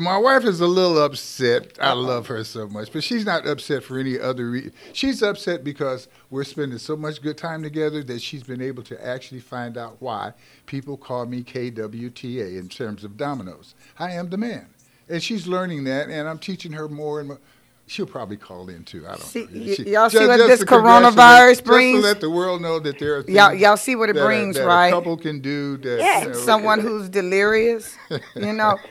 my 0.01 0.19
wife 0.19 0.45
is 0.45 0.61
a 0.61 0.67
little 0.67 1.01
upset. 1.01 1.79
I 1.81 1.93
love 1.93 2.27
her 2.27 2.43
so 2.43 2.67
much, 2.69 2.93
but 2.93 3.05
she's 3.05 3.25
not 3.25 3.47
upset 3.47 3.85
for 3.85 3.97
any 3.99 4.19
other 4.19 4.51
reason. 4.51 4.73
She's 4.93 5.23
upset 5.23 5.63
because 5.63 6.09
we're 6.31 6.45
spending 6.45 6.79
so 6.79 6.97
much 6.97 7.23
good 7.23 7.39
time 7.39 7.63
together 7.63 8.03
that 8.05 8.21
she's 8.21 8.43
been 8.43 8.61
able 8.61 8.83
to 8.85 9.07
actually 9.07 9.41
find 9.41 9.79
out 9.79 9.97
why 10.01 10.33
people 10.67 10.97
call 10.97 11.27
me 11.27 11.43
KWTA 11.45 12.59
in 12.59 12.69
terms 12.69 13.05
of 13.05 13.17
dominoes. 13.17 13.77
I 13.99 14.13
am 14.13 14.31
the 14.31 14.37
man. 14.37 14.67
And 15.09 15.23
she's 15.23 15.47
learning 15.47 15.85
that, 15.85 16.09
and 16.11 16.29
I'm 16.29 16.39
teaching 16.39 16.73
her 16.73 16.89
more 16.89 17.21
and 17.21 17.29
more. 17.29 17.41
She'll 17.89 18.07
probably 18.07 18.37
call 18.37 18.69
in 18.69 18.85
too. 18.85 19.05
I 19.07 19.13
don't 19.13 19.21
See, 19.23 19.47
know. 19.51 19.75
She- 19.75 19.91
y'all 19.91 20.11
see 20.11 20.19
just- 20.19 20.29
what 20.29 20.37
just 20.37 20.49
this 20.61 20.65
coronavirus 20.65 21.49
Just 21.53 21.65
brings? 21.65 22.01
to 22.01 22.07
let 22.07 22.21
the 22.21 22.31
world 22.31 22.61
know 22.61 22.79
that 22.81 22.99
there 22.99 23.17
are 23.17 23.25
Y'all- 23.29 23.55
y'all 23.55 23.77
see 23.79 23.97
what 23.97 24.11
it 24.11 24.15
that 24.15 24.25
brings, 24.25 24.57
that 24.57 24.67
right? 24.67 24.89
A 24.89 24.93
couple 24.93 25.17
can 25.17 25.41
do 25.41 25.77
that. 25.79 25.99
Yeah, 25.99 26.21
you 26.23 26.27
know, 26.29 26.33
someone 26.35 26.81
who's 26.81 27.09
delirious, 27.09 27.97
you 28.37 28.53
know, 28.53 28.77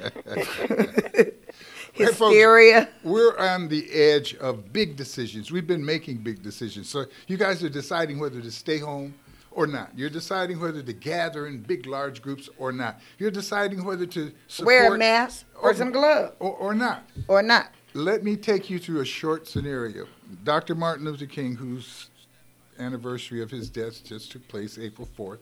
Hey, 1.94 2.06
folks, 2.06 2.18
hysteria. 2.20 2.90
we're 3.04 3.36
on 3.38 3.68
the 3.70 3.92
edge 3.92 4.36
of 4.36 4.72
big 4.72 4.96
decisions. 4.96 5.52
We've 5.52 5.66
been 5.66 5.84
making 5.84 6.18
big 6.18 6.44
decisions. 6.44 6.90
So 6.90 7.06
you 7.28 7.38
guys 7.38 7.64
are 7.64 7.70
deciding 7.70 8.20
whether 8.20 8.40
to 8.40 8.52
stay 8.52 8.78
home 8.78 9.16
or 9.50 9.66
not. 9.66 9.90
You're 9.98 10.12
deciding 10.12 10.60
whether 10.60 10.84
to 10.84 10.94
gather 10.94 11.48
in 11.48 11.62
big, 11.62 11.88
large 11.88 12.22
groups 12.22 12.50
or 12.60 12.72
not. 12.72 13.00
You're 13.18 13.32
deciding 13.32 13.84
whether 13.84 14.06
to 14.06 14.32
support 14.48 14.68
Wear 14.68 14.94
a 14.94 14.98
mask 15.00 15.46
or 15.60 15.74
some 15.74 15.92
gloves. 15.92 16.34
or, 16.40 16.52
or 16.52 16.76
not. 16.76 17.04
Or 17.28 17.42
not. 17.42 17.72
Let 17.98 18.24
me 18.24 18.36
take 18.36 18.70
you 18.70 18.78
through 18.78 19.02
a 19.02 19.06
short 19.06 19.48
scenario. 19.48 20.06
Dr. 20.44 20.76
Martin 20.76 21.06
Luther 21.06 21.26
King, 21.26 21.56
whose 21.56 22.12
anniversary 22.78 23.42
of 23.42 23.50
his 23.50 23.72
death 23.72 24.04
just 24.04 24.32
took 24.32 24.48
place 24.48 24.78
April 24.78 25.10
4th, 25.18 25.40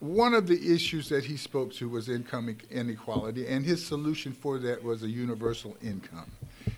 one 0.00 0.32
of 0.32 0.46
the 0.46 0.72
issues 0.74 1.10
that 1.10 1.26
he 1.26 1.36
spoke 1.36 1.74
to 1.74 1.90
was 1.90 2.08
income 2.08 2.56
inequality, 2.70 3.46
and 3.46 3.66
his 3.66 3.86
solution 3.86 4.32
for 4.32 4.58
that 4.60 4.82
was 4.82 5.02
a 5.02 5.10
universal 5.10 5.76
income. 5.82 6.30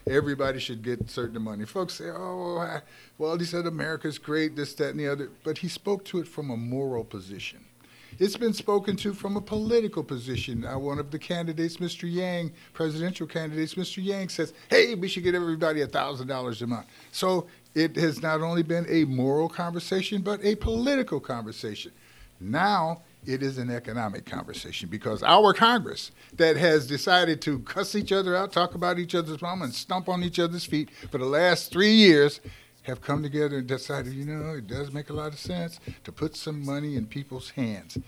Everybody 0.09 0.59
should 0.59 0.83
get 0.83 1.09
certain 1.09 1.41
money. 1.41 1.67
Folks 1.67 1.95
say, 1.95 2.11
oh, 2.11 2.81
well, 3.17 3.39
he 3.39 3.45
said 3.45 3.67
America's 3.67 4.19
great, 4.19 4.57
this, 4.57 4.75
that, 4.75 4.91
and 4.91 4.99
the 4.99 5.07
other. 5.07 5.31
But 5.45 5.59
he 5.59 5.69
spoke 5.69 6.05
to 6.07 6.19
it 6.19 6.27
from 6.27 6.51
a 6.51 6.57
moral 6.57 7.05
position. 7.05 7.65
It's 8.19 8.37
been 8.37 8.53
spoken 8.53 8.97
to 8.97 9.13
from 9.13 9.37
a 9.37 9.41
political 9.41 10.05
position. 10.05 10.65
Uh, 10.65 10.79
one 10.79 10.99
of 10.99 11.11
the 11.11 11.19
candidates, 11.19 11.79
Mr. 11.79 12.11
Yang, 12.11 12.53
presidential 12.73 13.27
candidates, 13.27 13.75
Mr. 13.75 14.03
Yang 14.03 14.29
says, 14.31 14.53
hey, 14.71 14.95
we 14.95 15.09
should 15.09 15.25
get 15.25 15.35
everybody 15.35 15.81
$1,000 15.81 16.63
a 16.63 16.67
month. 16.67 16.87
So 17.13 17.47
it 17.75 17.97
has 17.97 18.23
not 18.23 18.41
only 18.41 18.63
been 18.63 18.87
a 18.89 19.05
moral 19.05 19.49
conversation, 19.49 20.23
but 20.23 20.45
a 20.45 20.55
political 20.57 21.21
conversation. 21.21 21.93
Now 22.41 23.03
it 23.27 23.43
is 23.43 23.59
an 23.59 23.71
economic 23.71 24.27
conversation 24.27 24.89
because 24.89 25.23
our 25.23 25.53
Congress 25.55 26.11
that 26.37 26.57
has 26.57 26.87
decided 26.87 27.41
to 27.43 27.61
cuss 27.61 27.95
each 27.95 28.13
other 28.13 28.37
out, 28.37 28.53
talk 28.53 28.75
about 28.75 28.99
each 28.99 29.15
other's 29.15 29.41
mom, 29.41 29.63
and 29.63 29.75
stomp 29.75 30.09
on 30.09 30.23
each 30.23 30.39
other's 30.39 30.65
feet 30.65 30.91
for 31.11 31.19
the 31.19 31.25
last 31.25 31.73
three 31.73 31.93
years 31.93 32.41
have 32.85 33.01
come 33.01 33.23
together 33.23 33.59
and 33.59 33.67
decided, 33.67 34.13
you 34.13 34.25
know, 34.25 34.55
it 34.55 34.67
does 34.67 34.93
make 34.93 35.11
a 35.11 35.13
lot 35.13 35.33
of 35.33 35.39
sense 35.39 35.81
to 36.05 36.13
put 36.13 36.37
some 36.37 36.65
money 36.65 36.97
in 36.97 37.07
people's 37.07 37.51
hands. 37.51 37.99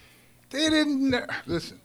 They 0.50 0.70
didn't, 0.70 1.14
listen, 1.46 1.80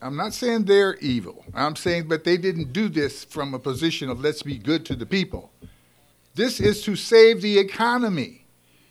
I'm 0.00 0.16
not 0.16 0.32
saying 0.32 0.64
they're 0.64 0.94
evil. 0.96 1.44
I'm 1.54 1.76
saying, 1.76 2.08
but 2.08 2.24
they 2.24 2.36
didn't 2.36 2.72
do 2.72 2.88
this 2.88 3.24
from 3.24 3.52
a 3.52 3.58
position 3.58 4.08
of 4.08 4.20
let's 4.20 4.42
be 4.42 4.58
good 4.58 4.86
to 4.86 4.94
the 4.94 5.06
people. 5.06 5.50
This 6.34 6.60
is 6.60 6.82
to 6.84 6.94
save 6.94 7.42
the 7.42 7.58
economy. 7.58 8.44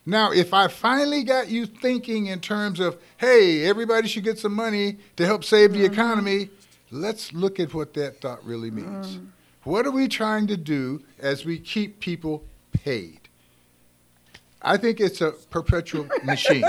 Now, 0.06 0.32
if 0.32 0.54
I 0.54 0.68
finally 0.68 1.24
got 1.24 1.50
you 1.50 1.66
thinking 1.66 2.28
in 2.28 2.40
terms 2.40 2.80
of, 2.80 2.98
hey, 3.18 3.66
everybody 3.66 4.08
should 4.08 4.24
get 4.24 4.38
some 4.38 4.54
money 4.54 4.98
to 5.16 5.26
help 5.26 5.44
save 5.44 5.72
the 5.72 5.84
mm-hmm. 5.84 5.94
economy, 5.94 6.50
let's 6.92 7.32
look 7.34 7.60
at 7.60 7.74
what 7.74 7.94
that 7.94 8.22
thought 8.22 8.44
really 8.46 8.72
means. 8.72 9.18
Mm. 9.18 9.28
What 9.64 9.86
are 9.86 9.92
we 9.92 10.08
trying 10.08 10.48
to 10.48 10.56
do 10.56 11.04
as 11.20 11.44
we 11.44 11.60
keep 11.60 12.00
people 12.00 12.46
paid? 12.84 13.20
I 14.62 14.78
think 14.78 15.00
it's 15.00 15.22
a 15.22 15.32
perpetual 15.32 16.08
machine. 16.24 16.64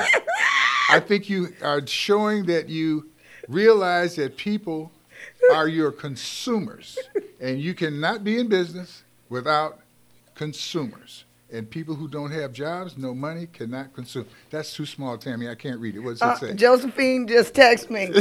I 0.90 1.00
think 1.00 1.28
you 1.28 1.48
are 1.62 1.84
showing 1.86 2.46
that 2.46 2.68
you 2.68 3.08
realize 3.48 4.16
that 4.16 4.36
people 4.36 4.92
are 5.54 5.68
your 5.68 5.90
consumers, 5.90 6.98
and 7.40 7.60
you 7.60 7.74
cannot 7.74 8.24
be 8.24 8.38
in 8.38 8.48
business 8.48 9.02
without 9.28 9.80
consumers. 10.34 11.24
And 11.50 11.68
people 11.68 11.94
who 11.94 12.08
don't 12.08 12.30
have 12.30 12.52
jobs, 12.52 12.98
no 12.98 13.14
money, 13.14 13.46
cannot 13.50 13.94
consume. 13.94 14.26
That's 14.50 14.74
too 14.74 14.84
small, 14.84 15.16
Tammy. 15.16 15.48
I 15.48 15.54
can't 15.54 15.80
read 15.80 15.96
it. 15.96 16.00
What 16.00 16.18
does 16.18 16.22
Uh, 16.22 16.34
it 16.34 16.38
say? 16.50 16.54
Josephine 16.54 17.26
just 17.26 17.54
texted 17.54 17.88
me. 17.88 18.12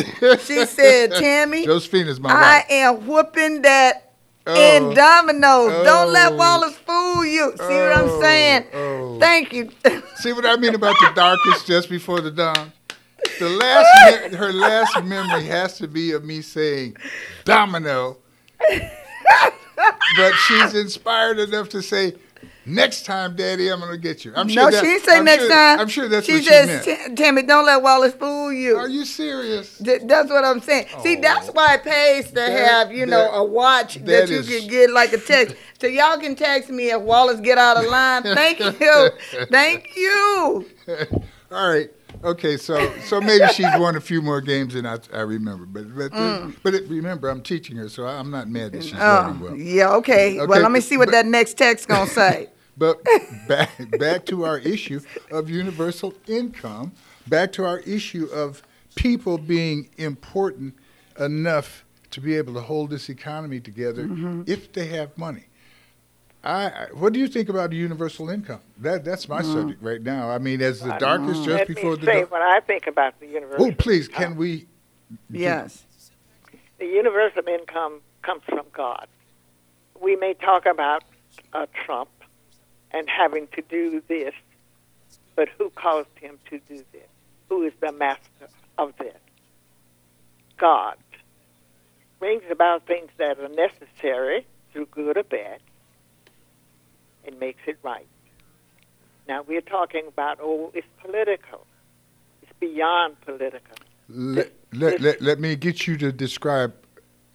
She 0.46 0.66
said, 0.66 1.12
Tammy, 1.20 1.66
Josephine 1.66 2.08
is 2.08 2.22
my 2.22 2.30
I 2.32 2.34
wife. 2.60 2.66
am 2.70 3.06
whooping 3.06 3.64
that 3.64 4.07
Oh. 4.48 4.56
in 4.56 4.94
dominoes. 4.96 5.84
Don't 5.86 6.12
let 6.14 6.32
Oh. 6.32 6.36
Wallace 6.36 6.76
fool 6.78 7.26
you. 7.26 7.52
See 7.58 7.64
what 7.64 7.98
I'm 7.98 8.22
saying? 8.22 8.66
oh. 8.74 8.78
oh. 9.16 9.20
Thank 9.20 9.52
you. 9.54 9.70
See 10.16 10.34
what 10.34 10.46
I 10.46 10.56
mean 10.56 10.76
about 10.76 10.96
the 11.00 11.12
darkest 11.16 11.68
just 11.68 11.90
before 11.90 12.22
the 12.22 12.32
dawn? 12.32 12.72
The 13.40 13.50
last, 13.50 14.32
me- 14.32 14.38
her 14.38 14.54
last 14.54 15.04
memory 15.04 15.46
has 15.46 15.78
to 15.80 15.88
be 15.88 16.12
of 16.12 16.24
me 16.24 16.42
saying, 16.42 16.98
"Domino," 17.46 18.18
but 20.18 20.34
she's 20.48 20.74
inspired 20.76 21.40
enough 21.40 21.70
to 21.70 21.82
say, 21.82 22.14
"Next 22.68 23.06
time, 23.06 23.36
Daddy, 23.36 23.70
I'm 23.70 23.80
gonna 23.80 23.98
get 23.98 24.26
you." 24.26 24.34
I'm 24.36 24.48
sure 24.50 24.64
no, 24.66 24.72
that, 24.72 24.80
she 24.84 24.86
didn't 24.92 25.06
say 25.06 25.18
I'm 25.18 25.26
next 25.26 25.44
sure- 25.44 25.52
time. 25.52 25.80
I'm 25.80 25.88
sure 25.88 26.08
that's 26.08 26.26
she 26.26 26.34
what 26.34 26.44
she 26.44 26.50
says, 26.50 26.88
meant. 26.88 27.18
"Ta- 27.18 27.24
Tammy, 27.24 27.44
don't 27.44 27.66
let 27.66 27.82
Wallace 27.82 28.14
fool 28.14 28.52
you. 28.52 28.78
Are 28.78 28.88
you 28.90 29.06
serious? 29.06 29.78
Th- 29.78 30.02
that's 30.06 30.30
what 30.30 30.44
I'm 30.44 30.60
saying. 30.62 30.88
See, 31.02 31.16
that's 31.16 31.48
why 31.50 31.76
it 31.76 31.84
pays 31.84 32.28
to 32.28 32.34
That- 32.36 32.52
have, 32.70 32.92
you 32.92 33.06
know, 33.06 33.32
a 33.32 33.44
watch 33.44 33.96
that, 33.96 34.06
that 34.06 34.30
you 34.30 34.38
is- 34.40 34.48
can 34.50 34.68
get 34.68 34.90
like 34.92 35.14
a 35.14 35.18
text. 35.18 35.56
so 35.80 35.88
y'all 35.88 36.18
can 36.18 36.36
text 36.36 36.70
me 36.70 36.92
if 36.92 37.02
Wallace 37.02 37.40
get 37.40 37.58
out 37.58 37.78
of 37.78 37.90
line. 37.90 38.24
Thank 38.24 38.60
you. 38.60 38.72
Thank 39.52 39.96
you. 39.96 40.66
All 41.52 41.70
right. 41.70 41.90
Okay, 42.24 42.58
so 42.58 42.92
so 43.06 43.22
maybe 43.22 43.46
she's 43.54 43.68
won 43.76 43.96
a 43.96 44.02
few 44.02 44.24
more 44.24 44.42
games 44.42 44.74
than 44.74 44.88
I, 44.88 44.98
I 45.14 45.20
remember, 45.20 45.66
but 45.68 45.96
but 45.96 46.12
Mm. 46.12 46.56
but 46.64 46.74
it, 46.74 46.90
remember 46.90 47.30
I'm 47.30 47.42
teaching 47.42 47.76
her, 47.78 47.90
so 47.90 48.08
I'm 48.08 48.32
not 48.32 48.50
mad 48.50 48.72
that 48.72 48.84
she's 48.84 48.96
Oh, 48.96 48.98
learning 49.28 49.40
well. 49.42 49.56
yeah, 49.56 49.90
okay. 49.98 50.38
Well, 50.44 50.62
let 50.62 50.72
me 50.72 50.82
see 50.82 50.98
what 50.98 51.06
but- 51.10 51.12
that 51.12 51.26
next 51.28 51.58
text 51.58 51.88
gonna 51.88 52.10
say. 52.10 52.50
But 52.78 53.04
back 53.48 53.72
back 54.00 54.26
to 54.28 54.46
our 54.46 54.60
issue 54.60 55.02
of 55.32 55.50
universal 55.50 56.14
income, 56.28 56.92
back 57.28 57.52
to 57.54 57.66
our 57.66 57.80
issue 57.80 58.26
of 58.32 58.62
people 58.96 59.38
being 59.38 59.90
important 59.98 60.76
enough 61.20 61.84
to 62.12 62.22
be 62.22 62.36
able 62.36 62.54
to 62.54 62.62
hold 62.62 62.90
this 62.92 63.10
economy 63.10 63.60
together 63.60 64.04
Mm-hmm. 64.04 64.44
if 64.46 64.72
they 64.74 64.88
have 64.88 65.18
money. 65.18 65.46
I, 66.44 66.66
I 66.66 66.88
what 66.94 67.14
do 67.14 67.20
you 67.20 67.28
think 67.28 67.50
about 67.50 67.72
universal 67.74 68.30
income? 68.30 68.62
That 68.80 69.04
that's 69.04 69.28
my 69.28 69.42
Mm. 69.42 69.54
subject 69.54 69.82
right 69.84 70.02
now. 70.02 70.30
I 70.30 70.38
mean, 70.38 70.62
as 70.62 70.82
the 70.82 70.94
I- 70.94 71.00
darkest 71.00 71.44
just 71.44 71.48
Let 71.50 71.68
before 71.68 71.92
me 71.92 71.98
the 71.98 72.06
say 72.06 72.22
dawn. 72.22 72.30
what 72.30 72.42
I 72.44 72.60
think 72.62 72.86
about 72.88 73.20
the 73.20 73.28
universal. 73.28 73.66
Oh, 73.66 73.72
please, 73.72 74.08
can 74.08 74.36
we? 74.38 74.68
Yes. 75.32 75.84
The 76.78 76.86
universal 76.86 77.48
income 77.48 78.02
comes 78.22 78.44
from 78.48 78.66
God. 78.72 79.08
We 80.00 80.16
may 80.16 80.36
talk 80.36 80.66
about 80.68 81.04
uh, 81.54 81.66
Trump 81.86 82.10
and 82.92 83.10
having 83.10 83.48
to 83.56 83.62
do 83.62 84.02
this, 84.08 84.34
but 85.36 85.50
who 85.58 85.70
caused 85.72 86.10
him 86.20 86.38
to 86.50 86.60
do 86.70 86.84
this? 86.92 87.08
Who 87.50 87.64
is 87.64 87.74
the 87.80 87.92
master 87.92 88.48
of 88.78 88.94
this? 88.98 89.16
God 90.58 90.96
brings 92.20 92.44
about 92.50 92.88
things 92.88 93.10
that 93.18 93.40
are 93.40 93.50
necessary 93.50 94.46
through 94.74 94.88
good 94.88 95.18
or 95.18 95.24
bad 95.24 95.60
and 97.26 97.40
makes 97.40 97.62
it 97.68 97.78
right. 97.84 98.08
Now 99.28 99.44
we're 99.48 99.62
talking 99.62 100.08
about, 100.08 100.40
oh, 100.42 100.72
it's 100.74 100.88
political. 101.00 101.66
It's 102.42 102.52
beyond 102.60 103.20
political. 103.22 103.76
Let, 104.10 104.54
let, 104.74 105.02
let, 105.02 105.22
let 105.22 105.40
me 105.40 105.56
get 105.56 105.86
you 105.86 105.98
to 105.98 106.12
describe 106.12 106.74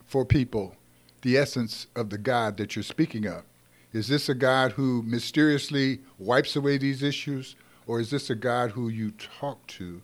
for 0.07 0.25
people 0.25 0.75
the 1.21 1.37
essence 1.37 1.87
of 1.95 2.11
the 2.11 2.19
God 2.19 2.57
that 2.57 2.75
you're 2.75 2.83
speaking 2.83 3.27
of. 3.27 3.45
Is 3.93 4.09
this 4.09 4.29
a 4.29 4.35
God 4.35 4.73
who 4.73 5.03
mysteriously 5.03 6.01
wipes 6.19 6.57
away 6.57 6.79
these 6.79 7.03
issues, 7.03 7.57
or 7.87 8.01
is 8.01 8.11
this 8.11 8.31
a 8.31 8.35
God 8.35 8.71
who 8.71 8.89
you 8.89 9.11
talk 9.13 9.67
to 9.67 10.01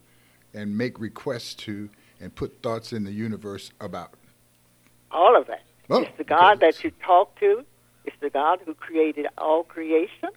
and 0.52 0.76
make 0.76 1.00
requests 1.00 1.54
to 1.54 1.88
and 2.20 2.34
put 2.34 2.62
thoughts 2.62 2.92
in 2.92 3.04
the 3.04 3.12
universe 3.12 3.70
about? 3.80 4.14
All 5.10 5.36
of 5.36 5.46
that. 5.46 5.62
Oh, 5.88 6.02
it's 6.02 6.18
the 6.18 6.24
God 6.24 6.60
that 6.60 6.84
you 6.84 6.90
talk 7.02 7.38
to. 7.40 7.64
It's 8.04 8.16
the 8.20 8.28
God 8.28 8.60
who 8.66 8.74
created 8.74 9.26
all 9.38 9.64
creation. 9.64 10.30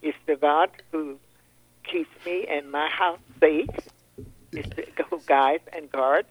It's 0.00 0.16
the 0.26 0.36
God 0.36 0.70
who 0.90 1.18
keeps 1.82 2.08
me 2.24 2.46
and 2.48 2.70
my 2.70 2.88
house 2.88 3.18
safe. 3.38 3.68
It's 4.52 4.68
the 4.76 4.86
God 4.96 5.06
who 5.10 5.20
guides 5.26 5.64
and 5.74 5.90
guards. 5.92 6.28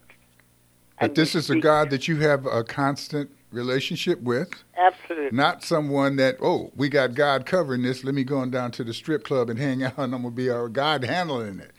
But 0.99 1.15
this 1.15 1.35
is 1.35 1.49
a 1.49 1.59
God 1.59 1.89
that 1.89 2.07
you 2.07 2.17
have 2.17 2.45
a 2.45 2.63
constant 2.63 3.29
relationship 3.53 4.19
with. 4.21 4.49
Absolutely. 4.77 5.35
Not 5.35 5.63
someone 5.63 6.17
that, 6.17 6.37
oh, 6.41 6.71
we 6.75 6.89
got 6.89 7.13
God 7.13 7.45
covering 7.45 7.83
this. 7.83 8.03
Let 8.03 8.15
me 8.15 8.23
go 8.23 8.37
on 8.37 8.49
down 8.49 8.71
to 8.71 8.83
the 8.83 8.93
strip 8.93 9.23
club 9.23 9.49
and 9.49 9.59
hang 9.59 9.83
out, 9.83 9.97
and 9.97 10.13
I'm 10.13 10.23
going 10.23 10.33
to 10.33 10.35
be 10.35 10.49
our 10.49 10.67
God 10.67 11.03
handling 11.03 11.59
it. 11.59 11.71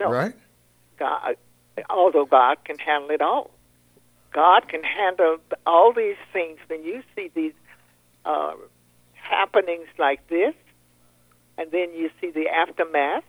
No. 0.00 0.10
Right? 0.10 0.34
God, 0.98 1.36
although 1.90 2.24
God 2.24 2.58
can 2.64 2.78
handle 2.78 3.10
it 3.10 3.20
all. 3.20 3.50
God 4.32 4.68
can 4.68 4.82
handle 4.82 5.38
all 5.66 5.92
these 5.92 6.16
things. 6.32 6.58
When 6.68 6.84
you 6.84 7.02
see 7.14 7.30
these 7.34 7.54
uh, 8.24 8.54
happenings 9.14 9.88
like 9.98 10.26
this, 10.28 10.54
and 11.56 11.70
then 11.70 11.92
you 11.92 12.10
see 12.20 12.30
the 12.30 12.48
aftermath, 12.48 13.24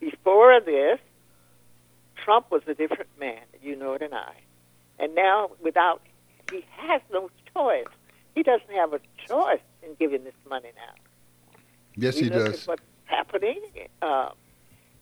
before 0.00 0.60
this, 0.60 0.98
Trump 2.24 2.50
was 2.50 2.62
a 2.66 2.74
different 2.74 3.10
man, 3.20 3.40
you 3.62 3.76
know 3.76 3.92
it 3.92 4.02
and 4.02 4.14
I. 4.14 4.32
And 4.98 5.14
now, 5.14 5.50
without, 5.62 6.02
he 6.50 6.64
has 6.76 7.00
no 7.12 7.30
choice. 7.54 7.86
He 8.34 8.42
doesn't 8.42 8.70
have 8.74 8.92
a 8.92 9.00
choice 9.28 9.60
in 9.82 9.94
giving 9.98 10.24
this 10.24 10.34
money 10.48 10.70
now. 10.76 10.94
Yes, 11.96 12.16
we 12.16 12.22
he 12.24 12.30
does. 12.30 12.62
At 12.62 12.68
what's 12.68 12.82
happening, 13.06 13.60
uh, 14.02 14.30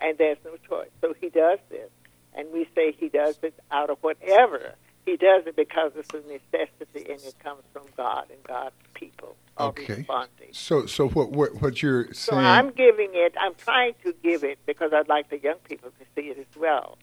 and 0.01 0.17
there's 0.19 0.39
no 0.45 0.57
choice. 0.69 0.91
So 1.01 1.15
he 1.21 1.29
does 1.31 1.59
this, 1.71 1.91
and 2.35 2.49
we 2.53 2.69
say 2.75 2.93
he 2.93 3.09
does 3.09 3.35
it 3.43 3.55
out 3.71 3.91
of 3.91 3.99
whatever. 4.03 4.75
He 5.05 5.17
does 5.17 5.43
it 5.47 5.57
because 5.57 5.93
it's 5.97 6.09
a 6.15 6.19
necessity, 6.29 7.11
and 7.13 7.21
it 7.25 7.35
comes 7.43 7.63
from 7.73 7.83
God 7.97 8.27
and 8.31 8.43
God's 8.45 8.75
people 8.95 9.37
Okay. 9.59 9.95
responding. 9.99 10.49
So, 10.53 10.87
so 10.87 11.09
what, 11.09 11.31
what, 11.31 11.61
what 11.61 11.83
you're 11.83 12.05
saying? 12.07 12.15
So 12.15 12.33
saying? 12.33 12.47
I'm 12.47 12.71
giving 12.71 13.11
it. 13.13 13.35
I'm 13.41 13.55
trying 13.55 13.93
to 14.05 14.15
give 14.23 14.43
it 14.45 14.59
because 14.67 14.93
I'd 14.93 15.09
like 15.09 15.31
the 15.31 15.39
young 15.39 15.59
people 15.69 15.91
to 15.91 16.05
see 16.15 16.29
it 16.29 16.39
as 16.39 16.61
well. 16.61 16.99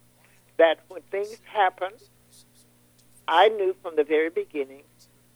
That 0.57 0.79
when 0.89 1.01
things 1.11 1.37
happen, 1.51 1.91
I 3.27 3.49
knew 3.49 3.75
from 3.81 3.95
the 3.95 4.03
very 4.03 4.29
beginning, 4.29 4.83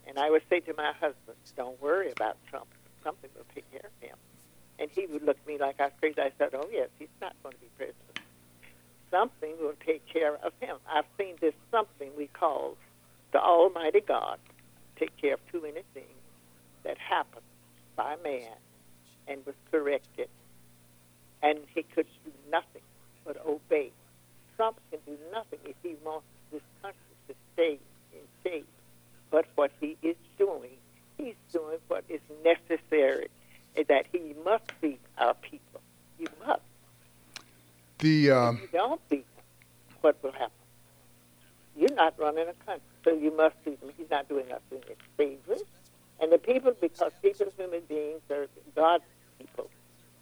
and 0.06 0.18
I 0.18 0.30
would 0.30 0.42
say 0.48 0.60
to 0.60 0.74
my 0.74 0.92
husband, 0.92 1.36
"Don't 1.56 1.80
worry 1.80 2.10
about 2.10 2.36
Trump. 2.50 2.68
Something 3.02 3.30
will 3.34 3.46
take 3.54 3.70
care 3.70 3.84
of 3.84 4.08
him." 4.08 4.16
And 4.78 4.90
he 4.90 5.06
would 5.06 5.22
look 5.22 5.38
at 5.38 5.46
me 5.46 5.58
like 5.58 5.80
I 5.80 5.84
was 5.84 5.92
crazy. 6.00 6.20
I 6.20 6.32
said, 6.38 6.54
"Oh 6.54 6.68
yes, 6.70 6.90
he's 6.98 7.08
not 7.20 7.34
going 7.42 7.54
to 7.54 7.60
be 7.60 7.70
president." 7.76 8.06
something 9.10 9.54
will 9.60 9.74
take 9.84 10.06
care 10.06 10.34
of 10.36 10.52
him. 10.60 10.76
I've 10.90 11.06
seen 11.18 11.36
this 11.40 11.54
something 11.70 12.10
we 12.16 12.26
call 12.28 12.76
the 13.32 13.40
Almighty 13.40 14.00
God 14.00 14.38
take 14.96 15.16
care 15.16 15.34
of 15.34 15.40
too 15.52 15.60
many 15.62 15.82
things 15.94 16.06
that 16.84 16.98
happened 16.98 17.44
by 17.96 18.16
man 18.22 18.52
and 19.28 19.44
was 19.44 19.54
corrected, 19.70 20.28
and 21.42 21.58
he 21.74 21.82
could 21.82 22.06
do 22.24 22.32
nothing 22.50 22.82
but 23.24 23.36
obey. 23.46 23.90
Trump 24.56 24.78
can 24.90 25.00
do 25.06 25.16
nothing 25.32 25.58
if 25.64 25.76
he 25.82 25.96
wants 26.04 26.26
this 26.52 26.62
country 26.82 27.15
stay 27.56 27.78
in 28.12 28.20
shape. 28.44 28.68
But 29.30 29.46
what 29.56 29.72
he 29.80 29.96
is 30.02 30.16
doing, 30.38 30.76
he's 31.16 31.34
doing 31.52 31.78
what 31.88 32.04
is 32.08 32.20
necessary, 32.44 33.28
that 33.88 34.06
he 34.12 34.34
must 34.44 34.70
feed 34.80 34.98
our 35.18 35.34
people. 35.34 35.80
He 36.18 36.26
must. 36.46 36.60
The 37.98 38.30
um, 38.30 38.56
If 38.56 38.62
you 38.62 38.68
don't 38.78 39.08
them, 39.08 39.24
what 40.02 40.22
will 40.22 40.32
happen? 40.32 40.50
You're 41.76 41.94
not 41.94 42.14
running 42.18 42.46
a 42.48 42.64
country, 42.64 42.86
so 43.04 43.12
you 43.12 43.36
must 43.36 43.56
them. 43.64 43.76
He's 43.96 44.10
not 44.10 44.28
doing 44.28 44.50
us 44.52 44.60
any 44.70 44.96
favors. 45.16 45.62
And 46.20 46.32
the 46.32 46.38
people, 46.38 46.72
because 46.80 47.12
people, 47.22 47.46
human 47.58 47.82
beings, 47.88 48.20
are 48.30 48.46
God's 48.74 49.04
people, 49.38 49.68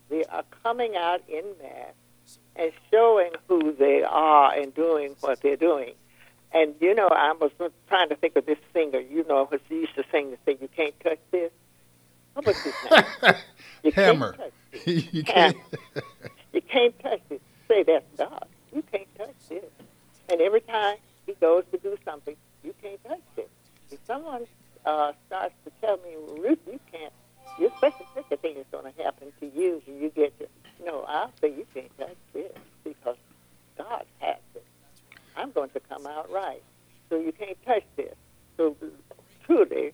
they 0.08 0.24
are 0.24 0.44
coming 0.62 0.96
out 0.96 1.22
in 1.28 1.44
mass 1.62 2.38
and 2.56 2.72
showing 2.90 3.30
who 3.48 3.72
they 3.72 4.02
are 4.02 4.52
and 4.52 4.74
doing 4.74 5.14
what 5.20 5.40
they're 5.40 5.56
doing. 5.56 5.94
And 6.54 6.74
you 6.80 6.94
know, 6.94 7.08
I 7.08 7.32
was 7.32 7.50
trying 7.88 8.08
to 8.10 8.16
think 8.16 8.36
of 8.36 8.46
this 8.46 8.58
singer. 8.72 9.00
You 9.00 9.24
know, 9.28 9.46
who 9.46 9.58
she 9.68 9.74
used 9.80 9.94
to 9.96 10.04
sing 10.12 10.30
the 10.30 10.36
thing, 10.38 10.58
"You 10.60 10.68
can't 10.74 10.98
touch 11.00 11.18
this." 11.32 11.50
What 12.34 12.46
was 12.46 12.56
his 12.62 12.74
name? 12.90 13.04
you 13.82 13.92
Hammer. 13.92 14.32
Can't 14.32 14.38
touch 14.38 14.84
this. 14.84 15.04
you 15.12 15.24
can't. 15.24 15.56
You 16.52 16.60
can't 16.62 16.98
touch 17.00 17.20
this. 17.28 17.40
Say 17.68 17.82
that's 17.82 18.06
God. 18.16 18.46
You 18.72 18.82
can't 18.92 19.08
touch 19.18 19.34
this. 19.48 19.64
And 20.28 20.40
every 20.40 20.60
time 20.60 20.96
he 21.26 21.34
goes 21.34 21.64
to 21.72 21.78
do 21.78 21.96
something, 22.04 22.36
you 22.62 22.74
can't 22.80 23.02
touch 23.04 23.20
this. 23.36 23.48
If 23.90 23.98
someone 24.06 24.46
uh, 24.86 25.12
starts 25.26 25.54
to 25.64 25.72
tell 25.80 25.96
me, 25.98 26.16
well, 26.16 26.36
Ruth, 26.36 26.58
you 26.66 26.80
can't, 26.92 27.12
you're 27.58 27.72
such 27.80 27.94
a 28.00 28.04
such 28.14 28.32
a 28.32 28.36
thing 28.36 28.56
is 28.56 28.66
going 28.72 28.92
to 28.92 29.02
happen 29.02 29.32
to 29.40 29.46
you, 29.46 29.82
and 29.86 30.00
you 30.00 30.10
get 30.10 30.38
to, 30.38 30.48
no, 30.84 31.04
I'll 31.08 31.32
say 31.40 31.48
you 31.48 31.66
can't 31.74 31.96
touch 31.98 32.16
this 32.32 32.52
because 32.84 33.16
God 33.76 34.04
has. 34.20 34.36
I'm 35.36 35.50
going 35.50 35.70
to 35.70 35.80
come 35.80 36.06
out 36.06 36.30
right. 36.30 36.62
So 37.08 37.18
you 37.18 37.32
can't 37.32 37.58
touch 37.64 37.84
this. 37.96 38.14
So 38.56 38.76
truly, 39.44 39.92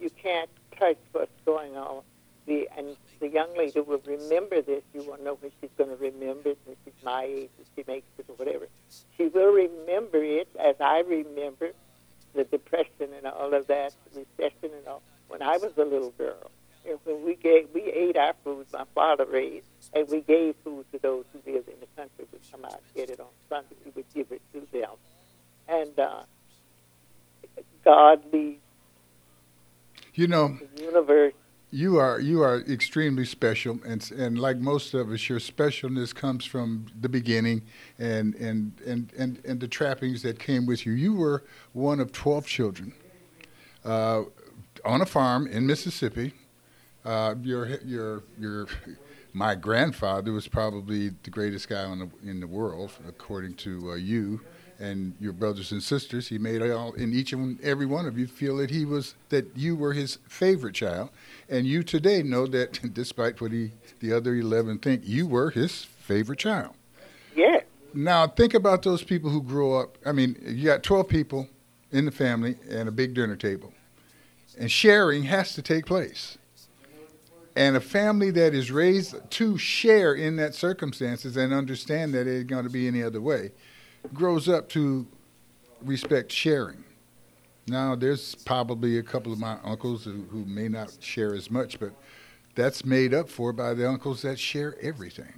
you 0.00 0.10
can't 0.10 0.50
touch 0.78 0.98
what's 1.12 1.30
going 1.44 1.76
on. 1.76 2.02
The 2.46 2.68
and 2.76 2.96
the 3.20 3.28
young 3.28 3.56
lady 3.56 3.80
will 3.80 4.02
remember 4.04 4.60
this. 4.62 4.82
You 4.92 5.04
won't 5.04 5.22
know 5.22 5.38
when 5.40 5.52
she's 5.60 5.70
going 5.78 5.90
to 5.90 5.96
remember 5.96 6.50
it. 6.50 6.58
When 6.64 6.76
she's 6.84 7.04
my 7.04 7.24
age, 7.24 7.50
if 7.60 7.66
she 7.76 7.84
makes 7.86 8.06
it 8.18 8.26
or 8.28 8.34
whatever, 8.34 8.66
she 9.16 9.28
will 9.28 9.52
remember 9.52 10.22
it 10.22 10.48
as 10.58 10.74
I 10.80 11.00
remember 11.00 11.70
the 12.34 12.44
depression 12.44 13.10
and 13.16 13.26
all 13.26 13.54
of 13.54 13.66
that, 13.68 13.94
the 14.12 14.20
recession 14.20 14.70
and 14.76 14.86
all. 14.88 15.02
When 15.28 15.42
I 15.42 15.56
was 15.58 15.72
a 15.76 15.84
little 15.84 16.10
girl, 16.10 16.50
and 16.88 16.98
when 17.04 17.24
we 17.24 17.34
gave, 17.36 17.68
we 17.74 17.82
ate 17.82 18.16
our 18.16 18.34
food. 18.44 18.66
My 18.72 18.84
father 18.94 19.24
raised, 19.24 19.66
and 19.94 20.08
we 20.08 20.20
gave 20.20 20.54
food 20.64 20.84
to 20.92 20.98
those 20.98 21.24
who 21.32 21.52
lived 21.52 21.68
in 21.68 21.74
the 21.80 21.86
country. 21.96 22.26
We'd 22.32 22.40
come 22.50 22.64
out 22.64 22.72
and 22.74 22.94
get 22.94 23.10
it 23.10 23.20
on 23.20 23.26
Sunday. 23.48 23.76
We 23.84 23.92
would 23.94 24.12
give 24.14 24.32
it 24.32 24.42
to 24.52 24.66
them, 24.72 24.90
and 25.68 25.98
uh, 25.98 26.22
God 27.84 28.22
leads 28.32 28.60
You 30.14 30.26
know, 30.26 30.58
the 30.76 30.82
universe. 30.82 31.34
you 31.70 31.98
are 31.98 32.20
you 32.20 32.42
are 32.42 32.60
extremely 32.62 33.24
special, 33.24 33.78
and 33.86 34.10
and 34.12 34.38
like 34.38 34.58
most 34.58 34.92
of 34.94 35.10
us, 35.10 35.28
your 35.28 35.38
specialness 35.38 36.14
comes 36.14 36.44
from 36.44 36.86
the 37.00 37.08
beginning, 37.08 37.62
and 37.98 38.34
and 38.34 38.72
and 38.86 39.12
and 39.16 39.40
and 39.44 39.60
the 39.60 39.68
trappings 39.68 40.22
that 40.22 40.38
came 40.38 40.66
with 40.66 40.84
you. 40.86 40.92
You 40.92 41.14
were 41.14 41.44
one 41.72 42.00
of 42.00 42.12
twelve 42.12 42.46
children, 42.46 42.92
uh, 43.84 44.22
on 44.84 45.00
a 45.00 45.06
farm 45.06 45.46
in 45.46 45.66
Mississippi. 45.66 46.34
Uh, 47.04 47.34
your 47.42 47.66
your 47.84 48.22
your 48.38 48.66
my 49.32 49.54
grandfather 49.54 50.32
was 50.32 50.46
probably 50.46 51.10
the 51.22 51.30
greatest 51.30 51.68
guy 51.68 51.84
the, 51.84 52.08
in 52.28 52.40
the 52.40 52.46
world, 52.46 52.92
according 53.08 53.54
to 53.54 53.92
uh, 53.92 53.94
you 53.94 54.40
and 54.78 55.14
your 55.20 55.32
brothers 55.32 55.72
and 55.72 55.82
sisters. 55.82 56.28
He 56.28 56.38
made 56.38 56.60
all 56.62 56.92
in 56.92 57.12
each 57.14 57.32
and 57.32 57.60
every 57.62 57.86
one 57.86 58.06
of 58.06 58.18
you 58.18 58.26
feel 58.26 58.56
that 58.58 58.70
he 58.70 58.84
was 58.84 59.14
that 59.30 59.56
you 59.56 59.74
were 59.74 59.92
his 59.94 60.18
favorite 60.28 60.74
child, 60.74 61.10
and 61.48 61.66
you 61.66 61.82
today 61.82 62.22
know 62.22 62.46
that 62.48 62.80
despite 62.94 63.40
what 63.40 63.52
he 63.52 63.72
the 64.00 64.12
other 64.12 64.34
eleven 64.34 64.78
think, 64.78 65.02
you 65.04 65.26
were 65.26 65.50
his 65.50 65.84
favorite 65.84 66.38
child. 66.38 66.74
Yeah. 67.34 67.60
Now 67.94 68.26
think 68.26 68.54
about 68.54 68.82
those 68.82 69.02
people 69.02 69.30
who 69.30 69.42
grow 69.42 69.78
up. 69.78 69.98
I 70.04 70.12
mean, 70.12 70.36
you 70.44 70.66
got 70.66 70.82
twelve 70.82 71.08
people 71.08 71.48
in 71.90 72.04
the 72.04 72.12
family 72.12 72.56
and 72.68 72.88
a 72.88 72.92
big 72.92 73.14
dinner 73.14 73.36
table, 73.36 73.72
and 74.58 74.70
sharing 74.70 75.24
has 75.24 75.54
to 75.54 75.62
take 75.62 75.86
place. 75.86 76.38
And 77.54 77.76
a 77.76 77.80
family 77.80 78.30
that 78.30 78.54
is 78.54 78.70
raised 78.70 79.14
to 79.30 79.58
share 79.58 80.14
in 80.14 80.36
that 80.36 80.54
circumstances 80.54 81.36
and 81.36 81.52
understand 81.52 82.14
that 82.14 82.26
it 82.26 82.38
ain't 82.38 82.46
going 82.46 82.64
to 82.64 82.70
be 82.70 82.88
any 82.88 83.02
other 83.02 83.20
way, 83.20 83.52
grows 84.14 84.48
up 84.48 84.68
to 84.70 85.06
respect 85.82 86.32
sharing. 86.32 86.84
Now, 87.66 87.94
there's 87.94 88.34
probably 88.34 88.98
a 88.98 89.02
couple 89.02 89.32
of 89.32 89.38
my 89.38 89.58
uncles 89.62 90.04
who, 90.04 90.24
who 90.30 90.44
may 90.44 90.68
not 90.68 90.96
share 91.00 91.34
as 91.34 91.50
much, 91.50 91.78
but 91.78 91.92
that's 92.54 92.84
made 92.84 93.14
up 93.14 93.28
for 93.28 93.52
by 93.52 93.74
the 93.74 93.88
uncles 93.88 94.22
that 94.22 94.38
share 94.38 94.76
everything. 94.80 95.32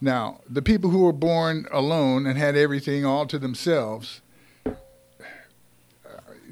Now, 0.00 0.40
the 0.48 0.62
people 0.62 0.90
who 0.90 1.04
were 1.04 1.12
born 1.12 1.66
alone 1.72 2.26
and 2.26 2.36
had 2.36 2.56
everything 2.56 3.04
all 3.04 3.26
to 3.26 3.38
themselves, 3.38 4.20
uh, 4.66 4.70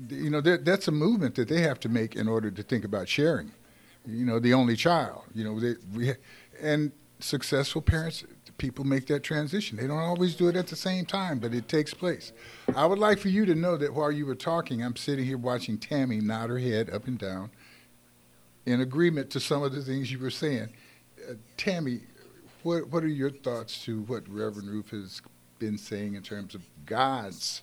you 0.08 0.30
know, 0.30 0.40
that's 0.40 0.88
a 0.88 0.92
movement 0.92 1.34
that 1.34 1.48
they 1.48 1.60
have 1.60 1.80
to 1.80 1.88
make 1.88 2.14
in 2.16 2.28
order 2.28 2.50
to 2.50 2.62
think 2.62 2.84
about 2.84 3.08
sharing. 3.08 3.52
You 4.06 4.24
know, 4.24 4.38
the 4.38 4.54
only 4.54 4.76
child. 4.76 5.22
You 5.34 5.44
know, 5.44 5.60
they, 5.60 5.74
we, 5.94 6.12
and 6.60 6.92
successful 7.18 7.82
parents, 7.82 8.24
people 8.58 8.84
make 8.84 9.06
that 9.06 9.22
transition. 9.22 9.76
They 9.76 9.86
don't 9.86 9.98
always 9.98 10.34
do 10.34 10.48
it 10.48 10.56
at 10.56 10.66
the 10.66 10.76
same 10.76 11.06
time, 11.06 11.38
but 11.38 11.54
it 11.54 11.68
takes 11.68 11.94
place. 11.94 12.32
I 12.74 12.86
would 12.86 12.98
like 12.98 13.18
for 13.18 13.28
you 13.28 13.46
to 13.46 13.54
know 13.54 13.76
that 13.76 13.94
while 13.94 14.12
you 14.12 14.26
were 14.26 14.34
talking, 14.34 14.82
I'm 14.82 14.96
sitting 14.96 15.24
here 15.24 15.38
watching 15.38 15.78
Tammy 15.78 16.20
nod 16.20 16.50
her 16.50 16.58
head 16.58 16.90
up 16.90 17.06
and 17.06 17.18
down 17.18 17.50
in 18.66 18.80
agreement 18.80 19.30
to 19.30 19.40
some 19.40 19.62
of 19.62 19.72
the 19.72 19.82
things 19.82 20.12
you 20.12 20.18
were 20.18 20.30
saying. 20.30 20.68
Uh, 21.28 21.34
Tammy, 21.56 22.00
what 22.62 22.88
what 22.88 23.02
are 23.02 23.08
your 23.08 23.30
thoughts 23.30 23.82
to 23.84 24.02
what 24.02 24.28
Reverend 24.28 24.68
Ruth 24.68 24.90
has 24.90 25.22
been 25.58 25.78
saying 25.78 26.14
in 26.14 26.22
terms 26.22 26.54
of 26.54 26.62
God's 26.86 27.62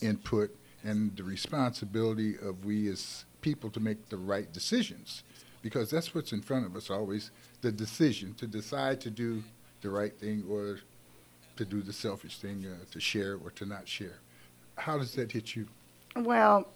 input 0.00 0.54
and 0.84 1.14
the 1.16 1.24
responsibility 1.24 2.36
of 2.36 2.64
we 2.64 2.88
as 2.88 3.24
people 3.40 3.70
to 3.70 3.80
make 3.80 4.08
the 4.08 4.16
right 4.16 4.50
decisions? 4.52 5.22
Because 5.62 5.90
that's 5.90 6.14
what's 6.14 6.32
in 6.32 6.40
front 6.40 6.66
of 6.66 6.76
us 6.76 6.90
always, 6.90 7.30
the 7.62 7.72
decision 7.72 8.34
to 8.34 8.46
decide 8.46 9.00
to 9.02 9.10
do 9.10 9.42
the 9.80 9.90
right 9.90 10.16
thing 10.18 10.44
or 10.48 10.78
to 11.56 11.64
do 11.64 11.82
the 11.82 11.92
selfish 11.92 12.38
thing, 12.38 12.64
uh, 12.66 12.84
to 12.92 13.00
share 13.00 13.36
or 13.42 13.50
to 13.50 13.66
not 13.66 13.88
share. 13.88 14.18
How 14.76 14.98
does 14.98 15.14
that 15.14 15.32
hit 15.32 15.56
you? 15.56 15.66
Well, 16.14 16.68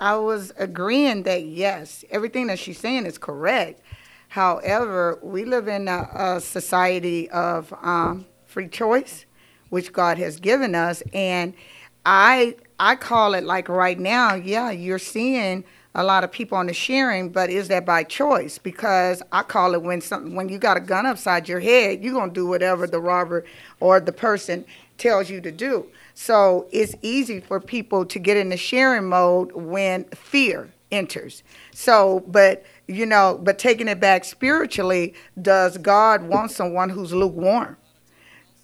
I 0.00 0.16
was 0.16 0.52
agreeing 0.58 1.22
that 1.22 1.44
yes, 1.44 2.04
everything 2.10 2.48
that 2.48 2.58
she's 2.58 2.78
saying 2.78 3.06
is 3.06 3.18
correct. 3.18 3.80
However, 4.28 5.18
we 5.22 5.44
live 5.44 5.68
in 5.68 5.88
a, 5.88 6.08
a 6.14 6.40
society 6.40 7.30
of 7.30 7.72
um, 7.82 8.26
free 8.44 8.68
choice, 8.68 9.24
which 9.70 9.92
God 9.92 10.18
has 10.18 10.38
given 10.38 10.74
us, 10.74 11.02
and 11.12 11.54
I 12.04 12.56
I 12.78 12.96
call 12.96 13.34
it 13.34 13.44
like 13.44 13.68
right 13.68 13.98
now. 13.98 14.34
Yeah, 14.34 14.70
you're 14.70 14.98
seeing 14.98 15.64
a 15.96 16.04
lot 16.04 16.24
of 16.24 16.30
people 16.30 16.58
on 16.58 16.66
the 16.66 16.74
sharing, 16.74 17.30
but 17.30 17.48
is 17.48 17.68
that 17.68 17.86
by 17.86 18.04
choice? 18.04 18.58
Because 18.58 19.22
I 19.32 19.42
call 19.42 19.74
it 19.74 19.82
when 19.82 20.02
something 20.02 20.34
when 20.34 20.50
you 20.50 20.58
got 20.58 20.76
a 20.76 20.80
gun 20.80 21.06
upside 21.06 21.48
your 21.48 21.58
head, 21.58 22.04
you're 22.04 22.12
gonna 22.12 22.32
do 22.32 22.46
whatever 22.46 22.86
the 22.86 23.00
robber 23.00 23.46
or 23.80 23.98
the 23.98 24.12
person 24.12 24.66
tells 24.98 25.30
you 25.30 25.40
to 25.40 25.50
do. 25.50 25.86
So 26.12 26.68
it's 26.70 26.94
easy 27.00 27.40
for 27.40 27.60
people 27.60 28.04
to 28.04 28.18
get 28.18 28.36
in 28.36 28.50
the 28.50 28.58
sharing 28.58 29.08
mode 29.08 29.52
when 29.52 30.04
fear 30.04 30.70
enters. 30.92 31.42
So, 31.72 32.22
but 32.26 32.62
you 32.86 33.06
know, 33.06 33.40
but 33.42 33.58
taking 33.58 33.88
it 33.88 33.98
back 33.98 34.24
spiritually, 34.26 35.14
does 35.40 35.78
God 35.78 36.24
want 36.24 36.50
someone 36.50 36.90
who's 36.90 37.14
lukewarm? 37.14 37.78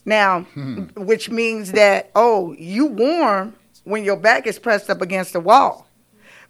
Now, 0.05 0.43
hmm. 0.43 0.85
which 0.97 1.31
means 1.31 1.73
that 1.73 2.11
oh, 2.15 2.55
you 2.59 2.87
warm 2.87 3.57
when 3.85 4.05
your 4.05 4.17
back 4.17 4.47
is 4.47 4.59
pressed 4.59 4.91
up 4.91 5.01
against 5.01 5.33
the 5.33 5.41
wall. 5.41 5.87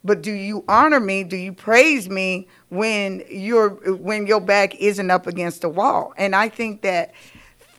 But 0.03 0.21
do 0.21 0.31
you 0.31 0.65
honor 0.67 0.99
me? 0.99 1.23
Do 1.23 1.37
you 1.37 1.53
praise 1.53 2.09
me 2.09 2.47
when 2.69 3.23
you're 3.29 3.69
when 3.69 4.27
your 4.27 4.41
back 4.41 4.75
isn't 4.75 5.09
up 5.09 5.27
against 5.27 5.61
the 5.61 5.69
wall? 5.69 6.13
And 6.17 6.35
I 6.35 6.49
think 6.49 6.81
that 6.81 7.13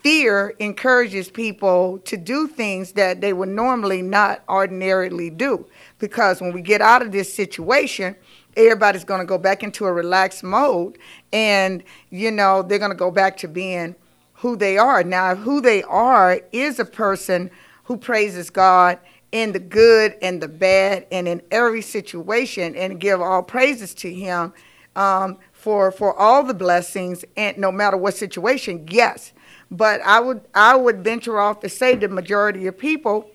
fear 0.04 0.54
encourages 0.58 1.30
people 1.30 1.98
to 2.04 2.16
do 2.16 2.46
things 2.46 2.92
that 2.92 3.20
they 3.20 3.32
would 3.32 3.48
normally 3.48 4.02
not 4.02 4.42
ordinarily 4.48 5.30
do. 5.30 5.66
Because 5.98 6.40
when 6.40 6.52
we 6.52 6.60
get 6.60 6.80
out 6.80 7.02
of 7.02 7.12
this 7.12 7.32
situation, 7.32 8.16
everybody's 8.56 9.04
going 9.04 9.20
to 9.20 9.26
go 9.26 9.38
back 9.38 9.62
into 9.62 9.86
a 9.86 9.92
relaxed 9.92 10.44
mode 10.44 10.98
and 11.32 11.82
you 12.10 12.30
know 12.30 12.62
they're 12.62 12.78
going 12.78 12.90
to 12.90 12.96
go 12.96 13.10
back 13.10 13.36
to 13.38 13.48
being 13.48 13.96
who 14.34 14.56
they 14.56 14.76
are. 14.76 15.02
Now, 15.02 15.34
who 15.34 15.60
they 15.60 15.82
are 15.84 16.40
is 16.52 16.78
a 16.78 16.84
person 16.84 17.50
who 17.84 17.96
praises 17.96 18.50
God 18.50 18.98
in 19.34 19.50
the 19.50 19.58
good 19.58 20.16
and 20.22 20.40
the 20.40 20.46
bad 20.46 21.04
and 21.10 21.26
in 21.26 21.42
every 21.50 21.82
situation 21.82 22.76
and 22.76 23.00
give 23.00 23.20
all 23.20 23.42
praises 23.42 23.92
to 23.92 24.14
Him 24.14 24.54
um, 24.94 25.38
for 25.52 25.90
for 25.90 26.16
all 26.16 26.44
the 26.44 26.54
blessings 26.54 27.24
and 27.36 27.58
no 27.58 27.72
matter 27.72 27.96
what 27.96 28.14
situation, 28.14 28.86
yes. 28.88 29.32
But 29.72 30.00
I 30.02 30.20
would 30.20 30.42
I 30.54 30.76
would 30.76 31.02
venture 31.02 31.40
off 31.40 31.58
to 31.60 31.68
say 31.68 31.96
the 31.96 32.08
majority 32.08 32.68
of 32.68 32.78
people 32.78 33.28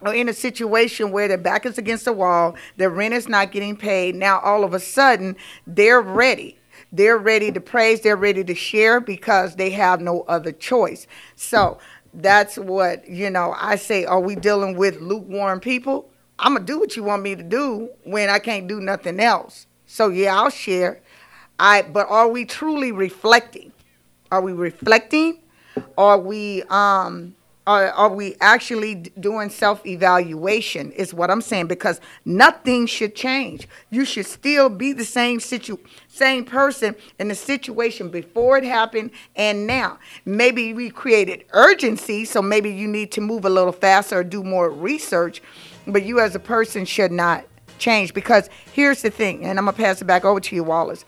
are 0.00 0.14
in 0.14 0.30
a 0.30 0.32
situation 0.32 1.10
where 1.10 1.28
their 1.28 1.36
back 1.36 1.66
is 1.66 1.76
against 1.76 2.06
the 2.06 2.12
wall, 2.14 2.56
their 2.78 2.88
rent 2.88 3.12
is 3.12 3.28
not 3.28 3.52
getting 3.52 3.76
paid. 3.76 4.14
Now 4.14 4.40
all 4.40 4.64
of 4.64 4.72
a 4.72 4.80
sudden 4.80 5.36
they're 5.66 6.00
ready 6.00 6.58
they're 6.92 7.18
ready 7.18 7.52
to 7.52 7.60
praise, 7.60 8.00
they're 8.00 8.16
ready 8.16 8.42
to 8.44 8.54
share 8.54 9.00
because 9.00 9.56
they 9.56 9.70
have 9.70 10.00
no 10.00 10.22
other 10.22 10.52
choice. 10.52 11.06
So 11.36 11.78
that's 12.14 12.56
what, 12.56 13.08
you 13.08 13.30
know, 13.30 13.54
I 13.56 13.76
say, 13.76 14.04
are 14.04 14.20
we 14.20 14.34
dealing 14.34 14.76
with 14.76 15.00
lukewarm 15.00 15.60
people? 15.60 16.10
I'm 16.38 16.56
to 16.56 16.62
do 16.62 16.78
what 16.78 16.96
you 16.96 17.02
want 17.02 17.22
me 17.22 17.34
to 17.34 17.42
do 17.42 17.90
when 18.04 18.28
I 18.28 18.38
can't 18.38 18.68
do 18.68 18.80
nothing 18.80 19.20
else. 19.20 19.66
So 19.86 20.08
yeah, 20.08 20.36
I'll 20.36 20.50
share. 20.50 21.00
I 21.58 21.82
but 21.82 22.08
are 22.08 22.28
we 22.28 22.44
truly 22.44 22.92
reflecting? 22.92 23.72
Are 24.30 24.40
we 24.40 24.52
reflecting? 24.52 25.40
Are 25.96 26.18
we 26.18 26.62
um 26.70 27.34
are, 27.68 27.90
are 27.90 28.08
we 28.08 28.34
actually 28.40 28.94
doing 28.94 29.50
self 29.50 29.84
evaluation? 29.86 30.90
Is 30.92 31.12
what 31.12 31.30
I'm 31.30 31.42
saying 31.42 31.66
because 31.66 32.00
nothing 32.24 32.86
should 32.86 33.14
change. 33.14 33.68
You 33.90 34.06
should 34.06 34.24
still 34.24 34.70
be 34.70 34.94
the 34.94 35.04
same 35.04 35.38
situ 35.38 35.76
same 36.08 36.46
person 36.46 36.96
in 37.18 37.28
the 37.28 37.34
situation 37.34 38.08
before 38.08 38.56
it 38.56 38.64
happened 38.64 39.10
and 39.36 39.66
now. 39.66 39.98
Maybe 40.24 40.72
we 40.72 40.88
created 40.88 41.44
urgency, 41.52 42.24
so 42.24 42.40
maybe 42.40 42.70
you 42.70 42.88
need 42.88 43.12
to 43.12 43.20
move 43.20 43.44
a 43.44 43.50
little 43.50 43.72
faster 43.72 44.20
or 44.20 44.24
do 44.24 44.42
more 44.42 44.70
research, 44.70 45.42
but 45.86 46.04
you 46.04 46.20
as 46.20 46.34
a 46.34 46.40
person 46.40 46.86
should 46.86 47.12
not 47.12 47.44
change 47.78 48.14
because 48.14 48.48
here's 48.72 49.02
the 49.02 49.10
thing, 49.10 49.44
and 49.44 49.58
I'm 49.58 49.66
gonna 49.66 49.76
pass 49.76 50.00
it 50.00 50.06
back 50.06 50.24
over 50.24 50.40
to 50.40 50.56
you, 50.56 50.64
Wallace. 50.64 51.04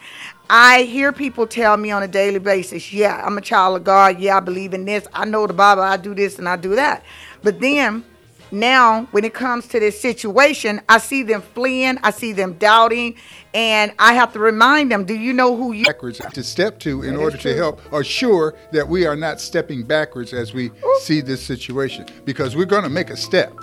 I 0.52 0.82
hear 0.82 1.12
people 1.12 1.46
tell 1.46 1.76
me 1.76 1.92
on 1.92 2.02
a 2.02 2.08
daily 2.08 2.40
basis, 2.40 2.92
yeah, 2.92 3.22
I'm 3.24 3.38
a 3.38 3.40
child 3.40 3.76
of 3.76 3.84
God. 3.84 4.18
Yeah, 4.18 4.38
I 4.38 4.40
believe 4.40 4.74
in 4.74 4.84
this. 4.84 5.06
I 5.14 5.24
know 5.24 5.46
the 5.46 5.52
Bible. 5.52 5.82
I 5.82 5.96
do 5.96 6.12
this 6.12 6.40
and 6.40 6.48
I 6.48 6.56
do 6.56 6.74
that. 6.74 7.04
But 7.44 7.60
then 7.60 8.04
now, 8.50 9.04
when 9.12 9.24
it 9.24 9.32
comes 9.32 9.68
to 9.68 9.78
this 9.78 10.00
situation, 10.00 10.80
I 10.88 10.98
see 10.98 11.22
them 11.22 11.40
fleeing. 11.40 11.98
I 12.02 12.10
see 12.10 12.32
them 12.32 12.54
doubting. 12.54 13.14
And 13.54 13.92
I 14.00 14.14
have 14.14 14.32
to 14.32 14.40
remind 14.40 14.90
them, 14.90 15.04
do 15.04 15.14
you 15.14 15.32
know 15.32 15.56
who 15.56 15.70
you 15.70 15.84
backwards 15.84 16.18
to 16.18 16.42
step 16.42 16.80
to 16.80 17.02
in 17.02 17.14
order 17.14 17.36
to 17.36 17.54
help 17.54 17.80
assure 17.92 18.56
that 18.72 18.88
we 18.88 19.06
are 19.06 19.14
not 19.14 19.40
stepping 19.40 19.84
backwards 19.84 20.32
as 20.32 20.52
we 20.52 20.70
Ooh. 20.70 20.98
see 21.00 21.20
this 21.20 21.40
situation 21.40 22.06
because 22.24 22.56
we're 22.56 22.64
going 22.64 22.82
to 22.82 22.90
make 22.90 23.10
a 23.10 23.16
step. 23.16 23.56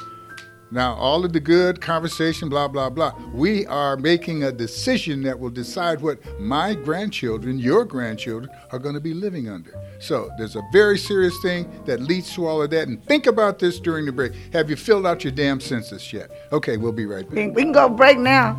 Now, 0.69 0.95
all 0.95 1.23
of 1.23 1.31
the 1.31 1.39
good 1.39 1.79
conversation, 1.79 2.49
blah, 2.49 2.67
blah, 2.67 2.89
blah, 2.89 3.13
we 3.33 3.65
are 3.67 3.95
making 3.95 4.43
a 4.43 4.51
decision 4.51 5.23
that 5.23 5.39
will 5.39 5.49
decide 5.49 6.01
what 6.01 6.19
my 6.39 6.73
grandchildren, 6.73 7.57
your 7.57 7.85
grandchildren, 7.85 8.51
are 8.71 8.79
going 8.79 8.95
to 8.95 8.99
be 8.99 9.13
living 9.13 9.47
under. 9.47 9.73
So 9.99 10.29
there's 10.37 10.57
a 10.57 10.61
very 10.73 10.97
serious 10.97 11.35
thing 11.41 11.71
that 11.85 12.01
leads 12.01 12.33
to 12.35 12.45
all 12.45 12.61
of 12.61 12.69
that. 12.71 12.89
And 12.89 13.01
think 13.05 13.27
about 13.27 13.59
this 13.59 13.79
during 13.79 14.05
the 14.05 14.11
break. 14.11 14.33
Have 14.51 14.69
you 14.69 14.75
filled 14.75 15.07
out 15.07 15.23
your 15.23 15.31
damn 15.31 15.61
census 15.61 16.11
yet? 16.11 16.29
Okay, 16.51 16.75
we'll 16.75 16.91
be 16.91 17.05
right 17.05 17.25
back. 17.29 17.55
We 17.55 17.63
can 17.63 17.71
go 17.71 17.87
break 17.87 18.17
now. 18.17 18.55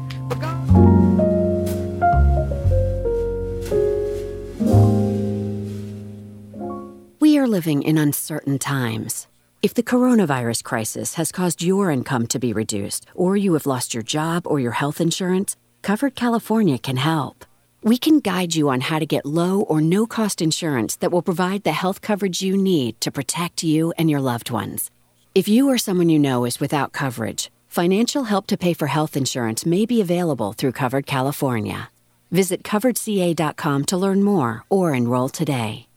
We 7.20 7.38
are 7.38 7.46
living 7.46 7.82
in 7.82 7.98
uncertain 7.98 8.58
times. 8.58 9.26
If 9.60 9.74
the 9.74 9.82
coronavirus 9.82 10.62
crisis 10.62 11.14
has 11.14 11.32
caused 11.32 11.64
your 11.64 11.90
income 11.90 12.28
to 12.28 12.38
be 12.38 12.52
reduced, 12.52 13.06
or 13.12 13.36
you 13.36 13.54
have 13.54 13.66
lost 13.66 13.92
your 13.92 14.04
job 14.04 14.46
or 14.46 14.60
your 14.60 14.70
health 14.70 15.00
insurance, 15.00 15.56
Covered 15.82 16.14
California 16.14 16.78
can 16.78 16.96
help. 16.96 17.44
We 17.82 17.98
can 17.98 18.20
guide 18.20 18.54
you 18.54 18.68
on 18.68 18.82
how 18.82 19.00
to 19.00 19.06
get 19.06 19.26
low 19.26 19.62
or 19.62 19.80
no 19.80 20.06
cost 20.06 20.40
insurance 20.40 20.94
that 20.96 21.10
will 21.10 21.22
provide 21.22 21.64
the 21.64 21.72
health 21.72 22.02
coverage 22.02 22.40
you 22.40 22.56
need 22.56 23.00
to 23.00 23.10
protect 23.10 23.64
you 23.64 23.92
and 23.98 24.08
your 24.08 24.20
loved 24.20 24.50
ones. 24.52 24.92
If 25.34 25.48
you 25.48 25.68
or 25.68 25.76
someone 25.78 26.08
you 26.08 26.20
know 26.20 26.44
is 26.44 26.60
without 26.60 26.92
coverage, 26.92 27.50
financial 27.66 28.24
help 28.24 28.46
to 28.48 28.56
pay 28.56 28.74
for 28.74 28.86
health 28.86 29.16
insurance 29.16 29.66
may 29.66 29.86
be 29.86 30.00
available 30.00 30.52
through 30.52 30.72
Covered 30.72 31.04
California. 31.04 31.90
Visit 32.30 32.62
coveredca.com 32.62 33.86
to 33.86 33.96
learn 33.96 34.22
more 34.22 34.64
or 34.68 34.94
enroll 34.94 35.28
today. 35.28 35.87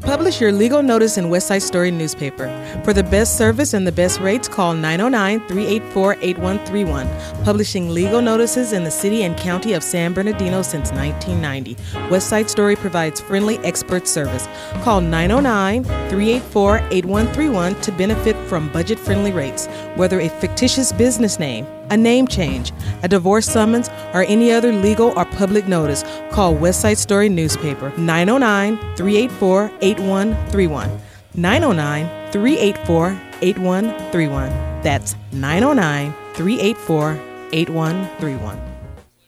Publish 0.00 0.40
your 0.40 0.52
legal 0.52 0.82
notice 0.82 1.18
in 1.18 1.26
Westside 1.26 1.60
Story 1.60 1.90
newspaper. 1.90 2.48
For 2.84 2.92
the 2.92 3.02
best 3.02 3.36
service 3.36 3.74
and 3.74 3.86
the 3.86 3.92
best 3.92 4.20
rates, 4.20 4.48
call 4.48 4.74
909 4.74 5.40
384 5.48 6.12
8131. 6.22 7.44
Publishing 7.44 7.90
legal 7.90 8.22
notices 8.22 8.72
in 8.72 8.84
the 8.84 8.90
city 8.90 9.24
and 9.24 9.36
county 9.36 9.72
of 9.72 9.82
San 9.82 10.14
Bernardino 10.14 10.62
since 10.62 10.92
1990. 10.92 11.74
Westside 12.10 12.48
Story 12.48 12.76
provides 12.76 13.20
friendly 13.20 13.58
expert 13.58 14.06
service. 14.06 14.46
Call 14.82 15.00
909 15.00 15.84
384 15.84 16.76
8131 16.90 17.74
to 17.82 17.92
benefit 17.92 18.36
from 18.48 18.72
budget 18.72 18.98
friendly 18.98 19.32
rates, 19.32 19.66
whether 19.96 20.20
a 20.20 20.28
fictitious 20.28 20.92
business 20.92 21.38
name 21.38 21.66
a 21.90 21.96
name 21.96 22.26
change, 22.26 22.72
a 23.02 23.08
divorce 23.08 23.46
summons, 23.46 23.88
or 24.14 24.22
any 24.24 24.50
other 24.52 24.72
legal 24.72 25.12
or 25.18 25.24
public 25.24 25.66
notice, 25.68 26.04
call 26.30 26.54
Westside 26.54 26.96
Story 26.96 27.28
Newspaper 27.28 27.90
909 27.98 28.76
384 28.96 29.70
8131. 29.80 31.00
909 31.34 32.32
384 32.32 33.20
8131. 33.42 34.82
That's 34.82 35.14
909 35.32 36.12
384 36.34 37.20
8131. 37.52 38.60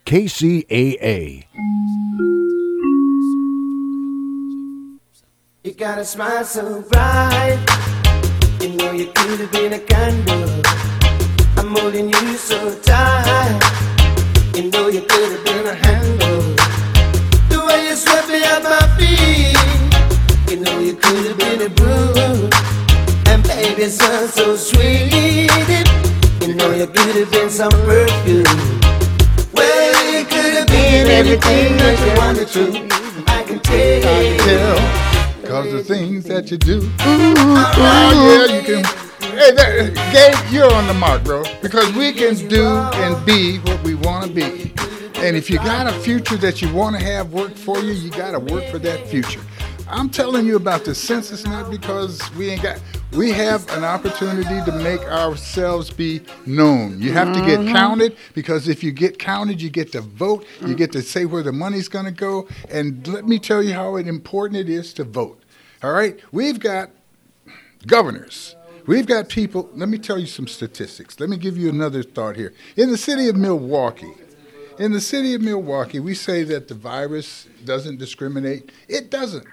KCAA. 0.06 1.44
You 5.62 5.72
got 5.74 5.98
a 5.98 6.04
smile 6.04 6.44
so 6.44 6.82
bright, 6.82 7.58
you 8.60 8.70
know 8.76 8.92
you 8.92 9.06
could 9.14 9.40
have 9.40 9.52
been 9.52 9.74
a 9.74 9.78
candle 9.78 10.89
I'm 11.60 11.76
holding 11.76 12.08
you 12.08 12.36
so 12.38 12.74
tight. 12.80 13.60
You 14.56 14.70
know 14.70 14.88
you 14.88 15.02
could 15.02 15.30
have 15.30 15.44
been 15.44 15.66
a 15.66 15.74
handle. 15.74 16.40
The 17.50 17.62
way 17.66 17.86
you 17.86 17.96
swept 17.96 18.28
me 18.28 18.42
off 18.44 18.62
my 18.64 18.80
feet. 18.96 20.50
You 20.50 20.64
know 20.64 20.78
you 20.78 20.94
could 20.94 21.26
have 21.26 21.36
been 21.36 21.60
a 21.60 21.68
broom. 21.68 22.48
And 23.26 23.42
baby, 23.44 23.82
it 23.82 23.90
sounds 23.90 24.32
so 24.32 24.56
sweet. 24.56 25.50
You 26.40 26.54
know 26.54 26.72
you 26.72 26.86
could 26.86 27.16
have 27.16 27.30
been 27.30 27.50
some 27.50 27.72
perfume. 27.84 28.44
Well, 29.52 30.12
you 30.14 30.24
could 30.24 30.54
have 30.54 30.66
been 30.66 31.08
everything 31.08 31.76
that 31.76 32.00
you 32.00 32.12
wanted 32.16 32.48
to. 32.56 32.88
I 33.30 33.42
can 33.42 33.60
tell. 33.60 34.78
Cause 35.46 35.70
the 35.72 35.84
things 35.84 36.24
that 36.24 36.50
you 36.50 36.56
do. 36.56 36.78
Ooh, 36.78 37.12
ooh, 37.12 37.76
yeah, 37.76 38.46
you 38.46 38.62
can. 38.62 39.09
Hey, 39.40 39.52
there, 39.52 39.90
Gabe, 40.12 40.52
you're 40.52 40.70
on 40.70 40.86
the 40.86 40.92
mark, 40.92 41.24
bro. 41.24 41.42
Because 41.62 41.90
we 41.94 42.12
can 42.12 42.34
do 42.46 42.62
and 42.66 43.24
be 43.24 43.56
what 43.60 43.82
we 43.82 43.94
want 43.94 44.26
to 44.26 44.30
be. 44.30 44.70
And 45.14 45.34
if 45.34 45.48
you 45.48 45.56
got 45.56 45.86
a 45.86 45.98
future 46.00 46.36
that 46.36 46.60
you 46.60 46.70
want 46.74 46.94
to 46.98 47.02
have 47.02 47.32
work 47.32 47.54
for 47.54 47.78
you, 47.78 47.92
you 47.92 48.10
got 48.10 48.32
to 48.32 48.38
work 48.38 48.66
for 48.66 48.78
that 48.80 49.08
future. 49.08 49.40
I'm 49.88 50.10
telling 50.10 50.44
you 50.44 50.56
about 50.56 50.84
the 50.84 50.94
census 50.94 51.46
not 51.46 51.70
because 51.70 52.20
we 52.34 52.50
ain't 52.50 52.62
got. 52.62 52.82
We 53.12 53.30
have 53.30 53.66
an 53.70 53.82
opportunity 53.82 54.62
to 54.70 54.72
make 54.72 55.00
ourselves 55.04 55.90
be 55.90 56.20
known. 56.44 57.00
You 57.00 57.14
have 57.14 57.32
to 57.34 57.40
get 57.40 57.60
mm-hmm. 57.60 57.72
counted 57.72 58.18
because 58.34 58.68
if 58.68 58.84
you 58.84 58.92
get 58.92 59.18
counted, 59.18 59.62
you 59.62 59.70
get 59.70 59.90
to 59.92 60.02
vote. 60.02 60.44
You 60.60 60.74
get 60.74 60.92
to 60.92 61.00
say 61.00 61.24
where 61.24 61.42
the 61.42 61.50
money's 61.50 61.88
going 61.88 62.04
to 62.04 62.10
go. 62.10 62.46
And 62.68 63.08
let 63.08 63.26
me 63.26 63.38
tell 63.38 63.62
you 63.62 63.72
how 63.72 63.96
important 63.96 64.60
it 64.60 64.68
is 64.68 64.92
to 64.94 65.04
vote. 65.04 65.42
All 65.82 65.92
right, 65.92 66.20
we've 66.30 66.60
got 66.60 66.90
governors 67.86 68.54
We've 68.86 69.06
got 69.06 69.28
people, 69.28 69.70
let 69.74 69.88
me 69.88 69.98
tell 69.98 70.18
you 70.18 70.26
some 70.26 70.48
statistics. 70.48 71.20
Let 71.20 71.28
me 71.28 71.36
give 71.36 71.56
you 71.56 71.68
another 71.68 72.02
thought 72.02 72.36
here. 72.36 72.52
In 72.76 72.90
the 72.90 72.98
city 72.98 73.28
of 73.28 73.36
Milwaukee, 73.36 74.12
in 74.78 74.92
the 74.92 75.00
city 75.00 75.34
of 75.34 75.42
Milwaukee, 75.42 76.00
we 76.00 76.14
say 76.14 76.42
that 76.44 76.68
the 76.68 76.74
virus 76.74 77.46
doesn't 77.64 77.98
discriminate. 77.98 78.72
It 78.88 79.10
doesn't. 79.10 79.46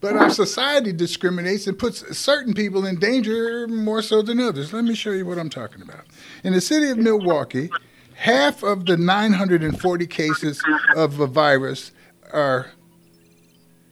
But 0.00 0.16
our 0.16 0.30
society 0.30 0.92
discriminates 0.92 1.66
and 1.66 1.78
puts 1.78 2.16
certain 2.16 2.54
people 2.54 2.86
in 2.86 2.98
danger 2.98 3.66
more 3.66 4.00
so 4.00 4.22
than 4.22 4.40
others. 4.40 4.72
Let 4.72 4.84
me 4.84 4.94
show 4.94 5.10
you 5.10 5.26
what 5.26 5.38
I'm 5.38 5.50
talking 5.50 5.82
about. 5.82 6.04
In 6.44 6.52
the 6.52 6.60
city 6.60 6.88
of 6.88 6.98
Milwaukee, 6.98 7.68
half 8.14 8.62
of 8.62 8.86
the 8.86 8.96
940 8.96 10.06
cases 10.06 10.62
of 10.94 11.16
the 11.16 11.26
virus 11.26 11.90
are 12.32 12.70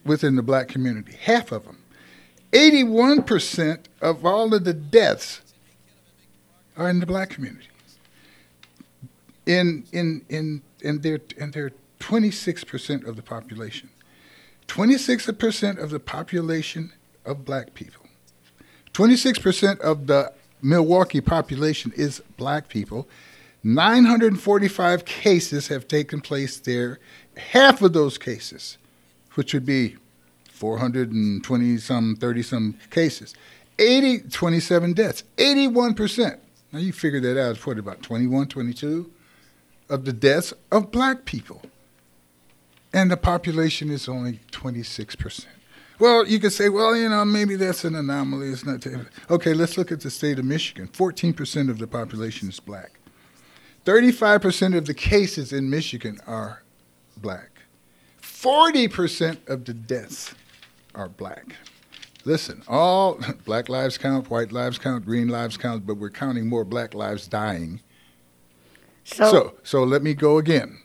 within 0.05 0.35
the 0.37 0.43
black 0.43 0.69
community. 0.69 1.11
Half 1.21 1.51
of 1.51 1.65
them. 1.65 1.76
81% 2.51 3.79
of 4.01 4.25
all 4.25 4.53
of 4.53 4.63
the 4.63 4.73
deaths 4.73 5.41
are 6.77 6.89
in 6.89 6.99
the 6.99 7.05
black 7.05 7.29
community. 7.29 7.67
In, 9.45 9.85
in, 9.91 10.25
in, 10.29 10.61
in, 10.81 11.01
their, 11.01 11.19
in 11.37 11.51
their 11.51 11.71
26% 11.99 13.07
of 13.07 13.15
the 13.15 13.21
population. 13.21 13.89
26% 14.67 15.77
of 15.77 15.89
the 15.89 15.99
population 15.99 16.93
of 17.25 17.45
black 17.45 17.73
people. 17.73 18.05
26% 18.93 19.79
of 19.79 20.07
the 20.07 20.33
Milwaukee 20.61 21.21
population 21.21 21.93
is 21.95 22.21
black 22.35 22.67
people. 22.67 23.07
945 23.63 25.05
cases 25.05 25.67
have 25.67 25.87
taken 25.87 26.21
place 26.21 26.57
there. 26.57 26.99
Half 27.37 27.81
of 27.81 27.93
those 27.93 28.17
cases, 28.17 28.77
which 29.35 29.53
would 29.53 29.65
be 29.65 29.97
420 30.57 31.77
some, 31.77 32.15
30 32.15 32.41
some 32.41 32.75
cases, 32.89 33.35
80, 33.79 34.29
27 34.29 34.93
deaths, 34.93 35.23
81%. 35.37 36.39
Now 36.71 36.79
you 36.79 36.91
figure 36.91 37.19
that 37.21 37.39
out, 37.39 37.55
it's 37.55 37.65
what, 37.65 37.77
about 37.77 38.01
21, 38.01 38.47
22 38.47 39.11
of 39.89 40.05
the 40.05 40.13
deaths 40.13 40.53
of 40.71 40.91
black 40.91 41.25
people. 41.25 41.61
And 42.93 43.11
the 43.11 43.17
population 43.17 43.89
is 43.91 44.07
only 44.07 44.39
26%. 44.51 45.45
Well, 45.99 46.27
you 46.27 46.39
could 46.39 46.53
say, 46.53 46.69
well, 46.69 46.95
you 46.95 47.09
know, 47.09 47.25
maybe 47.25 47.55
that's 47.55 47.83
an 47.83 47.95
anomaly. 47.95 48.49
It's 48.49 48.65
not. 48.65 48.85
Okay, 49.29 49.53
let's 49.53 49.77
look 49.77 49.91
at 49.91 50.01
the 50.01 50.11
state 50.11 50.37
of 50.37 50.45
Michigan. 50.45 50.87
14% 50.87 51.69
of 51.69 51.79
the 51.79 51.87
population 51.87 52.49
is 52.49 52.59
black. 52.59 52.99
35% 53.85 54.77
of 54.77 54.85
the 54.85 54.93
cases 54.93 55.51
in 55.51 55.69
Michigan 55.69 56.19
are 56.27 56.63
black. 57.17 57.49
40% 58.21 59.47
of 59.47 59.65
the 59.65 59.73
deaths 59.73 60.35
are 60.97 61.07
black. 61.07 61.55
Listen, 62.25 62.61
all 62.67 63.19
black 63.45 63.69
lives 63.69 63.97
count, 63.97 64.29
white 64.29 64.51
lives 64.51 64.77
count, 64.77 65.05
green 65.05 65.29
lives 65.29 65.55
count, 65.55 65.85
but 65.85 65.95
we're 65.97 66.09
counting 66.09 66.47
more 66.47 66.65
black 66.65 66.93
lives 66.93 67.27
dying. 67.27 67.79
So, 69.05 69.31
So, 69.31 69.53
so 69.63 69.83
let 69.83 70.03
me 70.03 70.13
go 70.13 70.37
again. 70.37 70.79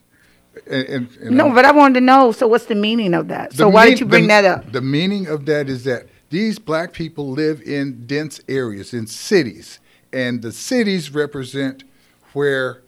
And, 0.71 0.85
and, 0.87 1.17
and 1.21 1.31
no, 1.37 1.47
I'm- 1.47 1.55
but 1.55 1.65
I 1.65 1.73
wanted 1.73 1.95
to 1.95 2.01
know. 2.03 2.31
So 2.31 2.47
what's 2.47 2.67
the 2.67 2.75
meaning 2.75 3.15
of 3.15 3.29
that? 3.29 3.53
So 3.55 3.65
the 3.65 3.69
why 3.71 3.85
mean- 3.87 3.91
did 3.95 4.01
you 4.01 4.07
bring 4.07 4.23
the- 4.25 4.29
that 4.29 4.45
up? 4.45 4.71
The 4.71 4.83
meaning 4.83 5.27
of 5.27 5.47
that 5.47 5.69
is 5.69 5.85
that 5.85 6.07
these 6.31 6.59
black 6.59 6.93
people 6.93 7.31
live 7.31 7.61
in 7.63 8.07
dense 8.07 8.41
areas, 8.49 8.95
in 8.95 9.07
cities, 9.07 9.81
and 10.13 10.43
the 10.43 10.53
cities 10.53 11.13
represent 11.13 11.85
where 12.33 12.83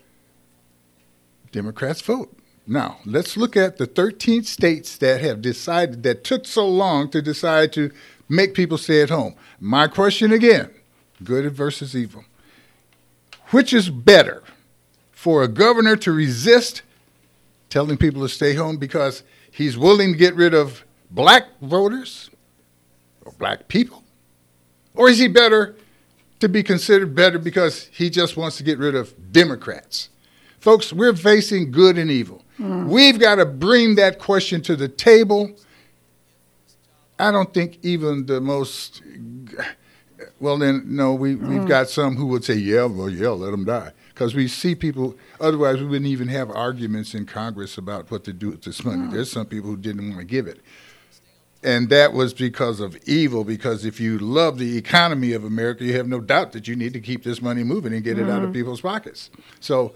Democrats 1.52 2.00
vote. 2.00 2.36
Now, 2.66 2.98
let's 3.04 3.36
look 3.36 3.56
at 3.56 3.76
the 3.76 3.86
13 3.86 4.44
states 4.44 4.96
that 4.96 5.20
have 5.20 5.42
decided, 5.42 6.02
that 6.04 6.24
took 6.24 6.46
so 6.46 6.66
long 6.66 7.10
to 7.10 7.20
decide 7.20 7.72
to 7.74 7.90
make 8.28 8.54
people 8.54 8.78
stay 8.78 9.02
at 9.02 9.10
home. 9.10 9.34
My 9.60 9.86
question 9.86 10.32
again 10.32 10.70
good 11.22 11.50
versus 11.52 11.96
evil. 11.96 12.24
Which 13.50 13.72
is 13.72 13.88
better 13.88 14.42
for 15.12 15.42
a 15.42 15.48
governor 15.48 15.96
to 15.96 16.12
resist 16.12 16.82
telling 17.70 17.96
people 17.96 18.22
to 18.22 18.28
stay 18.28 18.54
home 18.54 18.76
because 18.76 19.22
he's 19.50 19.76
willing 19.76 20.12
to 20.12 20.18
get 20.18 20.34
rid 20.34 20.54
of 20.54 20.84
black 21.10 21.44
voters 21.60 22.30
or 23.24 23.32
black 23.32 23.68
people? 23.68 24.02
Or 24.94 25.08
is 25.08 25.18
he 25.18 25.28
better 25.28 25.74
to 26.40 26.48
be 26.48 26.62
considered 26.62 27.14
better 27.14 27.38
because 27.38 27.88
he 27.92 28.10
just 28.10 28.36
wants 28.36 28.56
to 28.58 28.62
get 28.62 28.78
rid 28.78 28.94
of 28.94 29.32
Democrats? 29.32 30.08
Folks, 30.60 30.92
we're 30.92 31.16
facing 31.16 31.70
good 31.70 31.98
and 31.98 32.10
evil. 32.10 32.43
We've 32.58 33.18
got 33.18 33.36
to 33.36 33.46
bring 33.46 33.96
that 33.96 34.18
question 34.18 34.62
to 34.62 34.76
the 34.76 34.88
table. 34.88 35.52
I 37.18 37.30
don't 37.30 37.52
think 37.52 37.78
even 37.82 38.26
the 38.26 38.40
most 38.40 39.02
well 40.40 40.58
then 40.58 40.82
no 40.86 41.14
we 41.14 41.34
we've 41.34 41.60
Mm. 41.62 41.68
got 41.68 41.88
some 41.88 42.16
who 42.16 42.26
would 42.26 42.44
say 42.44 42.54
yeah 42.54 42.84
well 42.84 43.10
yeah 43.10 43.28
let 43.28 43.50
them 43.50 43.64
die 43.64 43.92
because 44.12 44.34
we 44.34 44.48
see 44.48 44.74
people 44.74 45.16
otherwise 45.40 45.78
we 45.80 45.86
wouldn't 45.86 46.06
even 46.10 46.28
have 46.28 46.50
arguments 46.50 47.14
in 47.14 47.26
Congress 47.26 47.76
about 47.78 48.10
what 48.10 48.24
to 48.24 48.32
do 48.32 48.50
with 48.50 48.62
this 48.62 48.84
money. 48.84 49.02
Mm. 49.02 49.12
There's 49.12 49.30
some 49.30 49.46
people 49.46 49.70
who 49.70 49.76
didn't 49.76 50.08
want 50.08 50.20
to 50.20 50.24
give 50.24 50.46
it. 50.46 50.60
And 51.62 51.88
that 51.88 52.12
was 52.12 52.34
because 52.34 52.78
of 52.78 52.94
evil, 53.06 53.42
because 53.42 53.86
if 53.86 53.98
you 53.98 54.18
love 54.18 54.58
the 54.58 54.76
economy 54.76 55.32
of 55.32 55.44
America, 55.44 55.82
you 55.84 55.94
have 55.96 56.06
no 56.06 56.20
doubt 56.20 56.52
that 56.52 56.68
you 56.68 56.76
need 56.76 56.92
to 56.92 57.00
keep 57.00 57.22
this 57.24 57.40
money 57.40 57.64
moving 57.64 57.94
and 57.94 58.04
get 58.04 58.18
it 58.18 58.28
out 58.28 58.42
of 58.44 58.50
Mhm. 58.50 58.54
people's 58.54 58.82
pockets. 58.82 59.30
So 59.60 59.94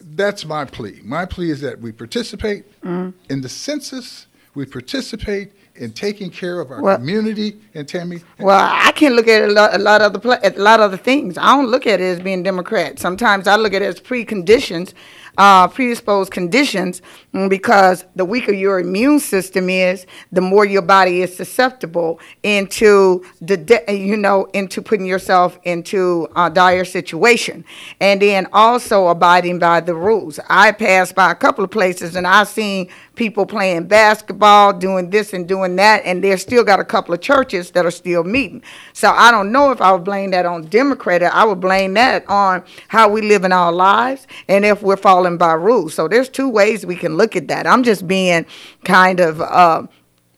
that's 0.00 0.44
my 0.44 0.64
plea. 0.64 1.00
My 1.04 1.24
plea 1.26 1.50
is 1.50 1.60
that 1.60 1.80
we 1.80 1.92
participate 1.92 2.64
Mm. 2.82 3.12
in 3.28 3.40
the 3.42 3.48
census, 3.48 4.26
we 4.54 4.64
participate 4.66 5.52
in 5.74 5.92
taking 5.92 6.30
care 6.30 6.58
of 6.60 6.70
our 6.70 6.80
Well- 6.80 6.96
community. 6.96 7.58
And 7.74 7.86
Tammy, 7.86 8.22
Well, 8.38 8.58
I 8.72 8.92
can 8.92 9.12
look 9.14 9.28
at 9.28 9.42
a 9.48 9.52
lot, 9.52 9.74
a 9.74 9.78
lot 9.78 10.00
of 10.00 10.12
the 10.14 10.18
pla- 10.18 10.38
a 10.42 10.50
lot 10.58 10.80
of 10.80 10.90
the 10.90 10.96
things. 10.96 11.36
I 11.36 11.54
don't 11.54 11.68
look 11.68 11.86
at 11.86 12.00
it 12.00 12.04
as 12.04 12.20
being 12.20 12.42
Democrat. 12.42 12.98
Sometimes 12.98 13.46
I 13.46 13.56
look 13.56 13.74
at 13.74 13.82
it 13.82 13.86
as 13.86 14.00
preconditions, 14.00 14.94
uh, 15.38 15.68
predisposed 15.68 16.32
conditions, 16.32 17.02
mm, 17.34 17.48
because 17.48 18.04
the 18.14 18.24
weaker 18.24 18.52
your 18.52 18.80
immune 18.80 19.20
system 19.20 19.68
is, 19.68 20.06
the 20.32 20.40
more 20.40 20.64
your 20.64 20.82
body 20.82 21.22
is 21.22 21.36
susceptible 21.36 22.20
into 22.42 23.24
the 23.40 23.56
de- 23.56 23.96
you 23.96 24.16
know 24.16 24.44
into 24.52 24.80
putting 24.82 25.06
yourself 25.06 25.58
into 25.64 26.28
a 26.36 26.50
dire 26.50 26.84
situation, 26.84 27.64
and 28.00 28.22
then 28.22 28.46
also 28.52 29.08
abiding 29.08 29.58
by 29.58 29.80
the 29.80 29.94
rules. 29.94 30.38
I 30.48 30.72
passed 30.72 31.14
by 31.14 31.30
a 31.30 31.34
couple 31.34 31.64
of 31.64 31.70
places 31.70 32.16
and 32.16 32.26
I've 32.26 32.48
seen 32.48 32.88
people 33.14 33.46
playing 33.46 33.86
basketball, 33.86 34.72
doing 34.72 35.10
this 35.10 35.32
and 35.32 35.48
doing 35.48 35.76
that, 35.76 36.02
and 36.04 36.22
there's 36.22 36.42
still 36.42 36.62
got 36.62 36.78
a 36.78 36.84
couple 36.84 37.14
of 37.14 37.20
churches 37.20 37.70
that 37.70 37.86
are 37.86 37.90
still 37.90 38.22
meeting. 38.24 38.62
So 38.92 39.10
I 39.10 39.30
don't 39.30 39.50
know 39.50 39.70
if 39.70 39.80
I 39.80 39.92
would 39.92 40.04
blame 40.04 40.30
that 40.32 40.46
on 40.46 40.66
Democrat. 40.66 41.22
I 41.22 41.44
would 41.44 41.60
blame 41.60 41.94
that 41.94 42.28
on 42.28 42.62
how 42.88 43.08
we 43.08 43.22
live 43.22 43.44
in 43.44 43.52
our 43.52 43.72
lives 43.72 44.26
and 44.48 44.64
if 44.64 44.82
we're 44.82 44.96
following 44.96 45.25
by 45.36 45.52
rules. 45.54 45.94
So 45.94 46.06
there's 46.08 46.28
two 46.28 46.48
ways 46.48 46.86
we 46.86 46.96
can 46.96 47.16
look 47.16 47.34
at 47.34 47.48
that. 47.48 47.66
I'm 47.66 47.82
just 47.82 48.06
being 48.06 48.46
kind 48.84 49.18
of 49.20 49.40
uh, 49.40 49.86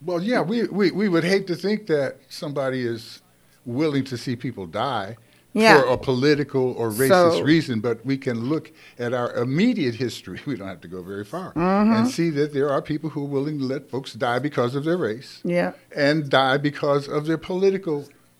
well, 0.08 0.22
yeah, 0.22 0.40
we, 0.40 0.58
we, 0.68 0.90
we 0.92 1.08
would 1.08 1.24
hate 1.24 1.46
to 1.48 1.56
think 1.56 1.86
that 1.88 2.16
somebody 2.28 2.80
is 2.94 3.20
willing 3.66 4.04
to 4.04 4.16
see 4.16 4.36
people 4.36 4.64
die 4.66 5.16
Yeah. 5.54 5.80
for 5.82 5.88
a 5.88 5.98
political 5.98 6.66
or 6.80 6.88
racist 6.90 7.38
So- 7.38 7.42
reason, 7.42 7.80
but 7.80 7.96
we 8.06 8.16
can 8.16 8.38
look 8.52 8.70
at 8.98 9.12
our 9.12 9.28
immediate 9.34 9.96
history. 9.96 10.38
We 10.46 10.54
don't 10.56 10.68
have 10.68 10.80
to 10.82 10.92
go 10.96 11.02
very 11.02 11.24
far 11.24 11.52
Mhm. 11.54 11.96
and 11.96 12.08
see 12.18 12.30
that 12.38 12.52
there 12.54 12.70
are 12.70 12.80
people 12.80 13.10
who 13.10 13.22
are 13.24 13.32
willing 13.38 13.58
to 13.58 13.64
let 13.64 13.90
folks 13.90 14.12
die 14.14 14.38
because 14.38 14.72
of 14.78 14.84
their 14.84 14.96
race 15.10 15.40
yeah. 15.44 15.72
and 15.96 16.16
die 16.30 16.58
because 16.58 17.08
of 17.16 17.26
their 17.26 17.40
political 17.52 17.98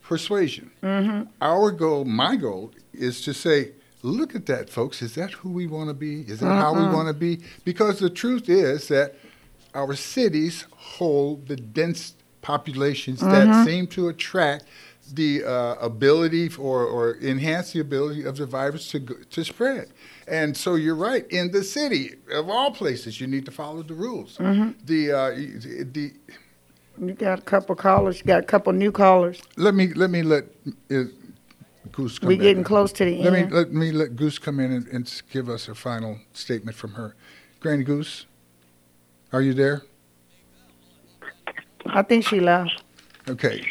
persuasion. 0.08 0.70
hmm 0.80 1.22
Our 1.40 1.72
goal, 1.72 2.04
my 2.04 2.36
goal, 2.36 2.70
is 2.94 3.20
to 3.22 3.32
say, 3.34 3.72
look 4.02 4.34
at 4.34 4.46
that, 4.46 4.70
folks. 4.70 5.02
Is 5.02 5.14
that 5.16 5.30
who 5.32 5.50
we 5.50 5.66
want 5.66 5.88
to 5.88 5.94
be? 5.94 6.20
Is 6.22 6.40
that 6.40 6.46
how 6.46 6.74
we 6.74 6.82
want 6.94 7.08
to 7.08 7.14
be? 7.14 7.40
Because 7.64 7.98
the 7.98 8.10
truth 8.10 8.48
is 8.48 8.88
that 8.88 9.14
our 9.74 9.94
cities 9.94 10.64
hold 10.76 11.48
the 11.48 11.56
dense 11.56 12.14
populations 12.42 13.20
Mhm. 13.20 13.30
that 13.30 13.64
seem 13.66 13.86
to 13.88 14.08
attract 14.08 14.64
the 15.14 15.42
uh, 15.44 15.74
ability 15.80 16.50
or, 16.58 16.84
or 16.84 17.16
enhance 17.22 17.72
the 17.72 17.80
ability 17.80 18.24
of 18.24 18.36
the 18.36 18.46
virus 18.46 18.90
to, 18.90 19.00
to 19.00 19.44
spread. 19.44 19.88
And 20.26 20.54
so 20.56 20.74
you're 20.74 20.94
right. 20.94 21.26
In 21.30 21.50
the 21.50 21.64
city, 21.64 22.14
of 22.32 22.48
all 22.50 22.70
places, 22.70 23.18
you 23.20 23.26
need 23.26 23.44
to 23.46 23.50
follow 23.50 23.82
the 23.82 23.94
rules. 23.94 24.36
Mhm. 24.38 24.74
The, 24.84 25.12
uh, 25.12 25.30
the, 25.92 26.12
You 27.00 27.14
got 27.14 27.38
a 27.38 27.42
couple 27.42 27.74
callers. 27.74 28.18
You 28.20 28.24
got 28.26 28.40
a 28.42 28.46
couple 28.46 28.72
new 28.72 28.92
callers. 28.92 29.40
let 29.56 29.74
me 29.74 29.88
let 29.94 30.10
me 30.10 30.22
let 30.22 30.44
uh, 30.90 31.04
Goose 31.92 32.18
come 32.18 32.28
We're 32.28 32.36
getting 32.36 32.58
in. 32.58 32.64
close 32.64 32.92
to 32.92 33.04
the 33.04 33.16
let 33.22 33.34
end. 33.34 33.50
Me, 33.50 33.56
let 33.56 33.72
me 33.72 33.92
let 33.92 34.16
Goose 34.16 34.38
come 34.38 34.60
in 34.60 34.72
and, 34.72 34.86
and 34.88 35.22
give 35.30 35.48
us 35.48 35.68
a 35.68 35.74
final 35.74 36.18
statement 36.32 36.76
from 36.76 36.92
her. 36.94 37.14
Granny 37.60 37.84
Goose, 37.84 38.26
are 39.32 39.42
you 39.42 39.54
there? 39.54 39.82
I 41.86 42.02
think 42.02 42.24
she 42.26 42.40
left. 42.40 42.82
Okay. 43.28 43.64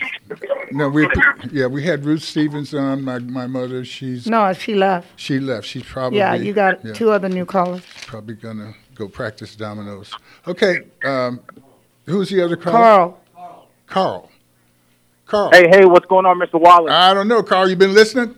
No, 0.71 0.89
we 0.89 1.07
yeah 1.51 1.65
we 1.67 1.83
had 1.83 2.05
Ruth 2.05 2.21
Stevens 2.23 2.73
on. 2.73 3.03
My 3.03 3.19
my 3.19 3.47
mother. 3.47 3.83
She's 3.85 4.27
No, 4.27 4.51
she 4.53 4.75
left. 4.75 5.07
she 5.15 5.39
left. 5.39 5.65
She's 5.67 5.83
probably 5.83 6.19
yeah, 6.19 6.33
you 6.35 6.53
got 6.53 6.83
yeah, 6.83 6.93
two 6.93 7.11
other 7.11 7.29
new 7.29 7.45
callers. 7.45 7.83
Probably 8.05 8.35
gonna 8.35 8.73
go 8.95 9.07
practice 9.07 9.55
dominoes. 9.55 10.11
Okay. 10.47 10.79
Um, 11.03 11.39
who's 12.05 12.29
the 12.29 12.41
other 12.43 12.55
caller? 12.57 12.77
Carl. 12.77 13.21
Carl. 13.35 13.67
Carl. 13.87 14.31
Hey, 15.29 15.67
hey, 15.69 15.85
what's 15.85 16.05
going 16.05 16.25
on, 16.25 16.39
Mr. 16.39 16.59
Wallace? 16.59 16.91
I 16.91 17.13
don't 17.13 17.27
know, 17.27 17.43
Carl. 17.43 17.69
You 17.69 17.75
been 17.75 17.93
listening? 17.93 18.35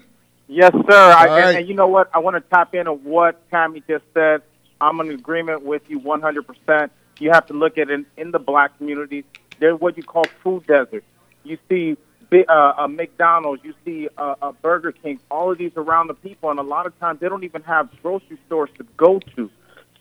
Yes, 0.47 0.71
sir. 0.73 0.91
I, 0.91 1.23
and, 1.23 1.31
right. 1.31 1.55
and 1.57 1.67
you 1.67 1.75
know 1.75 1.87
what? 1.87 2.09
I 2.13 2.19
want 2.19 2.35
to 2.35 2.41
tap 2.49 2.73
into 2.73 2.93
what 2.93 3.47
Tammy 3.51 3.83
just 3.87 4.03
said. 4.15 4.41
I'm 4.81 4.99
in 5.01 5.11
agreement 5.11 5.63
with 5.63 5.87
you 5.87 5.99
100%. 5.99 6.89
You 7.19 7.29
have 7.31 7.45
to 7.47 7.53
look 7.53 7.77
at 7.77 7.91
it 7.91 8.05
in 8.17 8.31
the 8.31 8.39
black 8.39 8.75
communities. 8.77 9.25
They're 9.59 9.75
what 9.75 9.97
you 9.97 10.03
call 10.03 10.23
food 10.41 10.65
deserts. 10.65 11.05
You 11.43 11.59
see 11.69 11.95
uh, 12.31 12.73
uh, 12.77 12.87
McDonald's, 12.87 13.63
you 13.63 13.73
see 13.85 14.07
uh, 14.17 14.35
uh, 14.41 14.51
Burger 14.61 14.91
King, 14.91 15.19
all 15.29 15.51
of 15.51 15.57
these 15.59 15.73
around 15.75 16.07
the 16.07 16.13
people, 16.15 16.49
and 16.49 16.59
a 16.59 16.63
lot 16.63 16.87
of 16.87 16.97
times 16.99 17.19
they 17.19 17.29
don't 17.29 17.43
even 17.43 17.61
have 17.63 17.89
grocery 18.01 18.37
stores 18.47 18.69
to 18.77 18.85
go 18.97 19.19
to. 19.35 19.51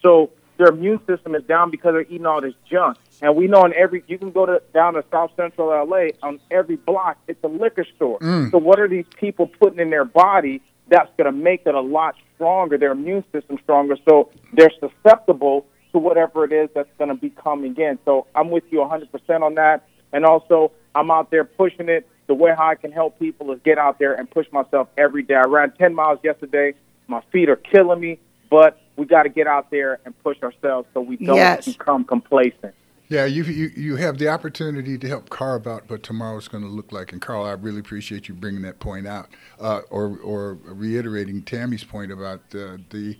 So 0.01 0.31
their 0.59 0.67
immune 0.67 0.99
system 1.07 1.33
is 1.35 1.43
down 1.43 1.71
because 1.71 1.93
they're 1.93 2.01
eating 2.01 2.25
all 2.25 2.41
this 2.41 2.53
junk. 2.69 2.97
And 3.21 3.35
we 3.35 3.47
know 3.47 3.63
in 3.63 3.73
every, 3.73 4.03
you 4.07 4.17
can 4.17 4.29
go 4.29 4.45
to 4.45 4.61
down 4.73 4.93
to 4.95 5.05
South 5.09 5.31
Central 5.37 5.69
LA, 5.69 6.09
on 6.21 6.39
every 6.51 6.75
block, 6.75 7.17
it's 7.27 7.41
a 7.45 7.47
liquor 7.47 7.85
store. 7.95 8.19
Mm. 8.19 8.51
So 8.51 8.57
what 8.57 8.77
are 8.77 8.87
these 8.87 9.05
people 9.15 9.47
putting 9.47 9.79
in 9.79 9.89
their 9.89 10.03
body 10.03 10.61
that's 10.89 11.09
going 11.17 11.25
to 11.25 11.31
make 11.31 11.61
it 11.65 11.75
a 11.75 11.79
lot 11.79 12.15
stronger, 12.35 12.77
their 12.77 12.91
immune 12.91 13.23
system 13.31 13.57
stronger, 13.63 13.95
so 14.07 14.31
they're 14.53 14.71
susceptible 14.79 15.65
to 15.93 15.97
whatever 15.97 16.43
it 16.43 16.51
is 16.51 16.69
that's 16.75 16.89
going 16.97 17.09
to 17.09 17.15
be 17.15 17.29
coming 17.29 17.75
in. 17.77 17.97
So 18.03 18.27
I'm 18.35 18.51
with 18.51 18.65
you 18.69 18.79
100% 18.79 19.41
on 19.41 19.55
that. 19.55 19.87
And 20.11 20.25
also, 20.25 20.73
I'm 20.93 21.09
out 21.09 21.31
there 21.31 21.45
pushing 21.45 21.87
it. 21.87 22.07
The 22.27 22.33
way 22.33 22.53
how 22.55 22.67
I 22.67 22.75
can 22.75 22.91
help 22.91 23.17
people 23.17 23.51
is 23.53 23.59
get 23.63 23.77
out 23.77 23.97
there 23.97 24.13
and 24.13 24.29
push 24.29 24.45
myself 24.51 24.89
every 24.97 25.23
day. 25.23 25.35
I 25.35 25.47
ran 25.47 25.71
10 25.71 25.95
miles 25.95 26.19
yesterday. 26.23 26.73
My 27.07 27.21
feet 27.31 27.49
are 27.49 27.55
killing 27.55 27.99
me, 27.99 28.19
but 28.49 28.79
we 28.97 29.05
got 29.05 29.23
to 29.23 29.29
get 29.29 29.47
out 29.47 29.71
there 29.71 29.99
and 30.05 30.13
push 30.23 30.37
ourselves 30.43 30.87
so 30.93 31.01
we 31.01 31.17
don't 31.17 31.35
Yes. 31.37 31.65
become 31.65 32.03
complacent. 32.03 32.75
Yeah, 33.07 33.25
you, 33.25 33.43
you 33.43 33.71
you 33.75 33.95
have 33.95 34.19
the 34.19 34.27
opportunity 34.29 34.95
to 34.99 35.07
help 35.07 35.29
carve 35.31 35.65
out 35.65 35.89
what 35.89 36.03
tomorrow's 36.03 36.47
going 36.47 36.63
to 36.63 36.69
look 36.69 36.91
like. 36.91 37.11
And 37.11 37.19
Carl, 37.19 37.43
I 37.43 37.53
really 37.53 37.79
appreciate 37.79 38.27
you 38.27 38.35
bringing 38.35 38.61
that 38.61 38.79
point 38.79 39.07
out, 39.07 39.29
uh, 39.59 39.81
or 39.89 40.19
or 40.19 40.59
reiterating 40.63 41.41
Tammy's 41.41 41.83
point 41.83 42.11
about 42.11 42.41
uh, 42.53 42.77
the 42.91 43.17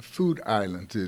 food 0.00 0.40
island, 0.44 0.88
the, 0.90 1.06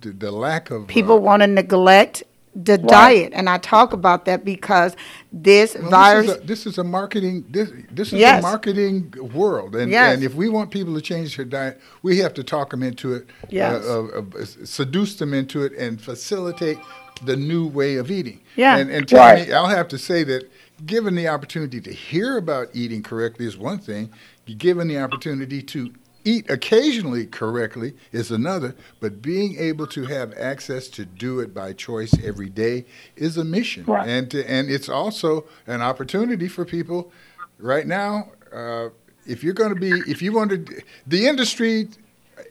the 0.00 0.10
the 0.12 0.30
lack 0.30 0.70
of 0.70 0.86
People 0.86 1.18
want 1.18 1.42
to 1.42 1.48
neglect 1.48 2.22
the 2.54 2.76
diet, 2.76 3.32
and 3.34 3.48
I 3.48 3.56
talk 3.58 3.92
about 3.94 4.26
that 4.26 4.44
because 4.44 4.94
this 5.32 5.74
Well, 5.74 5.90
virus. 5.90 6.26
This 6.26 6.36
is, 6.36 6.42
a, 6.42 6.46
this 6.46 6.66
is 6.66 6.78
a 6.78 6.84
marketing. 6.84 7.44
This 7.50 7.70
this 7.90 8.08
is 8.08 8.20
Yes. 8.20 8.40
a 8.40 8.42
marketing 8.42 9.14
world, 9.32 9.74
and 9.74 9.90
Yes. 9.90 10.14
and 10.14 10.22
if 10.22 10.34
we 10.34 10.48
want 10.50 10.70
people 10.70 10.94
to 10.94 11.00
change 11.00 11.36
their 11.36 11.46
diet, 11.46 11.80
we 12.02 12.18
have 12.18 12.34
to 12.34 12.44
talk 12.44 12.70
them 12.70 12.82
into 12.82 13.14
it. 13.14 13.26
Yes. 13.48 13.84
Uh, 13.84 14.04
uh, 14.04 14.22
uh, 14.40 14.44
seduce 14.64 15.16
them 15.16 15.32
into 15.32 15.62
it 15.64 15.72
and 15.78 16.00
facilitate 16.00 16.78
the 17.24 17.36
new 17.36 17.66
way 17.66 17.96
of 17.96 18.10
eating. 18.10 18.40
Yeah. 18.56 18.76
And 18.76 18.90
and 18.90 19.08
Tammy, 19.08 19.42
Right. 19.42 19.52
I'll 19.52 19.66
have 19.68 19.88
to 19.88 19.98
say 19.98 20.22
that 20.24 20.50
given 20.84 21.14
the 21.14 21.28
opportunity 21.28 21.80
to 21.80 21.92
hear 21.92 22.36
about 22.36 22.68
eating 22.74 23.02
correctly 23.02 23.46
is 23.46 23.56
one 23.56 23.78
thing. 23.78 24.10
Given 24.58 24.88
the 24.88 24.98
opportunity 24.98 25.62
to 25.62 25.92
eat 26.24 26.50
occasionally 26.50 27.26
correctly 27.26 27.94
is 28.12 28.30
another, 28.30 28.74
but 29.00 29.22
being 29.22 29.58
able 29.58 29.86
to 29.88 30.04
have 30.04 30.32
access 30.38 30.88
to 30.88 31.04
do 31.04 31.40
it 31.40 31.52
by 31.52 31.72
choice 31.72 32.14
every 32.24 32.48
day 32.48 32.84
is 33.16 33.36
a 33.36 33.44
mission. 33.44 33.84
Right. 33.84 34.08
And 34.08 34.30
to, 34.30 34.48
and 34.50 34.70
it's 34.70 34.88
also 34.88 35.44
an 35.66 35.82
opportunity 35.82 36.48
for 36.48 36.64
people 36.64 37.12
right 37.58 37.86
now. 37.86 38.30
Uh, 38.52 38.90
if 39.26 39.42
you're 39.44 39.54
going 39.54 39.74
to 39.74 39.80
be, 39.80 39.90
if 40.10 40.20
you 40.20 40.32
want 40.32 40.50
to, 40.50 40.82
the 41.06 41.26
industry, 41.26 41.88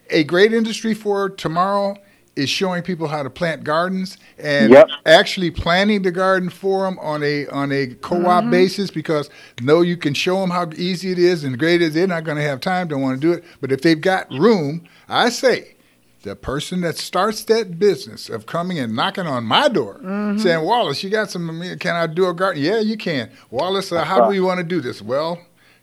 a 0.09 0.23
great 0.23 0.53
industry 0.53 0.93
for 0.93 1.29
tomorrow 1.29 1.95
is 2.35 2.49
showing 2.49 2.81
people 2.81 3.07
how 3.07 3.23
to 3.23 3.29
plant 3.29 3.63
gardens 3.63 4.17
and 4.37 4.71
Yep. 4.71 4.89
actually 5.05 5.51
planting 5.51 6.01
the 6.01 6.11
garden 6.11 6.49
for 6.49 6.85
them 6.85 6.97
on 6.99 7.23
a 7.23 7.47
on 7.47 7.71
a 7.71 7.87
co-op 7.87 8.43
mm-hmm. 8.43 8.51
basis 8.51 8.89
because 8.89 9.29
no 9.61 9.81
you 9.81 9.97
can 9.97 10.13
show 10.13 10.39
them 10.39 10.49
how 10.49 10.69
easy 10.75 11.11
it 11.11 11.19
is 11.19 11.43
and 11.43 11.59
great 11.59 11.81
it 11.81 11.87
is 11.87 11.93
they're 11.93 12.07
not 12.07 12.23
going 12.23 12.37
to 12.37 12.43
have 12.43 12.61
time 12.61 12.87
don't 12.87 13.01
want 13.01 13.19
to 13.19 13.27
do 13.27 13.33
it. 13.33 13.43
But 13.59 13.71
if 13.71 13.81
they've 13.81 13.99
got 13.99 14.31
room 14.31 14.87
i 15.09 15.29
say 15.29 15.75
the 16.23 16.35
person 16.35 16.81
that 16.81 16.97
starts 16.97 17.43
that 17.45 17.79
business 17.79 18.29
of 18.29 18.45
coming 18.45 18.79
and 18.79 18.95
knocking 18.95 19.27
on 19.27 19.43
my 19.43 19.67
door 19.67 19.95
mm-hmm. 19.95 20.37
saying 20.37 20.63
wallace 20.63 21.03
you 21.03 21.09
got 21.09 21.29
some 21.29 21.61
can 21.79 21.95
i 21.95 22.07
do 22.07 22.27
a 22.27 22.33
garden? 22.33 22.63
Yeah 22.63 22.79
you 22.79 22.95
can. 22.97 23.29
Wallace 23.49 23.91
uh, 23.91 24.05
how 24.05 24.15
do 24.15 24.21
uh-huh. 24.21 24.29
we 24.31 24.39
want 24.39 24.59
to 24.59 24.63
do 24.63 24.79
this? 24.79 25.01
Well 25.01 25.39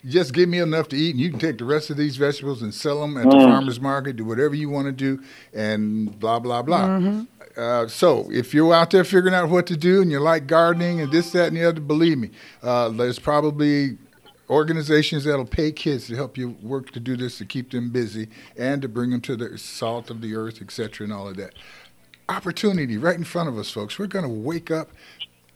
just 0.08 0.32
give 0.32 0.48
me 0.48 0.58
enough 0.58 0.88
to 0.88 0.96
eat, 0.96 1.10
and 1.14 1.20
you 1.20 1.30
can 1.30 1.38
take 1.38 1.58
the 1.58 1.64
rest 1.64 1.90
of 1.90 1.96
these 1.96 2.16
vegetables 2.16 2.62
and 2.62 2.72
sell 2.74 3.00
them 3.00 3.16
at 3.16 3.24
the 3.24 3.36
Mm. 3.36 3.44
farmer's 3.44 3.80
market, 3.80 4.16
do 4.16 4.24
whatever 4.24 4.54
you 4.54 4.68
want 4.68 4.86
to 4.86 4.92
do, 4.92 5.22
and 5.54 6.18
blah, 6.18 6.38
blah, 6.38 6.62
blah. 6.62 7.24
Uh, 7.56 7.88
so 7.88 8.28
if 8.30 8.54
you're 8.54 8.72
out 8.72 8.90
there 8.90 9.04
figuring 9.04 9.34
out 9.34 9.48
what 9.48 9.66
to 9.66 9.76
do 9.76 10.00
and 10.00 10.10
you 10.12 10.20
like 10.20 10.46
gardening 10.46 11.00
and 11.00 11.10
this, 11.12 11.32
that, 11.32 11.48
and 11.48 11.56
the 11.56 11.64
other, 11.64 11.80
believe 11.80 12.18
me, 12.18 12.30
uh, 12.62 12.88
there's 12.88 13.18
probably 13.18 13.98
organizations 14.48 15.24
that'll 15.24 15.44
pay 15.44 15.70
kids 15.72 16.06
to 16.06 16.14
help 16.16 16.38
you 16.38 16.56
work 16.62 16.90
to 16.92 17.00
do 17.00 17.16
this 17.16 17.36
to 17.38 17.44
keep 17.44 17.70
them 17.70 17.90
busy 17.90 18.28
and 18.56 18.80
to 18.82 18.88
bring 18.88 19.10
them 19.10 19.20
to 19.20 19.36
the 19.36 19.58
salt 19.58 20.08
of 20.10 20.20
the 20.20 20.34
earth, 20.34 20.62
etc., 20.62 21.04
and 21.04 21.12
all 21.12 21.28
of 21.28 21.36
that. 21.36 21.52
Opportunity 22.28 22.96
right 22.98 23.16
in 23.16 23.24
front 23.24 23.48
of 23.48 23.58
us, 23.58 23.70
folks. 23.70 23.98
We're 23.98 24.06
going 24.06 24.24
to 24.24 24.30
wake 24.30 24.70
up 24.70 24.90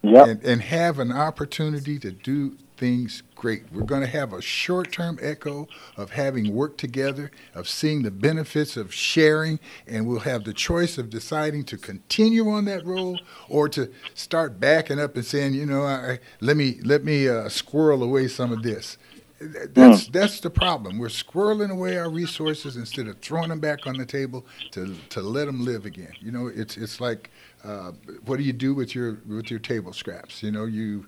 Yep. 0.05 0.27
and, 0.27 0.43
and 0.45 0.63
have 0.63 0.99
an 0.99 1.13
opportunity 1.13 1.97
to 2.01 2.11
do 2.11 2.57
things 2.77 3.23
great. 3.43 3.65
We're 3.73 3.83
going 3.83 4.03
to 4.03 4.07
have 4.07 4.33
a 4.33 4.41
short 4.41 4.93
term 4.93 5.19
echo 5.21 5.67
of 5.97 6.13
having 6.13 6.55
worked 6.55 6.79
together, 6.79 7.33
of 7.57 7.69
seeing 7.69 8.03
the 8.03 8.13
benefits 8.13 8.77
of 8.77 8.95
sharing, 8.95 9.59
and 9.85 10.07
we'll 10.07 10.21
have 10.21 10.45
the 10.45 10.53
choice 10.53 10.97
of 10.97 11.11
deciding 11.11 11.65
to 11.65 11.77
continue 11.77 12.49
on 12.49 12.67
that 12.67 12.87
road 12.87 13.21
or 13.49 13.69
to 13.71 13.91
start 14.15 14.61
backing 14.61 15.01
up 15.01 15.17
and 15.17 15.27
saying, 15.27 15.55
you 15.55 15.67
know, 15.67 15.83
I, 15.83 16.21
let 16.41 16.57
me 16.57 16.79
let 16.85 17.03
me 17.03 17.29
uh, 17.29 17.49
squirrel 17.49 18.05
away 18.05 18.29
some 18.29 18.53
of 18.53 18.63
this. 18.63 18.97
That's 19.41 20.07
that's 20.07 20.39
the 20.39 20.51
problem. 20.51 21.01
We're 21.01 21.09
squirreling 21.09 21.73
away 21.73 21.99
our 21.99 22.09
resources 22.09 22.77
instead 22.77 23.09
of 23.09 23.19
throwing 23.19 23.49
them 23.49 23.59
back 23.59 23.89
on 23.89 23.97
the 23.97 24.07
table 24.07 24.47
to 24.71 24.95
to 25.09 25.21
let 25.21 25.47
them 25.47 25.65
live 25.65 25.85
again. 25.85 26.13
You 26.21 26.31
know, 26.31 26.47
it's 26.47 26.77
it's 26.77 27.01
like 27.01 27.29
uh, 27.65 27.93
what 28.25 28.39
do 28.39 28.43
you 28.43 28.53
do 28.53 28.75
with 28.75 28.95
your 28.95 29.19
with 29.27 29.51
your 29.51 29.61
table 29.61 29.93
scraps? 29.93 30.43
You 30.43 30.51
know, 30.51 30.65
you 30.65 31.07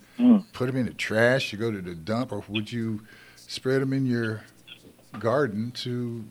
put 0.52 0.66
them 0.66 0.76
in 0.76 0.86
the 0.86 0.94
trash. 0.94 1.52
You 1.52 1.58
go 1.58 1.70
to 1.70 1.80
the 1.80 1.94
dump, 1.94 2.32
or 2.32 2.44
would 2.48 2.70
you 2.70 3.00
spread 3.36 3.82
them 3.82 3.92
in 3.92 4.06
your 4.06 4.42
garden 5.18 5.72
to 5.72 6.24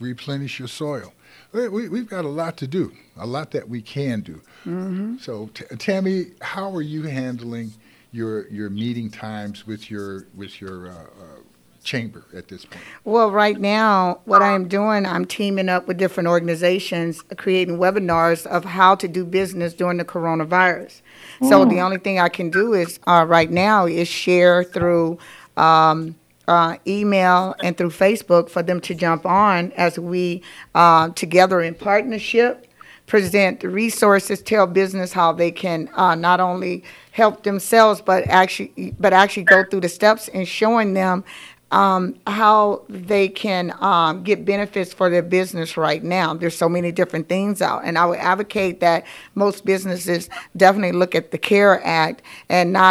replenish 0.00 0.58
your 0.58 0.68
soil? 0.68 1.12
We, 1.52 1.68
we, 1.68 1.88
we've 1.88 2.08
got 2.08 2.24
a 2.24 2.28
lot 2.28 2.56
to 2.58 2.66
do, 2.66 2.92
a 3.16 3.26
lot 3.26 3.50
that 3.52 3.68
we 3.68 3.82
can 3.82 4.20
do. 4.20 4.40
Mm-hmm. 4.64 5.18
So, 5.18 5.50
T- 5.54 5.64
Tammy, 5.76 6.32
how 6.40 6.74
are 6.74 6.82
you 6.82 7.02
handling 7.02 7.72
your 8.12 8.48
your 8.48 8.70
meeting 8.70 9.10
times 9.10 9.66
with 9.66 9.90
your 9.90 10.26
with 10.34 10.60
your 10.60 10.88
uh, 10.88 10.92
uh, 10.92 11.40
chamber 11.86 12.24
at 12.34 12.48
this 12.48 12.66
point? 12.66 12.84
Well, 13.04 13.30
right 13.30 13.58
now, 13.58 14.20
what 14.26 14.42
I 14.42 14.52
am 14.52 14.68
doing, 14.68 15.06
I'm 15.06 15.24
teaming 15.24 15.70
up 15.70 15.86
with 15.86 15.96
different 15.96 16.28
organizations, 16.28 17.22
creating 17.38 17.78
webinars 17.78 18.44
of 18.46 18.64
how 18.64 18.94
to 18.96 19.08
do 19.08 19.24
business 19.24 19.72
during 19.72 19.96
the 19.96 20.04
coronavirus. 20.04 21.00
So 21.48 21.64
the 21.64 21.80
only 21.80 21.98
thing 21.98 22.18
I 22.18 22.28
can 22.28 22.50
do 22.50 22.74
is, 22.74 22.98
uh, 23.06 23.24
right 23.28 23.50
now, 23.50 23.86
is 23.86 24.08
share 24.08 24.64
through 24.64 25.18
um, 25.56 26.16
uh, 26.48 26.76
email 26.86 27.54
and 27.62 27.76
through 27.76 27.90
Facebook 27.90 28.50
for 28.50 28.62
them 28.62 28.80
to 28.80 28.94
jump 28.94 29.24
on 29.24 29.72
as 29.72 29.98
we 29.98 30.42
uh, 30.74 31.10
together 31.10 31.60
in 31.60 31.74
partnership 31.74 32.66
present 33.06 33.60
the 33.60 33.68
resources, 33.68 34.42
tell 34.42 34.66
business 34.66 35.12
how 35.12 35.32
they 35.32 35.50
can 35.50 35.88
uh, 35.94 36.14
not 36.14 36.40
only 36.40 36.82
help 37.12 37.44
themselves, 37.44 38.00
but 38.00 38.26
actually, 38.28 38.94
but 38.98 39.12
actually 39.12 39.44
go 39.44 39.64
through 39.64 39.80
the 39.80 39.88
steps 39.88 40.28
and 40.28 40.46
showing 40.46 40.94
them 40.94 41.24
um, 41.72 42.14
how 42.26 42.84
they 42.88 43.28
can 43.28 43.74
um, 43.80 44.22
get 44.22 44.44
benefits 44.44 44.92
for 44.92 45.10
their 45.10 45.22
business 45.22 45.76
right 45.76 46.02
now. 46.02 46.32
There's 46.32 46.56
so 46.56 46.68
many 46.68 46.92
different 46.92 47.28
things 47.28 47.60
out, 47.60 47.82
and 47.84 47.98
I 47.98 48.06
would 48.06 48.18
advocate 48.18 48.80
that 48.80 49.04
most 49.34 49.64
businesses 49.64 50.30
definitely 50.56 50.92
look 50.92 51.14
at 51.14 51.32
the 51.32 51.38
CARE 51.38 51.80
Act 51.84 52.22
and 52.48 52.72
not 52.72 52.84